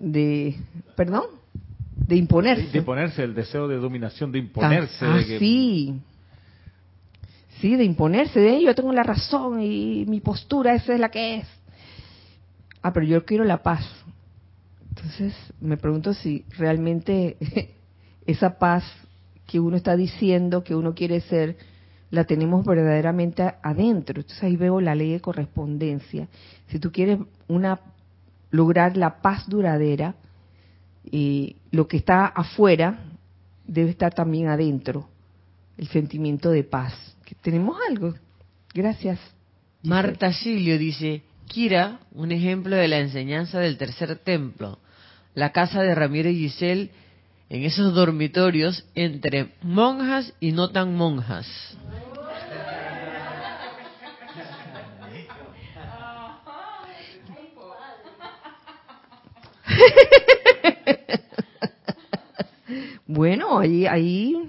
de, 0.00 0.56
perdón, 0.96 1.39
de 2.10 2.16
imponerse. 2.16 2.72
De, 2.72 2.78
imponerse, 2.78 3.22
el 3.22 3.34
deseo 3.34 3.68
de 3.68 3.76
dominación, 3.76 4.32
de 4.32 4.40
imponerse. 4.40 5.06
Ah, 5.06 5.22
sí. 5.38 6.00
Sí, 7.60 7.76
de 7.76 7.84
imponerse, 7.84 8.40
de 8.40 8.62
yo 8.62 8.74
tengo 8.74 8.92
la 8.92 9.04
razón 9.04 9.62
y 9.62 10.04
mi 10.06 10.18
postura 10.20 10.74
esa 10.74 10.92
es 10.92 10.98
la 10.98 11.10
que 11.10 11.36
es. 11.36 11.46
Ah, 12.82 12.92
pero 12.92 13.06
yo 13.06 13.24
quiero 13.24 13.44
la 13.44 13.62
paz. 13.62 13.86
Entonces 14.88 15.34
me 15.60 15.76
pregunto 15.76 16.12
si 16.12 16.44
realmente 16.58 17.36
esa 18.26 18.58
paz 18.58 18.82
que 19.46 19.60
uno 19.60 19.76
está 19.76 19.94
diciendo 19.94 20.64
que 20.64 20.74
uno 20.74 20.94
quiere 20.94 21.20
ser, 21.20 21.58
la 22.10 22.24
tenemos 22.24 22.64
verdaderamente 22.64 23.54
adentro. 23.62 24.20
Entonces 24.20 24.42
ahí 24.42 24.56
veo 24.56 24.80
la 24.80 24.96
ley 24.96 25.12
de 25.12 25.20
correspondencia. 25.20 26.26
Si 26.66 26.80
tú 26.80 26.90
quieres 26.90 27.20
una 27.46 27.78
lograr 28.50 28.96
la 28.96 29.22
paz 29.22 29.48
duradera, 29.48 30.16
y 31.04 31.56
lo 31.70 31.86
que 31.88 31.96
está 31.96 32.26
afuera 32.26 32.98
debe 33.66 33.90
estar 33.90 34.12
también 34.12 34.48
adentro, 34.48 35.08
el 35.78 35.88
sentimiento 35.88 36.50
de 36.50 36.64
paz. 36.64 36.94
Que 37.24 37.34
tenemos 37.36 37.76
algo. 37.88 38.14
Gracias. 38.74 39.18
Marta 39.82 40.32
Silio 40.32 40.78
dice, 40.78 41.22
Kira, 41.46 42.00
un 42.12 42.32
ejemplo 42.32 42.76
de 42.76 42.88
la 42.88 42.98
enseñanza 42.98 43.60
del 43.60 43.78
tercer 43.78 44.16
templo, 44.18 44.78
la 45.34 45.52
casa 45.52 45.82
de 45.82 45.94
Ramiro 45.94 46.28
y 46.28 46.36
Giselle 46.36 46.90
en 47.48 47.64
esos 47.64 47.94
dormitorios 47.94 48.84
entre 48.94 49.54
monjas 49.62 50.32
y 50.38 50.52
no 50.52 50.70
tan 50.70 50.94
monjas. 50.94 51.46
Bueno, 63.12 63.58
ahí, 63.58 63.88
ahí, 63.88 64.48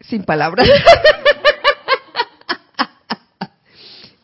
sin 0.00 0.24
palabras. 0.24 0.66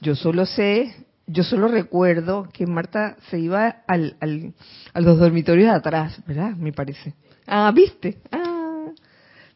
yo 0.01 0.17
solo 0.17 0.47
sé, 0.47 1.05
yo 1.27 1.45
solo 1.45 1.69
recuerdo 1.69 2.49
que 2.51 2.67
Marta 2.67 3.19
se 3.29 3.39
iba 3.39 3.83
al, 3.87 4.17
al, 4.21 4.55
a 4.95 5.01
los 5.01 5.19
dormitorios 5.19 5.71
de 5.71 5.77
atrás, 5.77 6.19
¿verdad? 6.27 6.53
Me 6.53 6.73
parece. 6.73 7.13
Ah, 7.47 7.71
¿viste? 7.75 8.17
Ah, 8.33 8.87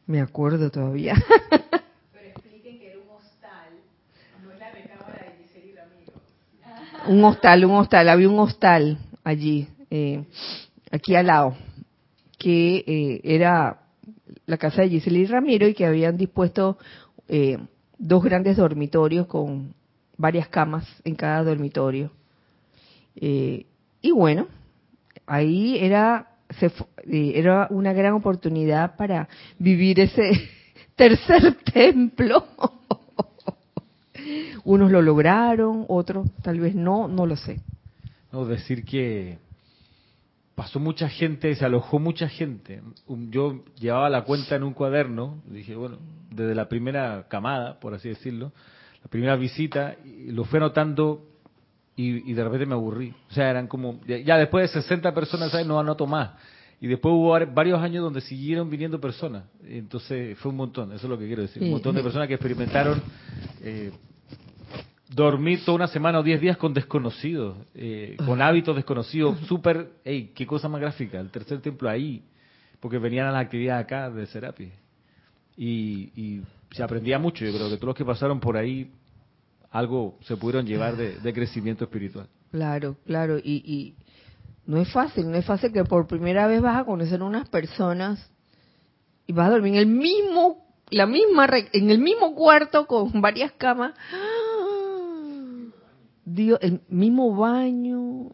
me 0.06 0.20
acuerdo 0.20 0.70
todavía. 0.70 1.14
Pero 2.12 2.28
expliquen 2.28 2.78
que 2.78 2.88
era 2.88 2.98
un 2.98 3.08
hostal, 3.16 3.70
no 4.42 4.52
la 4.58 4.72
de 4.72 4.82
Un 7.10 7.24
hostal, 7.24 7.64
un 7.64 7.76
hostal, 7.76 8.10
había 8.10 8.28
un 8.28 8.38
hostal 8.38 8.98
allí, 9.24 9.68
eh, 9.94 10.24
aquí 10.90 11.14
al 11.14 11.26
lado 11.26 11.54
que 12.38 12.82
eh, 12.86 13.20
era 13.24 13.82
la 14.46 14.56
casa 14.56 14.82
de 14.82 14.88
Gisela 14.88 15.18
y 15.18 15.26
Ramiro 15.26 15.68
y 15.68 15.74
que 15.74 15.84
habían 15.84 16.16
dispuesto 16.16 16.78
eh, 17.28 17.58
dos 17.98 18.24
grandes 18.24 18.56
dormitorios 18.56 19.26
con 19.26 19.74
varias 20.16 20.48
camas 20.48 20.86
en 21.04 21.14
cada 21.14 21.44
dormitorio. 21.44 22.10
Eh, 23.16 23.66
y 24.00 24.10
bueno, 24.12 24.46
ahí 25.26 25.76
era, 25.78 26.36
se, 26.58 26.66
eh, 26.66 27.32
era 27.34 27.66
una 27.68 27.92
gran 27.92 28.14
oportunidad 28.14 28.96
para 28.96 29.28
vivir 29.58 30.00
ese 30.00 30.48
tercer 30.96 31.54
templo. 31.72 32.46
Unos 34.64 34.90
lo 34.90 35.02
lograron, 35.02 35.84
otros 35.88 36.30
tal 36.42 36.60
vez 36.60 36.74
no, 36.74 37.08
no 37.08 37.26
lo 37.26 37.36
sé. 37.36 37.60
No, 38.32 38.46
decir 38.46 38.84
que 38.84 39.36
pasó 40.54 40.78
mucha 40.78 41.08
gente, 41.08 41.54
se 41.54 41.64
alojó 41.64 41.98
mucha 41.98 42.28
gente. 42.28 42.82
Yo 43.06 43.64
llevaba 43.78 44.10
la 44.10 44.24
cuenta 44.24 44.56
en 44.56 44.62
un 44.62 44.74
cuaderno, 44.74 45.42
dije, 45.46 45.74
bueno, 45.74 45.98
desde 46.30 46.54
la 46.54 46.68
primera 46.68 47.26
camada, 47.28 47.80
por 47.80 47.94
así 47.94 48.08
decirlo, 48.08 48.52
la 49.02 49.10
primera 49.10 49.36
visita, 49.36 49.96
y 50.04 50.30
lo 50.30 50.44
fui 50.44 50.58
anotando 50.58 51.26
y, 51.96 52.32
de 52.32 52.44
repente 52.44 52.66
me 52.66 52.74
aburrí. 52.74 53.14
O 53.30 53.32
sea, 53.32 53.50
eran 53.50 53.66
como, 53.66 54.00
ya 54.06 54.36
después 54.38 54.72
de 54.72 54.80
60 54.80 55.12
personas, 55.14 55.50
¿sabes? 55.50 55.66
No 55.66 55.78
anoto 55.78 56.06
más. 56.06 56.30
Y 56.80 56.88
después 56.88 57.12
hubo 57.12 57.38
varios 57.54 57.80
años 57.80 58.02
donde 58.02 58.20
siguieron 58.20 58.68
viniendo 58.68 59.00
personas. 59.00 59.44
Entonces 59.64 60.36
fue 60.38 60.50
un 60.50 60.56
montón, 60.56 60.92
eso 60.92 61.06
es 61.06 61.10
lo 61.10 61.18
que 61.18 61.26
quiero 61.26 61.42
decir. 61.42 61.62
Un 61.62 61.70
montón 61.70 61.94
de 61.94 62.02
personas 62.02 62.26
que 62.26 62.34
experimentaron 62.34 63.00
eh, 63.60 63.92
dormir 65.14 65.64
toda 65.64 65.76
una 65.76 65.88
semana 65.88 66.20
o 66.20 66.22
diez 66.22 66.40
días 66.40 66.56
con 66.56 66.72
desconocidos, 66.74 67.56
eh, 67.74 68.16
con 68.24 68.40
hábitos 68.40 68.76
desconocidos, 68.76 69.38
súper, 69.46 69.90
hey, 70.04 70.32
qué 70.34 70.46
cosa 70.46 70.68
más 70.68 70.80
gráfica, 70.80 71.20
el 71.20 71.30
tercer 71.30 71.60
templo 71.60 71.88
ahí, 71.88 72.22
porque 72.80 72.98
venían 72.98 73.26
a 73.26 73.32
la 73.32 73.40
actividad 73.40 73.78
acá 73.78 74.10
de 74.10 74.26
Serapi. 74.26 74.72
Y, 75.56 76.10
y 76.16 76.42
se 76.70 76.82
aprendía 76.82 77.18
mucho, 77.18 77.44
yo 77.44 77.52
creo 77.52 77.68
que 77.68 77.76
todos 77.76 77.88
los 77.88 77.96
que 77.96 78.04
pasaron 78.04 78.40
por 78.40 78.56
ahí 78.56 78.90
algo 79.70 80.18
se 80.22 80.36
pudieron 80.36 80.66
llevar 80.66 80.96
de, 80.96 81.32
crecimiento 81.32 81.84
espiritual. 81.84 82.28
Claro, 82.50 82.96
claro, 83.06 83.38
y, 83.38 83.62
y, 83.64 83.94
no 84.66 84.78
es 84.78 84.92
fácil, 84.92 85.30
no 85.30 85.36
es 85.36 85.44
fácil 85.44 85.72
que 85.72 85.84
por 85.84 86.06
primera 86.06 86.46
vez 86.46 86.60
vas 86.60 86.78
a 86.78 86.84
conocer 86.84 87.22
unas 87.22 87.48
personas 87.48 88.30
y 89.26 89.32
vas 89.32 89.48
a 89.48 89.50
dormir 89.50 89.74
en 89.74 89.78
el 89.80 89.86
mismo, 89.86 90.66
la 90.90 91.06
misma, 91.06 91.48
en 91.72 91.90
el 91.90 91.98
mismo 91.98 92.34
cuarto 92.34 92.86
con 92.86 93.20
varias 93.20 93.52
camas. 93.52 93.94
Dios, 96.34 96.58
el 96.62 96.80
mismo 96.88 97.34
baño. 97.34 98.30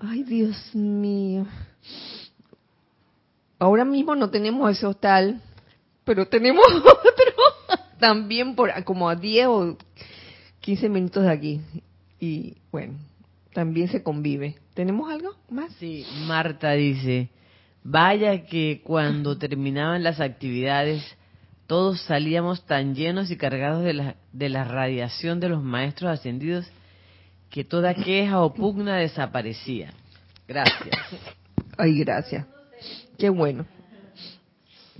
Ay, 0.00 0.22
Dios 0.24 0.74
mío. 0.74 1.46
Ahora 3.58 3.84
mismo 3.84 4.14
no 4.14 4.28
tenemos 4.30 4.70
ese 4.70 4.86
hostal, 4.86 5.40
pero 6.04 6.26
tenemos 6.26 6.64
otro 6.74 7.34
también 7.98 8.54
por 8.54 8.70
como 8.84 9.08
a 9.08 9.16
10 9.16 9.46
o 9.46 9.78
15 10.60 10.88
minutos 10.90 11.22
de 11.22 11.30
aquí. 11.30 11.60
Y 12.20 12.56
bueno, 12.70 12.94
también 13.54 13.88
se 13.88 14.02
convive. 14.02 14.56
¿Tenemos 14.74 15.10
algo 15.10 15.34
más? 15.48 15.72
Sí, 15.74 16.04
Marta 16.26 16.72
dice, 16.72 17.30
vaya 17.82 18.44
que 18.44 18.82
cuando 18.84 19.38
terminaban 19.38 20.02
las 20.02 20.20
actividades, 20.20 21.02
todos 21.66 22.00
salíamos 22.02 22.64
tan 22.66 22.94
llenos 22.94 23.30
y 23.30 23.36
cargados 23.36 23.84
de 23.84 23.94
la, 23.94 24.16
de 24.32 24.48
la 24.48 24.64
radiación 24.64 25.40
de 25.40 25.48
los 25.48 25.62
maestros 25.62 26.10
ascendidos 26.10 26.66
que 27.50 27.64
toda 27.64 27.94
queja 27.94 28.42
o 28.42 28.52
pugna 28.52 28.96
desaparecía. 28.96 29.92
Gracias. 30.46 30.96
Ay, 31.78 31.98
gracias. 32.00 32.46
Qué 33.16 33.28
bueno. 33.28 33.66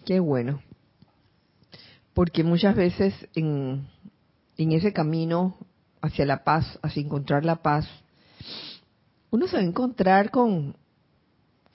Qué 0.06 0.20
bueno. 0.20 0.62
Porque 2.14 2.44
muchas 2.44 2.76
veces 2.76 3.14
en, 3.34 3.86
en 4.56 4.72
ese 4.72 4.92
camino 4.92 5.56
hacia 6.00 6.24
la 6.24 6.44
paz, 6.44 6.78
hacia 6.82 7.02
encontrar 7.02 7.44
la 7.44 7.56
paz, 7.56 7.88
uno 9.30 9.48
se 9.48 9.56
va 9.56 9.62
a 9.62 9.66
encontrar 9.66 10.30
con, 10.30 10.76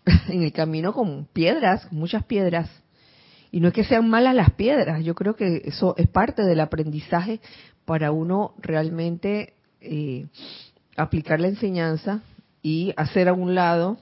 en 0.30 0.44
el 0.44 0.54
camino 0.54 0.94
con 0.94 1.26
piedras, 1.26 1.92
muchas 1.92 2.24
piedras. 2.24 2.70
Y 3.52 3.60
no 3.60 3.70
es 3.70 3.74
que 3.74 3.84
sean 3.84 4.10
malas 4.10 4.36
las 4.36 4.52
piedras, 4.52 5.04
yo 5.04 5.16
creo 5.16 5.36
que 5.36 5.64
eso 5.66 5.96
es 5.98 6.08
parte 6.08 6.44
del 6.44 6.60
aprendizaje 6.60 7.42
para 7.86 8.12
uno 8.12 8.54
realmente 8.60 9.54
eh, 9.82 10.28
aplicar 10.96 11.40
la 11.40 11.48
enseñanza 11.48 12.22
y 12.62 12.94
hacer 12.96 13.28
a 13.28 13.34
un 13.34 13.56
lado 13.56 13.98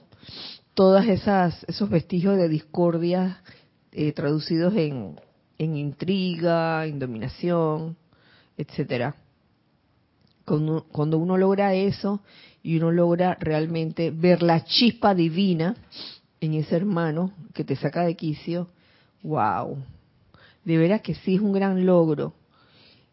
esas 1.08 1.64
esos 1.64 1.90
vestigios 1.90 2.36
de 2.36 2.48
discordia 2.48 3.42
eh, 3.90 4.12
traducidos 4.12 4.74
en, 4.76 5.18
en 5.58 5.76
intriga, 5.76 6.86
en 6.86 7.00
dominación, 7.00 7.96
etcétera. 8.56 9.16
cuando 10.44 11.18
uno 11.18 11.36
logra 11.36 11.74
eso 11.74 12.20
y 12.62 12.76
uno 12.76 12.92
logra 12.92 13.36
realmente 13.40 14.10
ver 14.10 14.42
la 14.42 14.64
chispa 14.64 15.14
divina 15.14 15.74
en 16.40 16.54
ese 16.54 16.76
hermano 16.76 17.32
que 17.54 17.64
te 17.64 17.74
saca 17.74 18.04
de 18.04 18.14
quicio, 18.14 18.68
wow, 19.22 19.78
de 20.64 20.78
veras 20.78 21.00
que 21.00 21.14
sí 21.14 21.36
es 21.36 21.40
un 21.40 21.52
gran 21.52 21.84
logro. 21.86 22.34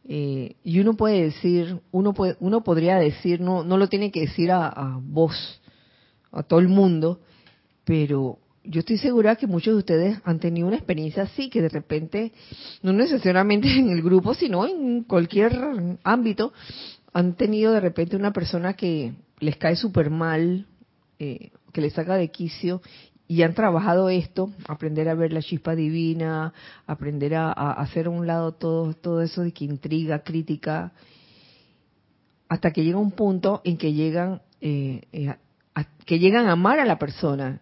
Eh, 0.08 0.56
y 0.64 0.80
uno 0.80 0.96
puede 0.96 1.24
decir, 1.24 1.80
uno 1.92 2.14
puede, 2.14 2.36
uno 2.40 2.64
podría 2.64 2.98
decir, 2.98 3.42
no, 3.42 3.64
no 3.64 3.78
lo 3.78 3.88
tiene 3.88 4.12
que 4.12 4.22
decir 4.22 4.52
a, 4.52 5.00
vos, 5.02 5.62
a 6.32 6.44
todo 6.44 6.60
el 6.60 6.68
mundo, 6.68 7.20
pero 7.86 8.38
yo 8.64 8.80
estoy 8.80 8.98
segura 8.98 9.36
que 9.36 9.48
muchos 9.48 9.74
de 9.74 9.80
ustedes 9.80 10.20
han 10.24 10.40
tenido 10.40 10.68
una 10.68 10.78
experiencia 10.78 11.24
así, 11.24 11.50
que 11.50 11.62
de 11.62 11.70
repente, 11.70 12.34
no 12.84 12.94
necesariamente 12.94 13.68
en 13.80 13.90
el 13.90 14.04
grupo, 14.04 14.34
sino 14.34 14.68
en 14.68 15.04
cualquier 15.04 15.98
ámbito, 16.04 16.54
han 17.14 17.36
tenido 17.36 17.72
de 17.72 17.80
repente 17.80 18.16
una 18.16 18.34
persona 18.34 18.74
que 18.74 19.14
les 19.40 19.58
cae 19.58 19.76
súper 19.76 20.10
mal, 20.10 20.68
eh, 21.18 21.50
que 21.72 21.82
les 21.82 21.94
saca 21.94 22.16
de 22.16 22.30
quicio 22.30 22.82
y 23.28 23.42
han 23.42 23.54
trabajado 23.54 24.10
esto, 24.10 24.52
aprender 24.68 25.10
a 25.10 25.16
ver 25.16 25.34
la 25.34 25.42
chispa 25.42 25.76
divina, 25.76 26.54
aprender 26.86 27.36
a, 27.36 27.52
hacer 27.52 28.06
a 28.06 28.12
un 28.12 28.28
lado 28.28 28.54
todo, 28.54 28.94
todo 28.94 29.22
eso 29.22 29.42
de 29.42 29.52
que 29.52 29.66
intriga, 29.66 30.20
crítica, 30.20 30.94
hasta 32.48 32.72
que 32.72 32.84
llega 32.84 33.00
un 33.00 33.12
punto 33.12 33.62
en 33.64 33.78
que 33.78 33.94
llegan, 33.94 34.42
eh, 34.62 35.02
eh, 35.12 35.36
que 36.06 36.20
llegan 36.20 36.46
a 36.48 36.52
amar 36.52 36.80
a 36.80 36.86
la 36.86 37.00
persona, 37.00 37.62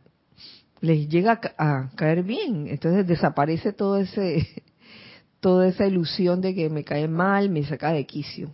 les 0.82 1.08
llega 1.08 1.40
a, 1.58 1.92
caer 1.96 2.24
bien, 2.24 2.68
entonces 2.68 3.08
desaparece 3.08 3.72
todo 3.72 3.98
ese, 3.98 4.64
toda 5.40 5.70
esa 5.70 5.88
ilusión 5.88 6.42
de 6.42 6.54
que 6.54 6.70
me 6.70 6.84
cae 6.84 7.08
mal, 7.08 7.50
me 7.50 7.64
saca 7.64 7.94
de 7.94 8.06
quicio. 8.06 8.52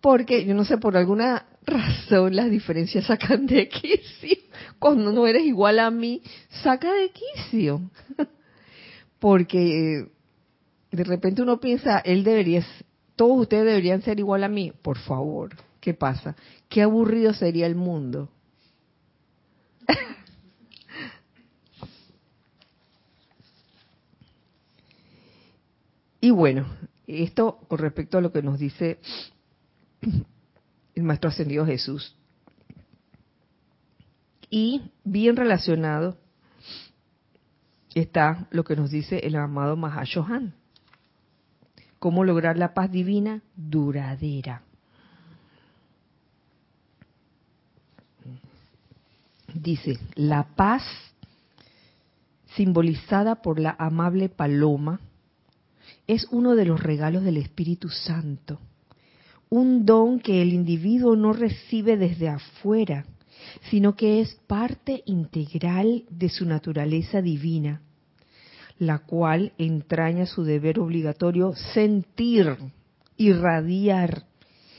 Porque 0.00 0.44
yo 0.44 0.54
no 0.54 0.64
sé, 0.64 0.78
por 0.78 0.96
alguna 0.96 1.46
razón 1.66 2.36
las 2.36 2.50
diferencias 2.50 3.06
sacan 3.06 3.46
de 3.46 3.68
quicio. 3.68 4.47
Cuando 4.78 5.12
no 5.12 5.26
eres 5.26 5.44
igual 5.44 5.80
a 5.80 5.90
mí, 5.90 6.22
saca 6.62 6.92
de 6.92 7.10
quicio. 7.10 7.90
Porque 9.18 10.06
de 10.90 11.04
repente 11.04 11.42
uno 11.42 11.60
piensa, 11.60 11.98
él 11.98 12.24
debería, 12.24 12.64
todos 13.16 13.42
ustedes 13.42 13.66
deberían 13.66 14.00
ser 14.02 14.18
igual 14.18 14.42
a 14.44 14.48
mí. 14.48 14.72
Por 14.82 14.96
favor, 14.98 15.54
¿qué 15.80 15.92
pasa? 15.94 16.36
Qué 16.68 16.82
aburrido 16.82 17.32
sería 17.34 17.66
el 17.66 17.74
mundo. 17.74 18.30
y 26.20 26.30
bueno, 26.30 26.66
esto 27.06 27.58
con 27.68 27.78
respecto 27.78 28.18
a 28.18 28.20
lo 28.20 28.32
que 28.32 28.42
nos 28.42 28.58
dice 28.58 28.98
el 30.94 31.02
Maestro 31.02 31.30
Ascendido 31.30 31.64
Jesús. 31.66 32.14
Y 34.50 34.90
bien 35.04 35.36
relacionado 35.36 36.16
está 37.94 38.46
lo 38.50 38.64
que 38.64 38.76
nos 38.76 38.90
dice 38.90 39.18
el 39.18 39.36
amado 39.36 39.76
Mahashohan. 39.76 40.54
Cómo 41.98 42.24
lograr 42.24 42.56
la 42.56 42.74
paz 42.74 42.90
divina 42.90 43.42
duradera. 43.56 44.62
Dice, 49.52 49.98
la 50.14 50.44
paz 50.54 50.84
simbolizada 52.54 53.42
por 53.42 53.58
la 53.58 53.74
amable 53.78 54.28
paloma 54.28 55.00
es 56.06 56.26
uno 56.30 56.54
de 56.54 56.64
los 56.64 56.82
regalos 56.82 57.24
del 57.24 57.38
Espíritu 57.38 57.88
Santo 57.88 58.60
un 59.50 59.86
don 59.86 60.20
que 60.20 60.42
el 60.42 60.52
individuo 60.52 61.16
no 61.16 61.32
recibe 61.32 61.96
desde 61.96 62.28
afuera, 62.28 63.04
sino 63.70 63.94
que 63.96 64.20
es 64.20 64.34
parte 64.46 65.02
integral 65.06 66.04
de 66.10 66.28
su 66.28 66.44
naturaleza 66.44 67.22
divina, 67.22 67.82
la 68.78 69.00
cual 69.00 69.52
entraña 69.58 70.26
su 70.26 70.44
deber 70.44 70.78
obligatorio 70.78 71.54
sentir, 71.74 72.56
irradiar 73.16 74.24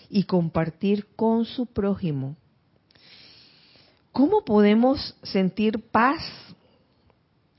y 0.09 0.23
compartir 0.23 1.07
con 1.15 1.45
su 1.45 1.65
prójimo. 1.65 2.35
¿Cómo 4.11 4.43
podemos 4.43 5.15
sentir 5.23 5.79
paz 5.91 6.21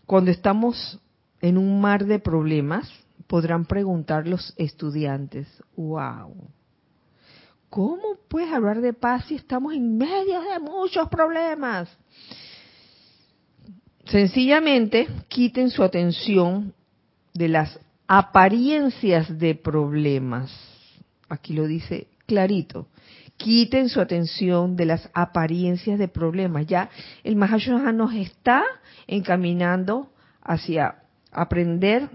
cuando 0.07 0.31
estamos 0.31 0.99
en 1.41 1.57
un 1.59 1.81
mar 1.81 2.05
de 2.07 2.19
problemas? 2.19 2.91
podrán 3.31 3.65
preguntar 3.65 4.27
los 4.27 4.53
estudiantes. 4.57 5.47
¡Wow! 5.77 6.35
¿Cómo 7.71 8.17
puedes 8.29 8.53
hablar 8.53 8.81
de 8.81 8.93
paz 8.93 9.27
si 9.27 9.37
estamos 9.37 9.73
en 9.75 9.97
medio 9.97 10.41
de 10.41 10.59
muchos 10.59 11.09
problemas? 11.09 11.89
Sencillamente 14.07 15.07
quiten 15.29 15.71
su 15.71 15.85
atención 15.85 16.75
de 17.33 17.49
las 17.49 17.79
apariencias 18.09 19.39
de 19.39 19.55
problemas. 19.55 20.51
Aquí 21.29 21.55
lo 21.55 21.69
dice 21.69 22.09
clarito. 22.27 22.89
Quiten 23.37 23.89
su 23.89 24.01
atención 24.01 24.75
de 24.75 24.87
las 24.87 25.09
apariencias 25.15 25.97
de 25.97 26.09
problemas. 26.09 26.67
Ya 26.67 26.91
el 27.23 27.37
Mahashohan 27.37 27.97
nos 27.97 28.13
está 28.15 28.65
encaminando 29.07 30.11
hacia 30.43 31.05
aprender 31.31 32.11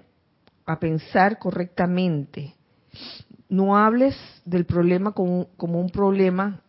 a 0.66 0.80
pensar 0.80 1.39
correctamente. 1.39 2.56
No 3.56 3.78
hables 3.78 4.18
del 4.43 4.66
problema 4.66 5.14
como, 5.14 5.47
como 5.56 5.80
un 5.80 5.89
problema, 5.89 6.60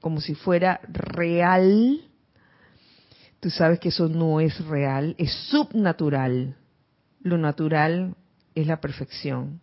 como 0.00 0.20
si 0.20 0.34
fuera 0.34 0.80
real. 0.88 2.00
Tú 3.38 3.48
sabes 3.48 3.78
que 3.78 3.90
eso 3.90 4.08
no 4.08 4.40
es 4.40 4.64
real, 4.66 5.14
es 5.18 5.32
subnatural. 5.50 6.56
Lo 7.20 7.38
natural 7.38 8.16
es 8.56 8.66
la 8.66 8.80
perfección. 8.80 9.60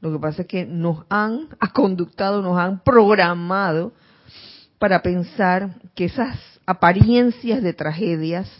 Lo 0.00 0.10
que 0.10 0.18
pasa 0.18 0.42
es 0.42 0.48
que 0.48 0.66
nos 0.66 1.04
han 1.10 1.48
conductado, 1.74 2.42
nos 2.42 2.58
han 2.58 2.80
programado 2.80 3.92
para 4.80 5.02
pensar 5.02 5.76
que 5.94 6.06
esas 6.06 6.36
apariencias 6.66 7.62
de 7.62 7.72
tragedias, 7.72 8.50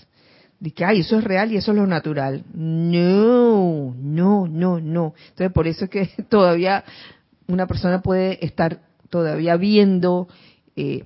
de 0.61 0.71
que, 0.71 0.85
ay, 0.85 1.01
eso 1.01 1.19
es 1.19 1.25
real 1.25 1.51
y 1.51 1.57
eso 1.57 1.73
es 1.73 1.77
lo 1.79 1.87
natural. 1.89 2.45
No, 2.55 3.93
no, 3.99 4.47
no, 4.47 4.79
no. 4.79 5.15
Entonces, 5.31 5.53
por 5.53 5.67
eso 5.67 5.87
es 5.87 5.91
que 5.91 6.07
todavía 6.29 6.85
una 7.51 7.67
persona 7.67 8.03
puede 8.03 8.45
estar 8.45 8.81
todavía 9.09 9.57
viendo 9.57 10.29
eh, 10.77 11.05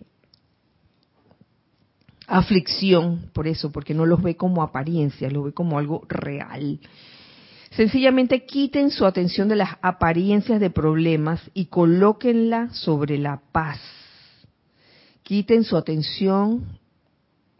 aflicción, 2.27 3.31
por 3.33 3.47
eso, 3.47 3.73
porque 3.73 3.95
no 3.95 4.07
los 4.07 4.23
ve 4.23 4.37
como 4.37 4.63
apariencias, 4.63 5.33
los 5.33 5.45
ve 5.45 5.53
como 5.53 5.79
algo 5.79 6.05
real. 6.09 6.81
Sencillamente 7.71 8.45
quiten 8.47 8.91
su 8.91 9.05
atención 9.05 9.49
de 9.49 9.57
las 9.57 9.71
apariencias 9.83 10.61
de 10.61 10.71
problemas 10.71 11.41
y 11.55 11.67
colóquenla 11.67 12.71
sobre 12.73 13.19
la 13.19 13.41
paz. 13.51 13.81
Quiten 15.23 15.65
su 15.65 15.77
atención 15.77 16.79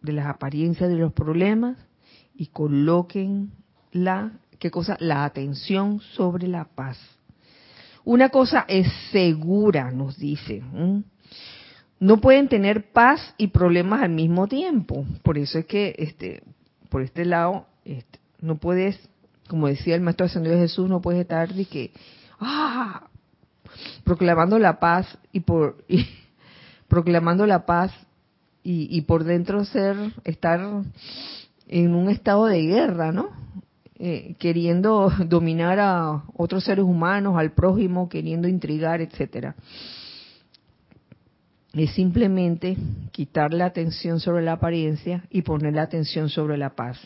de 0.03 0.13
las 0.13 0.27
apariencias 0.27 0.89
de 0.89 0.97
los 0.97 1.13
problemas 1.13 1.77
y 2.37 2.47
colóquenla, 2.47 4.33
¿qué 4.59 4.71
cosa? 4.71 4.97
La 5.01 5.25
atención 5.25 6.01
sobre 6.01 6.47
la 6.47 6.67
paz. 6.67 6.99
Una 8.05 8.29
cosa 8.29 8.65
es 8.69 8.87
segura, 9.11 9.91
nos 9.91 10.19
dice. 10.19 10.63
No 12.01 12.21
pueden 12.21 12.49
tener 12.49 12.93
paz 12.93 13.35
y 13.39 13.49
problemas 13.49 14.03
al 14.03 14.11
mismo 14.11 14.47
tiempo. 14.47 15.07
Por 15.23 15.39
eso 15.39 15.59
es 15.59 15.67
que, 15.67 15.95
este, 15.99 16.43
por 16.91 17.03
este 17.03 17.25
lado, 17.25 17.67
este, 17.85 18.19
no 18.41 18.57
puedes 18.57 19.09
como 19.49 19.69
decía 19.69 19.95
el 19.95 20.01
Maestro 20.01 20.27
Ascendido 20.27 20.59
Jesús, 20.59 20.89
no 20.89 21.01
puedes 21.01 21.21
estar 21.21 21.53
de 21.53 21.65
que, 21.67 21.93
ah, 22.41 23.09
proclamando 24.05 24.59
la 24.59 24.79
paz 24.81 25.19
y 25.33 25.41
por, 25.41 25.85
proclamando 26.89 27.47
la 27.47 27.67
paz 27.67 27.93
y, 28.67 29.03
por 29.03 29.25
dentro 29.25 29.63
ser, 29.67 29.95
estar 30.25 30.59
en 31.69 31.95
un 31.95 32.09
estado 32.09 32.47
de 32.47 32.63
guerra, 32.63 33.13
¿no? 33.13 33.29
Eh, 33.99 34.35
queriendo 34.39 35.11
dominar 35.27 35.79
a 35.79 36.25
otros 36.37 36.65
seres 36.65 36.85
humanos, 36.85 37.37
al 37.37 37.53
prójimo, 37.53 38.09
queriendo 38.09 38.49
intrigar, 38.49 39.01
etcétera. 39.01 39.55
Es 41.73 41.91
simplemente 41.93 42.77
quitar 43.11 43.53
la 43.53 43.67
atención 43.67 44.21
sobre 44.21 44.45
la 44.45 44.53
apariencia 44.53 45.25
y 45.31 45.43
poner 45.43 45.75
la 45.75 45.83
atención 45.83 46.29
sobre 46.29 46.57
la 46.57 46.71
paz 46.71 46.99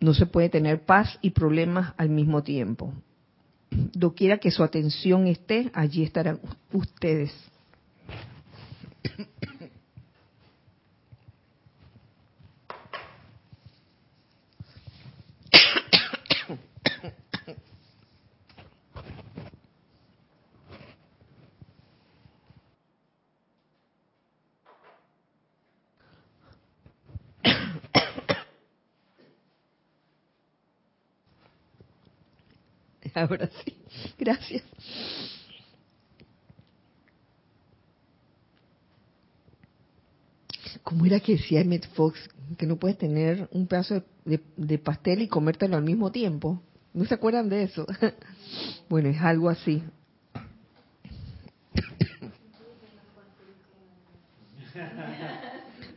no 0.00 0.14
se 0.14 0.26
puede 0.26 0.48
tener 0.48 0.84
paz 0.84 1.18
y 1.20 1.30
problemas 1.30 1.92
al 1.96 2.08
mismo 2.08 2.42
tiempo. 2.42 2.92
Doquiera 3.70 4.38
que 4.38 4.50
su 4.50 4.64
atención 4.64 5.26
esté, 5.26 5.70
allí 5.74 6.02
estarán 6.02 6.40
ustedes. 6.72 7.32
Ahora 33.20 33.50
sí, 33.64 33.76
gracias. 34.18 34.62
¿Cómo 40.82 41.04
era 41.04 41.20
que 41.20 41.32
decía 41.32 41.60
Emmett 41.60 41.86
Fox 41.94 42.18
que 42.56 42.66
no 42.66 42.76
puedes 42.76 42.96
tener 42.96 43.48
un 43.52 43.66
pedazo 43.66 44.02
de, 44.24 44.78
pastel 44.78 45.22
y 45.22 45.28
comértelo 45.28 45.76
al 45.76 45.82
mismo 45.82 46.10
tiempo? 46.10 46.62
¿No 46.94 47.04
se 47.04 47.14
acuerdan 47.14 47.48
de 47.48 47.64
eso? 47.64 47.86
bueno, 48.88 49.10
es 49.10 49.20
algo 49.20 49.50
así. 49.50 49.82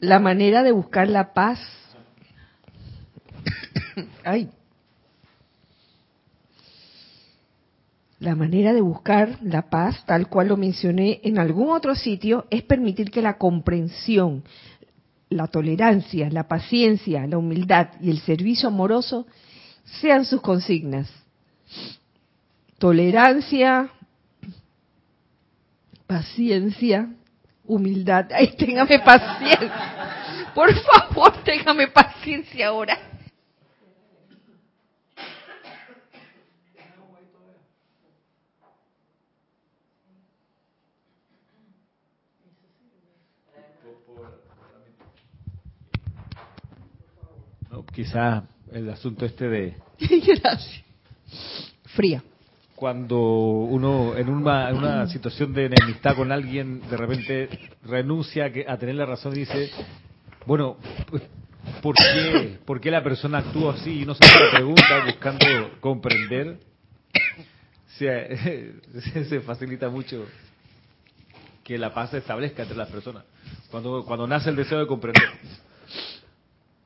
La 0.01 0.19
manera 0.19 0.63
de 0.63 0.74
buscar 0.74 1.07
la 1.07 1.34
paz. 1.34 1.59
Ay, 4.26 4.49
La 8.24 8.36
manera 8.36 8.71
de 8.71 8.80
buscar 8.80 9.38
la 9.41 9.63
paz, 9.69 10.05
tal 10.05 10.30
cual 10.30 10.47
lo 10.47 10.55
mencioné 10.55 11.19
en 11.26 11.38
algún 11.38 11.71
otro 11.71 11.93
sitio, 11.93 12.45
es 12.49 12.63
permitir 12.63 13.11
que 13.11 13.21
la 13.21 13.38
comprensión, 13.38 14.45
la 15.28 15.47
tolerancia, 15.47 16.30
la 16.30 16.47
paciencia, 16.47 17.28
la 17.28 17.38
humildad 17.38 17.89
y 17.99 18.09
el 18.09 18.19
servicio 18.19 18.69
amoroso 18.69 19.28
sean 19.99 20.24
sus 20.24 20.39
consignas. 20.39 21.11
Tolerancia, 22.78 23.89
paciencia, 26.07 27.09
humildad. 27.65 28.28
Ay, 28.34 28.55
téngame 28.55 28.99
paciencia. 28.99 30.49
Por 30.55 30.74
favor, 30.74 31.43
téngame 31.43 31.89
paciencia 31.89 32.69
ahora. 32.69 32.97
Quizás 47.94 48.44
el 48.72 48.90
asunto 48.90 49.26
este 49.26 49.48
de... 49.48 49.76
Gracias. 50.00 50.84
Fría. 51.96 52.24
Cuando 52.76 53.20
uno 53.20 54.18
en 54.18 54.30
una, 54.30 55.08
situación 55.08 55.54
de 55.54 55.68
enemistad 55.68 56.16
con 56.16 56.32
alguien, 56.32 56.82
de 56.90 56.98
repente 56.98 57.50
renuncia 57.86 58.52
a 58.68 58.78
tener 58.78 58.96
la 58.96 59.06
razón 59.06 59.34
y 59.36 59.42
dice, 59.42 59.70
bueno, 60.46 60.78
pues, 61.10 61.24
¿por 61.82 61.96
qué, 61.96 62.60
¿por 62.66 62.82
qué 62.82 62.92
la 62.92 63.04
persona 63.04 63.38
actúa 63.38 63.76
así? 63.76 64.02
Y 64.02 64.06
no 64.06 64.16
se 64.16 64.26
hace 64.26 64.40
la 64.40 64.52
pregunta 64.52 65.06
buscando 65.06 65.46
comprender. 65.80 66.58
Se, 67.98 68.74
se 69.30 69.40
facilita 69.42 69.90
mucho 69.90 70.26
que 71.64 71.78
la 71.78 71.94
paz 71.94 72.10
se 72.10 72.18
establezca 72.18 72.64
entre 72.64 72.78
las 72.78 72.90
personas. 72.90 73.24
Cuando, 73.72 74.04
cuando 74.06 74.28
nace 74.28 74.50
el 74.50 74.56
deseo 74.56 74.80
de 74.80 74.88
comprender 74.88 75.30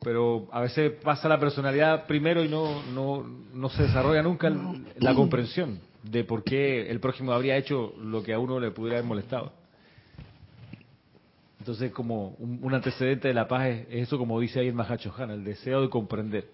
pero 0.07 0.47
a 0.53 0.61
veces 0.61 0.93
pasa 1.03 1.27
la 1.27 1.37
personalidad 1.37 2.07
primero 2.07 2.41
y 2.41 2.47
no, 2.47 2.81
no, 2.93 3.25
no 3.53 3.67
se 3.67 3.83
desarrolla 3.83 4.23
nunca 4.23 4.49
la 4.99 5.13
comprensión 5.13 5.81
de 6.01 6.23
por 6.23 6.45
qué 6.45 6.89
el 6.89 7.01
prójimo 7.01 7.33
habría 7.33 7.57
hecho 7.57 7.93
lo 8.01 8.23
que 8.23 8.33
a 8.33 8.39
uno 8.39 8.57
le 8.57 8.71
pudiera 8.71 8.99
haber 8.99 9.05
molestado. 9.05 9.51
Entonces, 11.59 11.91
como 11.91 12.37
un, 12.39 12.73
antecedente 12.73 13.27
de 13.27 13.33
la 13.33 13.49
paz 13.49 13.67
es, 13.67 13.87
eso, 13.89 14.17
como 14.17 14.39
dice 14.39 14.61
ahí 14.61 14.69
el 14.69 14.75
Mahacho 14.75 15.13
Han, 15.17 15.29
el 15.29 15.43
deseo 15.43 15.81
de 15.81 15.89
comprender. 15.89 16.47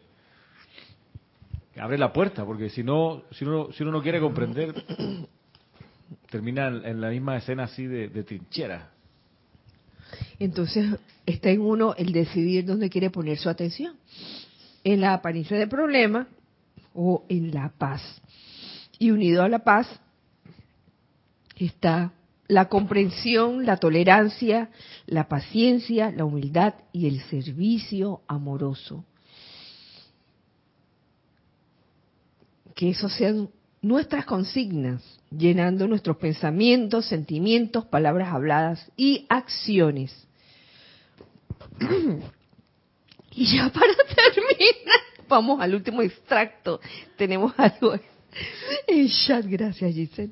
Abre 1.79 1.99
la 1.99 2.11
puerta, 2.11 2.43
porque 2.43 2.71
si 2.71 2.81
no, 2.81 3.21
si 3.33 3.45
uno, 3.45 3.71
si 3.71 3.83
uno 3.83 3.91
no 3.91 4.01
quiere 4.01 4.19
comprender, 4.19 4.73
termina 6.31 6.69
en, 6.69 6.99
la 6.99 7.09
misma 7.09 7.37
escena 7.37 7.65
así 7.65 7.85
de, 7.85 8.07
de 8.07 8.23
trinchera. 8.23 8.92
Entonces 10.39 10.99
está 11.25 11.49
en 11.49 11.61
uno 11.61 11.95
el 11.97 12.11
decidir 12.11 12.65
dónde 12.65 12.89
quiere 12.89 13.09
poner 13.09 13.37
su 13.37 13.49
atención. 13.49 13.95
En 14.83 15.01
la 15.01 15.13
apariencia 15.13 15.57
del 15.57 15.69
problema 15.69 16.27
o 16.93 17.23
en 17.29 17.53
la 17.53 17.69
paz. 17.69 18.01
Y 18.99 19.11
unido 19.11 19.43
a 19.43 19.49
la 19.49 19.59
paz 19.59 19.87
está 21.55 22.13
la 22.47 22.67
comprensión, 22.67 23.65
la 23.65 23.77
tolerancia, 23.77 24.69
la 25.05 25.27
paciencia, 25.27 26.11
la 26.11 26.25
humildad 26.25 26.75
y 26.91 27.07
el 27.07 27.21
servicio 27.21 28.21
amoroso. 28.27 29.05
Que 32.75 32.89
eso 32.89 33.07
sean 33.07 33.49
nuestras 33.81 34.25
consignas, 34.25 35.01
llenando 35.37 35.87
nuestros 35.87 36.17
pensamientos, 36.17 37.05
sentimientos, 37.05 37.85
palabras 37.85 38.33
habladas 38.33 38.91
y 38.97 39.25
acciones. 39.29 40.27
y 43.31 43.45
ya 43.45 43.69
para 43.69 43.93
terminar, 44.33 45.01
vamos 45.27 45.61
al 45.61 45.75
último 45.75 46.01
extracto. 46.01 46.79
Tenemos 47.17 47.53
algo 47.57 47.93
en 48.87 49.09
chat, 49.09 49.45
gracias 49.45 49.93
Giselle. 49.93 50.31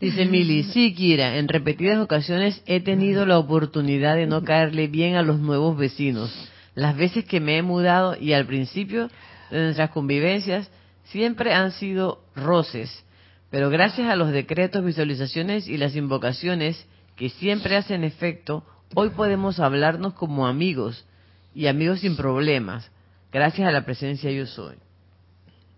Dice 0.00 0.26
Mili, 0.26 0.62
sí, 0.62 0.94
Kira, 0.94 1.38
en 1.38 1.48
repetidas 1.48 1.98
ocasiones 1.98 2.62
he 2.66 2.80
tenido 2.80 3.26
la 3.26 3.36
oportunidad 3.36 4.14
de 4.14 4.26
no 4.26 4.44
caerle 4.44 4.86
bien 4.86 5.16
a 5.16 5.22
los 5.22 5.40
nuevos 5.40 5.76
vecinos. 5.76 6.32
Las 6.76 6.96
veces 6.96 7.24
que 7.24 7.40
me 7.40 7.58
he 7.58 7.62
mudado 7.62 8.16
y 8.16 8.32
al 8.32 8.46
principio 8.46 9.10
de 9.50 9.64
nuestras 9.64 9.90
convivencias 9.90 10.70
siempre 11.06 11.52
han 11.52 11.72
sido 11.72 12.22
roces, 12.36 13.04
pero 13.50 13.70
gracias 13.70 14.08
a 14.08 14.16
los 14.16 14.30
decretos, 14.30 14.84
visualizaciones 14.84 15.68
y 15.68 15.76
las 15.76 15.96
invocaciones 15.96 16.86
que 17.16 17.30
siempre 17.30 17.76
hacen 17.76 18.04
efecto, 18.04 18.64
hoy 18.94 19.10
podemos 19.10 19.58
hablarnos 19.60 20.14
como 20.14 20.46
amigos 20.46 21.06
y 21.54 21.66
amigos 21.66 22.00
sin 22.00 22.16
problemas, 22.16 22.90
gracias 23.32 23.66
a 23.66 23.72
la 23.72 23.84
presencia 23.84 24.30
yo 24.30 24.46
soy. 24.46 24.76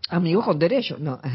Amigos 0.08 0.44
con 0.44 0.58
derecho, 0.58 0.96
no. 0.98 1.20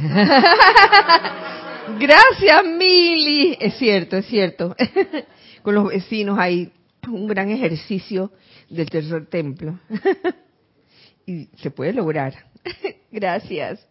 Gracias, 2.00 2.66
Mili. 2.66 3.58
Es 3.60 3.78
cierto, 3.78 4.18
es 4.18 4.26
cierto. 4.26 4.76
Con 5.62 5.76
los 5.76 5.88
vecinos 5.88 6.38
hay 6.40 6.72
un 7.08 7.28
gran 7.28 7.50
ejercicio 7.50 8.32
del 8.70 8.90
tercer 8.90 9.28
templo. 9.28 9.80
Y 11.28 11.46
se 11.58 11.72
puede 11.72 11.92
lograr. 11.92 12.36
Gracias. 13.12 13.84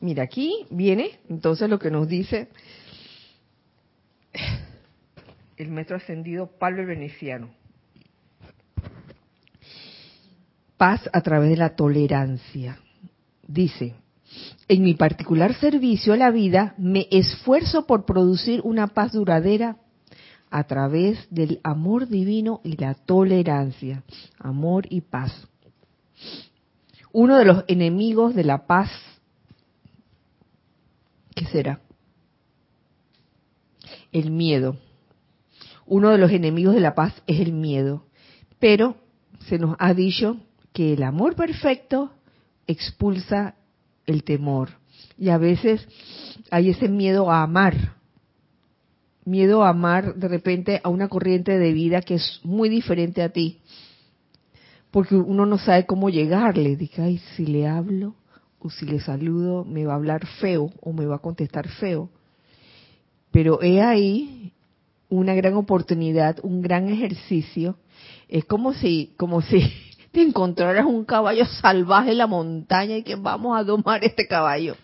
Mira, 0.00 0.22
aquí 0.24 0.66
viene 0.70 1.18
entonces 1.28 1.68
lo 1.68 1.78
que 1.78 1.90
nos 1.90 2.08
dice 2.08 2.48
el 5.56 5.70
metro 5.70 5.96
ascendido 5.96 6.46
Pablo 6.58 6.86
Veneciano. 6.86 7.50
Paz 10.76 11.08
a 11.12 11.20
través 11.20 11.50
de 11.50 11.56
la 11.56 11.76
tolerancia. 11.76 12.78
Dice, 13.46 13.94
en 14.68 14.82
mi 14.82 14.94
particular 14.94 15.54
servicio 15.54 16.12
a 16.12 16.16
la 16.16 16.30
vida, 16.30 16.74
me 16.78 17.06
esfuerzo 17.10 17.86
por 17.86 18.04
producir 18.04 18.60
una 18.64 18.88
paz 18.88 19.12
duradera 19.12 19.76
a 20.50 20.64
través 20.64 21.26
del 21.30 21.60
amor 21.62 22.08
divino 22.08 22.60
y 22.64 22.76
la 22.76 22.94
tolerancia. 22.94 24.02
Amor 24.38 24.86
y 24.90 25.02
paz. 25.02 25.46
Uno 27.12 27.38
de 27.38 27.44
los 27.44 27.64
enemigos 27.68 28.34
de 28.34 28.44
la 28.44 28.66
paz, 28.66 28.90
El 34.12 34.30
miedo. 34.30 34.76
Uno 35.86 36.10
de 36.10 36.18
los 36.18 36.30
enemigos 36.30 36.74
de 36.74 36.80
la 36.80 36.94
paz 36.94 37.14
es 37.26 37.40
el 37.40 37.52
miedo. 37.52 38.06
Pero 38.58 38.96
se 39.46 39.58
nos 39.58 39.76
ha 39.78 39.94
dicho 39.94 40.38
que 40.72 40.94
el 40.94 41.02
amor 41.02 41.36
perfecto 41.36 42.12
expulsa 42.66 43.54
el 44.06 44.24
temor. 44.24 44.70
Y 45.18 45.28
a 45.28 45.38
veces 45.38 45.86
hay 46.50 46.70
ese 46.70 46.88
miedo 46.88 47.30
a 47.30 47.42
amar, 47.42 47.94
miedo 49.24 49.62
a 49.62 49.70
amar 49.70 50.14
de 50.14 50.28
repente 50.28 50.80
a 50.82 50.88
una 50.88 51.08
corriente 51.08 51.58
de 51.58 51.72
vida 51.72 52.00
que 52.00 52.14
es 52.14 52.40
muy 52.42 52.68
diferente 52.68 53.22
a 53.22 53.28
ti, 53.28 53.60
porque 54.90 55.14
uno 55.14 55.46
no 55.46 55.58
sabe 55.58 55.86
cómo 55.86 56.10
llegarle. 56.10 56.76
Dice, 56.76 57.02
ay, 57.02 57.18
si 57.36 57.46
le 57.46 57.66
hablo 57.66 58.14
o 58.64 58.70
si 58.70 58.86
le 58.86 58.98
saludo, 58.98 59.62
me 59.64 59.84
va 59.84 59.92
a 59.92 59.96
hablar 59.96 60.24
feo 60.40 60.70
o 60.80 60.92
me 60.94 61.04
va 61.04 61.16
a 61.16 61.18
contestar 61.18 61.68
feo. 61.68 62.08
Pero 63.30 63.60
he 63.62 63.82
ahí 63.82 64.54
una 65.10 65.34
gran 65.34 65.52
oportunidad, 65.54 66.38
un 66.42 66.62
gran 66.62 66.88
ejercicio. 66.88 67.76
Es 68.26 68.46
como 68.46 68.72
si, 68.72 69.12
como 69.18 69.42
si 69.42 69.60
te 70.12 70.22
encontraras 70.22 70.86
un 70.86 71.04
caballo 71.04 71.44
salvaje 71.44 72.12
en 72.12 72.18
la 72.18 72.26
montaña 72.26 72.96
y 72.96 73.02
que 73.02 73.16
vamos 73.16 73.54
a 73.58 73.64
domar 73.64 74.02
este 74.02 74.26
caballo. 74.26 74.76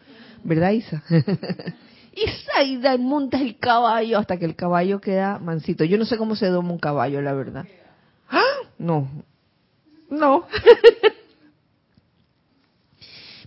¿Verdad, 0.45 0.72
Isa? 0.72 1.03
Isa, 2.12 2.62
y 2.62 2.99
montas 2.99 3.41
el 3.41 3.57
caballo 3.57 4.18
hasta 4.18 4.37
que 4.37 4.45
el 4.45 4.57
caballo 4.57 5.01
queda 5.01 5.39
mansito. 5.39 5.85
Yo 5.85 5.97
no 5.97 6.05
sé 6.05 6.18
cómo 6.18 6.37
se 6.37 6.49
doma 6.49 6.70
un 6.70 6.78
caballo, 6.78 7.22
la 7.22 7.33
verdad. 7.33 7.64
¡Ah! 8.28 8.43
No. 8.78 9.09
No. 10.11 10.45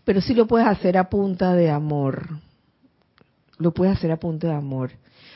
Pero 0.03 0.21
sí 0.21 0.33
lo 0.33 0.47
puedes 0.47 0.67
hacer 0.67 0.97
a 0.97 1.09
punta 1.09 1.53
de 1.53 1.69
amor. 1.69 2.27
Lo 3.57 3.73
puedes 3.73 3.97
hacer 3.97 4.11
a 4.11 4.17
punta 4.17 4.47
de 4.47 4.53
amor. 4.53 4.91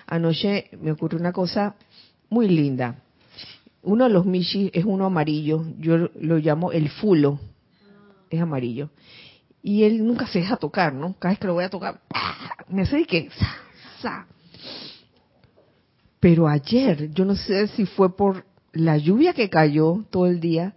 Anoche 0.05 0.69
me 0.81 0.91
ocurrió 0.91 1.19
una 1.19 1.31
cosa 1.31 1.75
muy 2.29 2.47
linda 2.47 3.03
uno 3.87 4.03
de 4.03 4.09
los 4.09 4.25
mishi 4.25 4.69
es 4.73 4.83
uno 4.83 5.05
amarillo, 5.05 5.65
yo 5.79 6.09
lo 6.19 6.37
llamo 6.37 6.73
el 6.73 6.89
fulo, 6.89 7.39
es 8.29 8.41
amarillo. 8.41 8.89
Y 9.63 9.83
él 9.83 10.05
nunca 10.05 10.27
se 10.27 10.39
deja 10.39 10.57
tocar, 10.57 10.93
¿no? 10.93 11.15
Cada 11.17 11.31
vez 11.31 11.39
que 11.39 11.47
lo 11.47 11.53
voy 11.53 11.63
a 11.63 11.69
tocar, 11.69 12.01
me 12.69 12.81
hace 12.81 13.05
que... 13.05 13.29
Pero 16.19 16.47
ayer, 16.47 17.11
yo 17.11 17.23
no 17.23 17.35
sé 17.35 17.67
si 17.69 17.85
fue 17.85 18.15
por 18.15 18.45
la 18.73 18.97
lluvia 18.97 19.33
que 19.33 19.49
cayó 19.49 20.03
todo 20.09 20.27
el 20.27 20.41
día, 20.41 20.75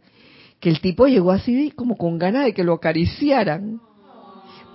que 0.60 0.68
el 0.68 0.80
tipo 0.80 1.06
llegó 1.06 1.32
así 1.32 1.70
como 1.72 1.96
con 1.96 2.18
ganas 2.18 2.44
de 2.44 2.54
que 2.54 2.64
lo 2.64 2.74
acariciaran. 2.74 3.80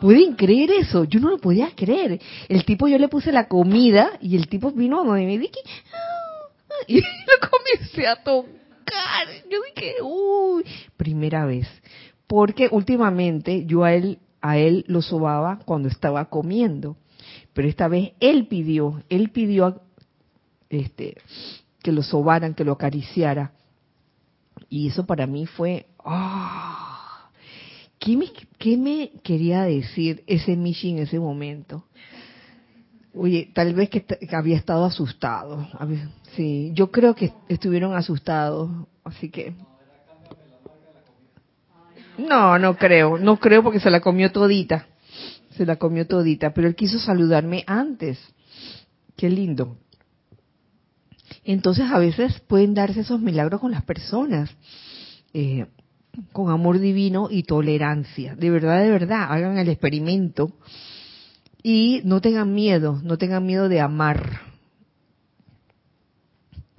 ¿Pueden 0.01 0.33
creer 0.33 0.71
eso? 0.71 1.05
Yo 1.05 1.19
no 1.19 1.29
lo 1.29 1.37
podía 1.37 1.69
creer. 1.75 2.19
El 2.49 2.65
tipo, 2.65 2.87
yo 2.87 2.97
le 2.97 3.07
puse 3.07 3.31
la 3.31 3.47
comida 3.47 4.17
y 4.19 4.35
el 4.35 4.49
tipo 4.49 4.71
vino 4.71 4.99
a 4.99 5.05
donde 5.05 5.25
me 5.25 5.37
dije, 5.37 5.59
y 6.87 6.95
lo 7.01 7.49
comencé 7.49 8.07
a 8.07 8.15
tocar. 8.17 9.27
Yo 9.49 9.59
dije, 9.73 9.95
uy, 10.01 10.65
primera 10.97 11.45
vez. 11.45 11.67
Porque 12.27 12.67
últimamente 12.71 13.65
yo 13.65 13.83
a 13.83 13.93
él, 13.93 14.19
a 14.41 14.57
él 14.57 14.83
lo 14.87 15.01
sobaba 15.01 15.59
cuando 15.65 15.87
estaba 15.87 16.25
comiendo. 16.25 16.97
Pero 17.53 17.67
esta 17.67 17.87
vez 17.87 18.11
él 18.19 18.47
pidió, 18.47 19.01
él 19.09 19.29
pidió 19.29 19.81
este, 20.69 21.17
que 21.81 21.91
lo 21.91 22.03
sobaran, 22.03 22.53
que 22.53 22.65
lo 22.65 22.73
acariciara. 22.73 23.53
Y 24.69 24.87
eso 24.87 25.05
para 25.05 25.27
mí 25.27 25.45
fue, 25.45 25.85
¿qué, 27.99 28.17
me, 28.17 28.25
¿qué 28.57 28.77
me 28.77 29.11
quería 29.23 29.63
decir 29.63 30.23
ese 30.27 30.55
Michi 30.55 30.91
en 30.91 30.99
ese 30.99 31.19
momento? 31.19 31.83
Oye, 33.13 33.49
tal 33.53 33.73
vez 33.73 33.89
que, 33.89 34.05
había 34.33 34.57
estado 34.57 34.85
asustado. 34.85 35.67
Sí, 36.35 36.71
yo 36.73 36.91
creo 36.91 37.15
que 37.15 37.31
estuvieron 37.47 37.95
asustados, 37.95 38.69
así 39.03 39.29
que... 39.29 39.53
No, 42.17 42.57
no 42.59 42.77
creo, 42.77 43.17
no 43.17 43.37
creo 43.37 43.61
porque 43.63 43.79
se 43.79 43.89
la 43.89 43.99
comió 43.99 44.31
todita. 44.31 44.87
Se 45.51 45.65
la 45.65 45.77
comió 45.77 46.07
todita, 46.07 46.53
pero 46.53 46.67
él 46.67 46.75
quiso 46.75 46.99
saludarme 46.99 47.63
antes. 47.67 48.19
Qué 49.15 49.29
lindo. 49.29 49.77
Entonces 51.45 51.85
a 51.91 51.99
veces 51.99 52.39
pueden 52.41 52.73
darse 52.73 53.01
esos 53.01 53.21
milagros 53.21 53.61
con 53.61 53.71
las 53.71 53.83
personas, 53.83 54.49
eh, 55.33 55.67
con 56.33 56.49
amor 56.49 56.79
divino 56.79 57.27
y 57.29 57.43
tolerancia. 57.43 58.35
De 58.35 58.49
verdad, 58.49 58.81
de 58.81 58.89
verdad, 58.89 59.27
hagan 59.29 59.57
el 59.59 59.69
experimento 59.69 60.51
y 61.61 62.01
no 62.03 62.19
tengan 62.19 62.53
miedo, 62.53 62.99
no 63.03 63.17
tengan 63.17 63.45
miedo 63.45 63.69
de 63.69 63.79
amar. 63.79 64.41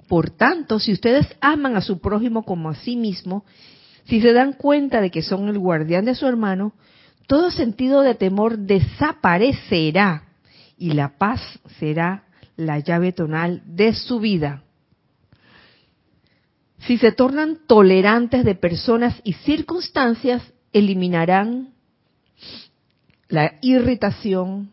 Por 0.09 0.31
tanto, 0.31 0.79
si 0.79 0.91
ustedes 0.91 1.27
aman 1.39 1.77
a 1.77 1.81
su 1.81 1.99
prójimo 1.99 2.43
como 2.43 2.69
a 2.69 2.75
sí 2.75 2.97
mismo, 2.97 3.45
si 4.05 4.21
se 4.21 4.33
dan 4.33 4.53
cuenta 4.53 4.99
de 5.01 5.11
que 5.11 5.21
son 5.21 5.47
el 5.47 5.59
guardián 5.59 6.05
de 6.05 6.15
su 6.15 6.25
hermano, 6.27 6.73
todo 7.25 7.51
sentido 7.51 8.01
de 8.01 8.15
temor 8.15 8.57
desaparecerá 8.57 10.23
y 10.77 10.93
la 10.93 11.17
paz 11.17 11.41
será 11.79 12.23
la 12.57 12.79
llave 12.79 13.13
tonal 13.13 13.61
de 13.65 13.93
su 13.93 14.19
vida. 14.19 14.63
Si 16.79 16.97
se 16.97 17.11
tornan 17.11 17.59
tolerantes 17.67 18.43
de 18.43 18.55
personas 18.55 19.19
y 19.23 19.33
circunstancias, 19.33 20.43
eliminarán 20.73 21.73
la 23.29 23.53
irritación, 23.61 24.71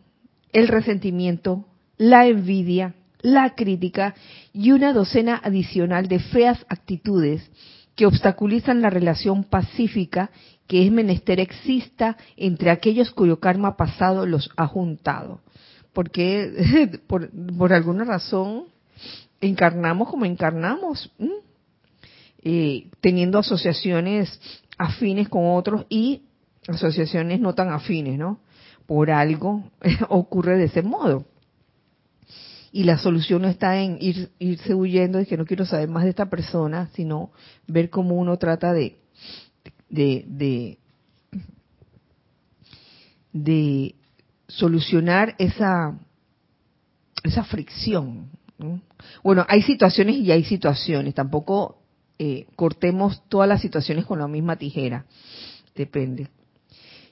el 0.51 0.67
resentimiento, 0.67 1.65
la 1.97 2.27
envidia, 2.27 2.95
la 3.21 3.55
crítica 3.55 4.15
y 4.53 4.71
una 4.71 4.93
docena 4.93 5.39
adicional 5.43 6.07
de 6.07 6.19
feas 6.19 6.65
actitudes 6.69 7.49
que 7.95 8.05
obstaculizan 8.05 8.81
la 8.81 8.89
relación 8.89 9.43
pacífica 9.43 10.29
que 10.67 10.85
es 10.85 10.91
menester 10.91 11.39
exista 11.39 12.17
entre 12.37 12.69
aquellos 12.71 13.11
cuyo 13.11 13.39
karma 13.39 13.77
pasado 13.77 14.25
los 14.25 14.49
ha 14.57 14.67
juntado. 14.67 15.41
Porque 15.95 16.99
por, 17.07 17.73
alguna 17.73 18.03
razón 18.03 18.65
encarnamos 19.39 20.09
como 20.09 20.25
encarnamos, 20.25 21.09
eh, 22.43 22.89
teniendo 22.99 23.39
asociaciones 23.39 24.39
afines 24.77 25.29
con 25.29 25.55
otros 25.55 25.85
y 25.89 26.23
asociaciones 26.67 27.39
no 27.39 27.55
tan 27.55 27.69
afines, 27.69 28.19
¿no? 28.19 28.41
Por 28.85 29.09
algo 29.09 29.71
ocurre 30.09 30.57
de 30.57 30.65
ese 30.65 30.83
modo. 30.83 31.25
Y 32.73 32.83
la 32.83 32.97
solución 32.97 33.43
no 33.43 33.47
está 33.47 33.81
en 33.81 33.97
ir, 34.01 34.31
irse 34.37 34.75
huyendo 34.75 35.17
de 35.17 35.25
que 35.25 35.37
no 35.37 35.45
quiero 35.45 35.65
saber 35.65 35.87
más 35.87 36.03
de 36.03 36.09
esta 36.09 36.29
persona, 36.29 36.89
sino 36.93 37.31
ver 37.67 37.89
cómo 37.89 38.15
uno 38.15 38.37
trata 38.37 38.73
de, 38.73 38.97
de, 39.89 40.77
de 43.31 43.95
solucionar 44.47 45.35
esa, 45.37 45.97
esa 47.23 47.43
fricción. 47.43 48.29
Bueno, 49.23 49.45
hay 49.47 49.61
situaciones 49.61 50.15
y 50.17 50.31
hay 50.31 50.43
situaciones. 50.43 51.13
Tampoco 51.13 51.81
eh, 52.17 52.47
cortemos 52.55 53.21
todas 53.27 53.49
las 53.49 53.61
situaciones 53.61 54.05
con 54.05 54.19
la 54.19 54.27
misma 54.27 54.55
tijera. 54.55 55.05
Depende. 55.75 56.29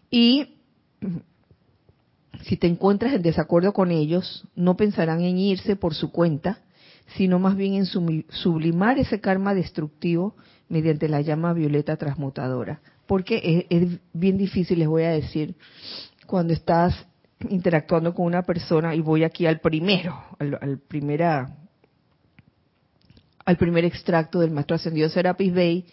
Y 0.10 0.56
si 2.44 2.58
te 2.58 2.68
encuentras 2.68 3.14
en 3.14 3.22
desacuerdo 3.22 3.74
con 3.74 3.92
ellos, 3.92 4.48
no 4.56 4.78
pensarán 4.78 5.22
en 5.22 5.38
irse 5.38 5.76
por 5.76 5.94
su 5.94 6.12
cuenta, 6.12 6.60
sino 7.18 7.40
más 7.40 7.56
bien 7.56 7.74
en 7.74 7.86
sublimar 7.86 8.98
ese 8.98 9.20
karma 9.20 9.54
destructivo 9.54 10.36
mediante 10.70 11.10
la 11.10 11.22
llama 11.22 11.54
violeta 11.54 11.98
transmutadora. 11.98 12.82
Porque 13.06 13.68
es, 13.70 14.00
bien 14.14 14.38
difícil, 14.38 14.80
les 14.80 14.88
voy 14.88 15.04
a 15.04 15.12
decir, 15.12 15.56
cuando 16.26 16.54
estás 16.54 16.96
interactuando 17.50 18.14
con 18.14 18.26
una 18.26 18.44
persona, 18.44 18.96
y 18.96 19.02
voy 19.02 19.24
aquí 19.24 19.46
al 19.46 19.60
primero, 19.60 20.22
al, 20.40 20.80
primera, 20.80 21.58
al 23.46 23.58
primer 23.58 23.86
extracto 23.86 24.40
del 24.40 24.52
Maestro 24.52 24.76
Ascendido 24.76 25.10
Serapis 25.10 25.54
Bey, 25.54 25.86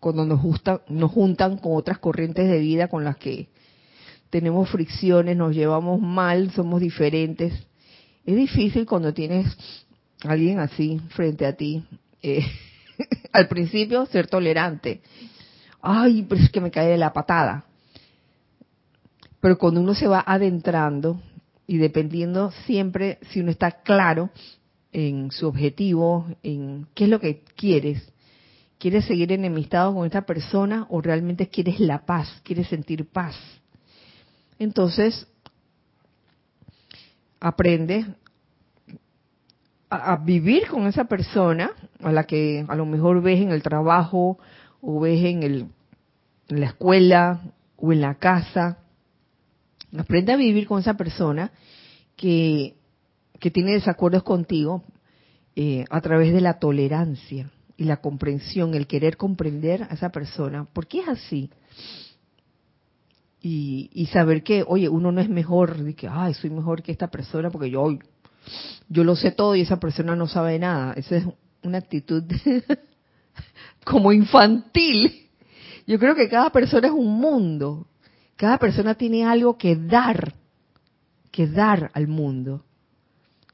cuando 0.00 0.24
nos, 0.24 0.40
nos 0.88 1.10
juntan 1.10 1.58
con 1.58 1.76
otras 1.76 1.98
corrientes 1.98 2.48
de 2.48 2.58
vida 2.58 2.88
con 2.88 3.04
las 3.04 3.16
que 3.16 3.48
tenemos 4.30 4.68
fricciones, 4.68 5.36
nos 5.36 5.54
llevamos 5.54 6.00
mal, 6.00 6.50
somos 6.52 6.80
diferentes. 6.80 7.52
Es 8.26 8.36
difícil 8.36 8.86
cuando 8.86 9.14
tienes 9.14 9.46
alguien 10.22 10.58
así 10.58 11.00
frente 11.10 11.46
a 11.46 11.54
ti. 11.54 11.84
Eh, 12.22 12.44
al 13.32 13.48
principio 13.48 14.06
ser 14.06 14.26
tolerante. 14.26 15.00
Ay, 15.80 16.26
pero 16.28 16.42
es 16.42 16.50
que 16.50 16.60
me 16.60 16.70
cae 16.70 16.88
de 16.88 16.98
la 16.98 17.12
patada. 17.12 17.64
Pero 19.40 19.58
cuando 19.58 19.80
uno 19.80 19.94
se 19.94 20.08
va 20.08 20.24
adentrando 20.26 21.20
y 21.66 21.78
dependiendo 21.78 22.50
siempre 22.66 23.18
si 23.30 23.40
uno 23.40 23.50
está 23.50 23.82
claro 23.82 24.30
en 24.92 25.30
su 25.30 25.46
objetivo, 25.46 26.26
en 26.42 26.86
qué 26.94 27.04
es 27.04 27.10
lo 27.10 27.20
que 27.20 27.42
quieres, 27.54 28.12
¿Quieres 28.78 29.06
seguir 29.06 29.32
enemistado 29.32 29.92
con 29.92 30.06
esta 30.06 30.22
persona 30.22 30.86
o 30.88 31.00
realmente 31.00 31.48
quieres 31.48 31.80
la 31.80 32.06
paz, 32.06 32.40
quieres 32.44 32.68
sentir 32.68 33.08
paz? 33.08 33.34
Entonces, 34.60 35.26
aprende 37.40 38.06
a, 39.90 40.16
vivir 40.16 40.68
con 40.68 40.86
esa 40.86 41.06
persona 41.06 41.72
a 42.00 42.12
la 42.12 42.22
que 42.22 42.64
a 42.68 42.76
lo 42.76 42.86
mejor 42.86 43.20
ves 43.20 43.40
en 43.40 43.50
el 43.50 43.64
trabajo 43.64 44.38
o 44.80 45.00
ves 45.00 45.24
en, 45.24 45.42
el, 45.42 45.66
en 46.48 46.60
la 46.60 46.66
escuela 46.66 47.40
o 47.76 47.92
en 47.92 48.00
la 48.00 48.14
casa. 48.14 48.78
Aprende 49.96 50.32
a 50.32 50.36
vivir 50.36 50.66
con 50.66 50.80
esa 50.80 50.94
persona 50.94 51.50
que, 52.16 52.74
que 53.38 53.50
tiene 53.50 53.72
desacuerdos 53.72 54.22
contigo 54.22 54.84
eh, 55.56 55.84
a 55.90 56.00
través 56.00 56.32
de 56.32 56.40
la 56.40 56.58
tolerancia 56.58 57.50
y 57.76 57.84
la 57.84 57.98
comprensión, 57.98 58.74
el 58.74 58.86
querer 58.86 59.16
comprender 59.16 59.84
a 59.84 59.94
esa 59.94 60.10
persona, 60.10 60.64
¿por 60.64 60.86
qué 60.86 61.00
es 61.00 61.08
así? 61.08 61.50
Y, 63.40 64.06
saber 64.12 64.42
que, 64.42 64.64
oye, 64.66 64.88
uno 64.88 65.10
no 65.10 65.20
es 65.20 65.28
mejor, 65.28 65.78
de 65.78 65.94
que, 65.94 66.08
ay, 66.08 66.34
soy 66.34 66.50
mejor 66.50 66.82
que 66.82 66.92
esta 66.92 67.08
persona 67.08 67.50
porque 67.50 67.70
yo, 67.70 67.96
yo 68.88 69.04
lo 69.04 69.16
sé 69.16 69.30
todo 69.30 69.54
y 69.54 69.62
esa 69.62 69.80
persona 69.80 70.14
no 70.16 70.26
sabe 70.26 70.58
nada. 70.58 70.92
Esa 70.94 71.16
es 71.16 71.24
una 71.62 71.78
actitud 71.78 72.24
como 73.84 74.12
infantil. 74.12 75.30
Yo 75.86 75.98
creo 75.98 76.14
que 76.14 76.28
cada 76.28 76.50
persona 76.50 76.88
es 76.88 76.92
un 76.92 77.18
mundo. 77.18 77.86
Cada 78.38 78.56
persona 78.56 78.94
tiene 78.94 79.26
algo 79.26 79.58
que 79.58 79.76
dar, 79.76 80.32
que 81.30 81.48
dar 81.48 81.90
al 81.92 82.06
mundo. 82.06 82.64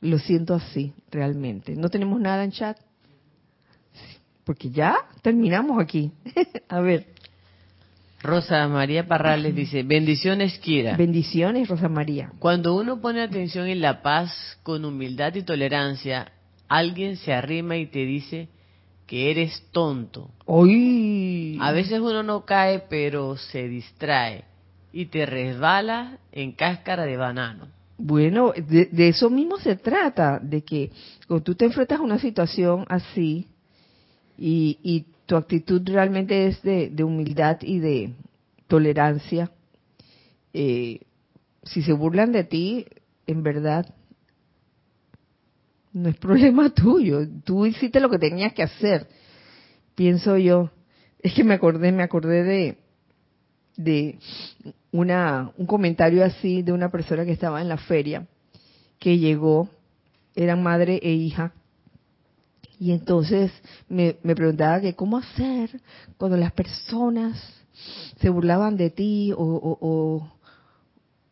Lo 0.03 0.19
siento 0.19 0.55
así, 0.55 0.93
realmente. 1.11 1.75
¿No 1.75 1.89
tenemos 1.89 2.21
nada 2.21 2.45
en 2.45 2.53
chat? 2.53 2.79
porque 4.45 4.71
ya 4.71 4.95
terminamos 5.23 5.83
aquí. 5.83 6.13
a 6.69 6.81
ver. 6.81 7.07
Rosa 8.23 8.69
María 8.69 9.07
Parrales 9.07 9.55
dice, 9.55 9.83
bendiciones 9.83 10.59
Kira. 10.59 10.97
Bendiciones 10.97 11.67
Rosa 11.67 11.89
María. 11.89 12.31
Cuando 12.39 12.75
uno 12.75 13.01
pone 13.01 13.23
atención 13.23 13.69
en 13.69 13.81
la 13.81 14.03
paz 14.03 14.59
con 14.63 14.85
humildad 14.85 15.35
y 15.35 15.43
tolerancia, 15.43 16.31
alguien 16.69 17.17
se 17.17 17.33
arrima 17.33 17.79
y 17.79 17.87
te 17.87 18.05
dice 18.05 18.49
que 19.07 19.31
eres 19.31 19.67
tonto. 19.73 20.31
A 20.47 21.73
veces 21.73 22.01
uno 22.01 22.23
no 22.23 22.45
cae, 22.45 22.81
pero 22.89 23.39
se 23.39 23.67
distrae 23.67 24.45
y 24.95 25.07
te 25.07 25.27
resbala 25.27 26.19
en 26.31 26.53
cáscara 26.53 27.05
de 27.05 27.17
banano. 27.17 27.67
Bueno, 27.99 28.53
de, 28.53 28.87
de 28.87 29.09
eso 29.09 29.29
mismo 29.29 29.59
se 29.59 29.75
trata, 29.75 30.39
de 30.39 30.63
que 30.63 30.93
cuando 31.27 31.43
tú 31.43 31.57
te 31.57 31.65
enfrentas 31.65 31.99
a 31.99 32.03
una 32.03 32.19
situación 32.21 32.85
así, 32.89 33.49
y, 34.39 35.07
tu 35.27 35.37
actitud 35.37 35.81
realmente 35.87 36.49
es 36.49 36.63
de, 36.63 37.03
humildad 37.03 37.59
y 37.63 37.79
de 37.79 38.13
tolerancia, 38.69 39.51
eh, 40.53 41.01
si 41.63 41.83
se 41.83 41.95
burlan 41.95 42.31
de 42.31 42.45
ti, 42.45 42.87
en 43.27 43.43
verdad, 43.43 43.87
no 45.93 46.11
es 46.11 46.17
problema 46.19 46.71
tuyo. 46.71 47.21
Tú 47.43 47.67
hiciste 47.67 48.01
lo 48.01 48.11
que 48.11 48.19
tenías 48.19 48.53
que 48.53 48.63
hacer, 48.63 49.09
pienso 49.95 50.37
yo. 50.37 50.71
Es 51.19 51.33
que 51.33 51.43
me 51.43 51.55
acordé, 51.55 51.91
me 51.91 52.03
acordé 52.03 52.77
de 53.77 54.19
una, 54.95 55.51
un 55.59 55.67
comentario 55.67 56.25
así 56.25 56.63
de 56.63 56.73
una 56.73 56.89
persona 56.89 57.25
que 57.25 57.33
estaba 57.33 57.61
en 57.61 57.69
la 57.69 57.79
feria, 57.79 58.29
que 59.01 59.19
llegó, 59.19 59.69
eran 60.37 60.63
madre 60.63 61.01
e 61.03 61.13
hija, 61.13 61.53
y 62.79 62.93
entonces 62.93 63.51
me, 63.89 64.15
preguntaba 64.15 64.81
que 64.81 64.95
cómo 64.95 65.19
hacer 65.19 65.81
cuando 66.17 66.37
las 66.37 66.53
personas 66.53 67.43
se 68.21 68.29
burlaban 68.31 68.77
de 68.77 68.91
ti 68.91 69.33
o, 69.37 70.29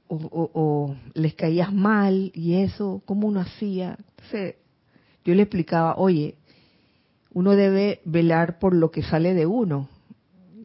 o, 0.09 0.97
les 1.15 1.35
caías 1.35 1.73
mal 1.73 2.33
y 2.35 2.55
eso, 2.55 3.01
¿cómo 3.07 3.29
uno 3.29 3.41
hacía? 3.41 3.97
Entonces, 4.11 4.57
yo 5.25 5.37
le 5.37 5.43
explicaba, 5.43 5.95
oye, 5.99 6.35
uno 7.33 7.53
debe 7.53 8.01
velar 8.05 8.59
por 8.59 8.75
lo 8.75 8.91
que 8.91 9.05
sale 9.05 9.35
de 9.35 9.47
uno. 9.47 9.89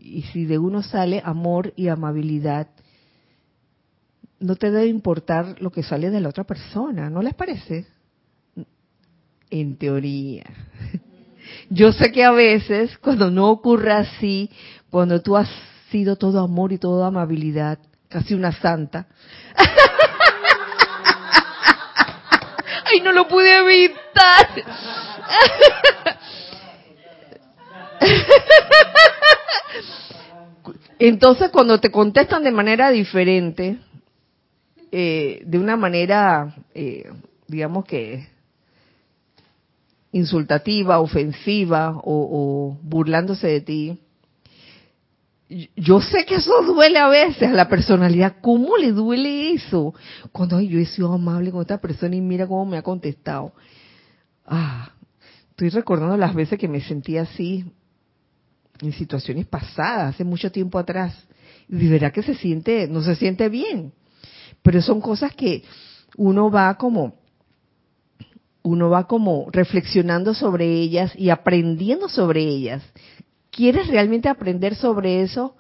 Y 0.02 0.24
si 0.34 0.46
de 0.46 0.58
uno 0.58 0.82
sale 0.82 1.22
amor 1.24 1.74
y 1.76 1.90
amabilidad, 1.90 2.68
no 4.40 4.56
te 4.56 4.72
debe 4.72 4.88
importar 4.88 5.62
lo 5.62 5.72
que 5.72 5.84
sale 5.84 6.10
de 6.10 6.22
la 6.22 6.30
otra 6.30 6.44
persona, 6.44 7.10
¿no 7.10 7.22
les 7.22 7.34
parece? 7.34 7.88
en 9.50 9.78
teoría. 9.78 10.44
Yo 11.70 11.94
sé 11.94 12.12
que 12.12 12.24
a 12.24 12.32
veces, 12.32 12.98
cuando 13.00 13.32
no 13.32 13.50
ocurre 13.50 13.94
así, 13.94 14.52
cuando 14.90 15.22
tú 15.22 15.38
has 15.38 15.50
sido 15.92 16.16
todo 16.16 16.42
amor 16.42 16.74
y 16.74 16.78
toda 16.78 17.08
amabilidad, 17.08 17.80
casi 18.10 18.34
una 18.34 18.52
santa. 18.52 19.08
Ay, 22.90 23.02
no 23.02 23.12
lo 23.12 23.28
pude 23.28 23.54
evitar. 23.58 24.48
Entonces, 31.00 31.52
cuando 31.52 31.80
te 31.80 31.92
contestan 31.92 32.44
de 32.44 32.52
manera 32.52 32.90
diferente, 32.90 33.78
eh, 34.92 35.42
de 35.46 35.60
una 35.60 35.76
manera, 35.76 36.56
eh, 36.74 37.10
digamos 37.48 37.86
que 37.86 38.28
insultativa, 40.12 41.00
ofensiva 41.00 42.00
o, 42.04 42.78
burlándose 42.82 43.48
de 43.48 43.62
ti. 43.62 44.00
Yo 45.76 46.02
sé 46.02 46.26
que 46.26 46.36
eso 46.36 46.62
duele 46.64 47.00
a 47.00 47.08
veces 47.08 47.50
a 47.50 47.54
la 47.54 47.70
personalidad. 47.70 48.38
¿Cómo 48.42 48.78
le 48.78 48.92
duele 48.92 49.54
eso? 49.54 49.94
Cuando 50.32 50.60
yo 50.60 50.80
he 50.80 50.86
sido 50.86 51.14
amable 51.14 51.52
con 51.52 51.62
esta 51.62 51.80
persona 51.80 52.16
y 52.16 52.22
mira 52.22 52.48
cómo 52.48 52.66
me 52.66 52.78
ha 52.78 52.82
contestado. 52.82 53.54
Ah, 54.46 54.92
estoy 55.52 55.70
recordando 55.70 56.18
las 56.18 56.34
veces 56.34 56.60
que 56.60 56.68
me 56.68 56.82
sentí 56.82 57.18
así. 57.18 57.66
en 58.82 58.92
situaciones 58.92 59.48
pasadas, 59.48 60.16
hace 60.16 60.24
mucho 60.24 60.52
tiempo 60.52 60.78
atrás. 60.78 61.28
Y 61.70 61.76
de 61.78 61.90
verdad 61.90 62.12
que 62.12 62.24
se 62.24 62.36
siente, 62.36 62.88
no 62.88 63.02
se 63.02 63.16
siente 63.16 63.50
bien. 63.50 63.94
Pero 64.68 64.82
son 64.82 65.00
cosas 65.00 65.34
que 65.34 65.64
uno 66.18 66.52
va 66.52 66.76
como, 66.76 67.16
uno 68.64 68.90
va 68.90 69.08
como 69.08 69.48
reflexionando 69.50 70.34
sobre 70.34 70.70
ellas 70.70 71.14
y 71.16 71.30
aprendiendo 71.30 72.10
sobre 72.10 72.42
ellas. 72.42 72.84
¿Quieres 73.50 73.88
realmente 73.88 74.28
aprender 74.28 74.76
sobre 74.76 75.22
eso? 75.22 75.56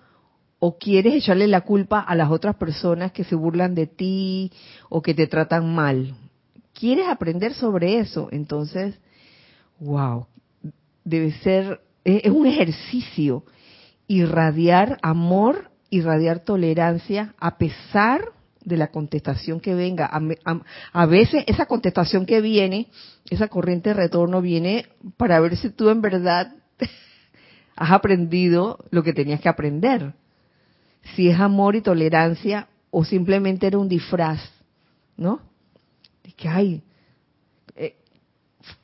¿O 0.59 0.77
quieres 0.77 1.13
echarle 1.13 1.47
la 1.47 1.61
culpa 1.61 2.01
a 2.01 2.15
las 2.15 2.29
otras 2.29 2.57
personas 2.57 3.13
que 3.13 3.23
se 3.23 3.35
burlan 3.35 3.75
de 3.75 3.87
ti 3.87 4.51
o 4.89 5.01
que 5.01 5.13
te 5.13 5.25
tratan 5.25 5.73
mal? 5.73 6.13
¿Quieres 6.73 7.07
aprender 7.07 7.53
sobre 7.53 7.99
eso? 7.99 8.27
Entonces, 8.33 8.99
wow, 9.79 10.27
debe 11.05 11.31
ser, 11.31 11.79
es 12.03 12.29
un 12.29 12.45
ejercicio 12.45 13.45
irradiar 14.05 14.97
amor, 15.01 15.71
irradiar 15.89 16.39
tolerancia 16.39 17.33
a 17.39 17.57
pesar 17.57 18.33
de 18.67 18.77
la 18.77 18.87
contestación 18.87 19.59
que 19.59 19.73
venga. 19.73 20.09
A, 20.93 21.05
veces 21.05 21.43
esa 21.47 21.65
contestación 21.65 22.25
que 22.25 22.41
viene, 22.41 22.87
esa 23.29 23.47
corriente 23.47 23.89
de 23.89 23.95
retorno 23.95 24.41
viene 24.41 24.87
para 25.15 25.39
ver 25.39 25.57
si 25.57 25.69
tú 25.69 25.89
en 25.89 26.01
verdad 26.01 26.53
has 27.75 27.91
aprendido 27.91 28.77
lo 28.91 29.03
que 29.03 29.13
tenías 29.13 29.41
que 29.41 29.49
aprender 29.49 30.13
si 31.15 31.29
es 31.29 31.39
amor 31.39 31.75
y 31.75 31.81
tolerancia 31.81 32.67
o 32.91 33.05
simplemente 33.05 33.67
era 33.67 33.77
un 33.77 33.87
disfraz, 33.87 34.41
¿no? 35.15 35.41
De 36.23 36.31
que, 36.33 36.49
ay, 36.49 36.81
eh, 37.75 37.95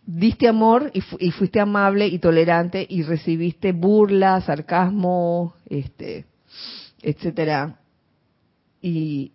diste 0.05 0.47
amor 0.47 0.91
y, 0.93 1.01
fuiste 1.31 1.59
amable 1.59 2.07
y 2.07 2.19
tolerante 2.19 2.85
y 2.87 3.03
recibiste 3.03 3.71
burla, 3.71 4.39
sarcasmo, 4.41 5.55
este, 5.67 6.25
etcétera. 7.01 7.79
Y, 8.81 9.31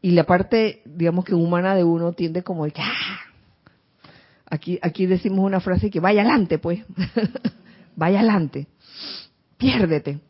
y 0.00 0.12
la 0.12 0.24
parte, 0.24 0.82
digamos 0.84 1.24
que 1.24 1.34
humana 1.34 1.74
de 1.74 1.84
uno 1.84 2.12
tiende 2.12 2.42
como 2.42 2.64
de 2.64 2.70
que, 2.72 2.82
¡ah! 2.82 3.20
Aquí, 4.50 4.78
aquí 4.80 5.06
decimos 5.06 5.40
una 5.40 5.60
frase 5.60 5.90
que 5.90 6.00
vaya 6.00 6.22
adelante, 6.22 6.58
pues. 6.58 6.80
vaya 7.96 8.20
adelante. 8.20 8.66
Piérdete 9.56 10.20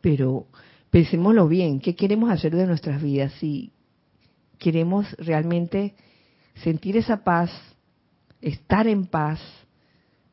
pero 0.00 0.46
pensémoslo 0.90 1.48
bien, 1.48 1.80
¿qué 1.80 1.94
queremos 1.94 2.30
hacer 2.30 2.54
de 2.54 2.66
nuestras 2.66 3.02
vidas? 3.02 3.32
Si 3.40 3.72
queremos 4.58 5.06
realmente 5.18 5.94
sentir 6.62 6.96
esa 6.96 7.24
paz, 7.24 7.50
estar 8.40 8.86
en 8.86 9.06
paz, 9.06 9.40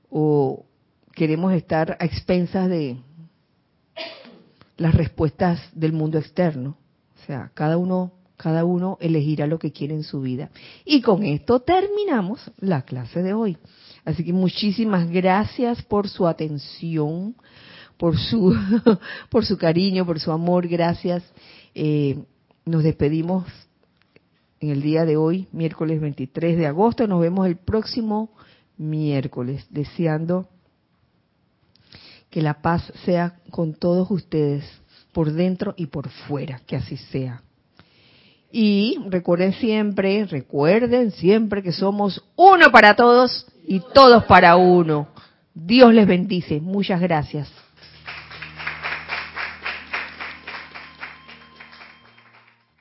o 0.09 0.65
queremos 1.13 1.53
estar 1.53 1.97
a 1.99 2.05
expensas 2.05 2.69
de 2.69 2.97
las 4.77 4.95
respuestas 4.95 5.59
del 5.73 5.93
mundo 5.93 6.19
externo. 6.19 6.77
O 7.25 7.27
sea, 7.27 7.51
cada 7.53 7.77
uno, 7.77 8.11
cada 8.37 8.65
uno 8.65 8.97
elegirá 9.01 9.47
lo 9.47 9.59
que 9.59 9.71
quiere 9.71 9.95
en 9.95 10.03
su 10.03 10.21
vida. 10.21 10.51
Y 10.85 11.01
con 11.01 11.23
esto 11.23 11.59
terminamos 11.59 12.51
la 12.59 12.83
clase 12.83 13.23
de 13.23 13.33
hoy. 13.33 13.57
Así 14.05 14.23
que 14.23 14.31
muchísimas 14.31 15.09
gracias 15.09 15.81
por 15.81 16.07
su 16.07 16.27
atención 16.27 17.35
por 17.97 18.17
su, 18.17 18.55
por 19.29 19.45
su 19.45 19.57
cariño, 19.57 20.05
por 20.05 20.19
su 20.19 20.31
amor, 20.31 20.67
gracias. 20.67 21.23
Eh, 21.73 22.23
nos 22.65 22.83
despedimos 22.83 23.45
en 24.59 24.69
el 24.69 24.81
día 24.81 25.05
de 25.05 25.17
hoy, 25.17 25.47
miércoles 25.51 26.01
23 26.01 26.57
de 26.57 26.67
agosto. 26.67 27.07
Nos 27.07 27.21
vemos 27.21 27.47
el 27.47 27.57
próximo 27.57 28.31
miércoles, 28.77 29.65
deseando 29.69 30.47
que 32.29 32.41
la 32.41 32.61
paz 32.61 32.91
sea 33.05 33.39
con 33.49 33.73
todos 33.73 34.11
ustedes, 34.11 34.65
por 35.15 35.31
dentro 35.31 35.73
y 35.77 35.85
por 35.85 36.09
fuera, 36.09 36.59
que 36.67 36.75
así 36.75 36.97
sea. 36.97 37.41
Y 38.51 38.99
recuerden 39.07 39.53
siempre, 39.53 40.25
recuerden 40.25 41.11
siempre 41.11 41.63
que 41.63 41.71
somos 41.71 42.21
uno 42.35 42.69
para 42.69 42.97
todos 42.97 43.47
y 43.65 43.79
todos 43.93 44.25
para 44.25 44.57
uno. 44.57 45.07
Dios 45.53 45.93
les 45.93 46.05
bendice. 46.05 46.59
Muchas 46.59 46.99
gracias. 46.99 47.49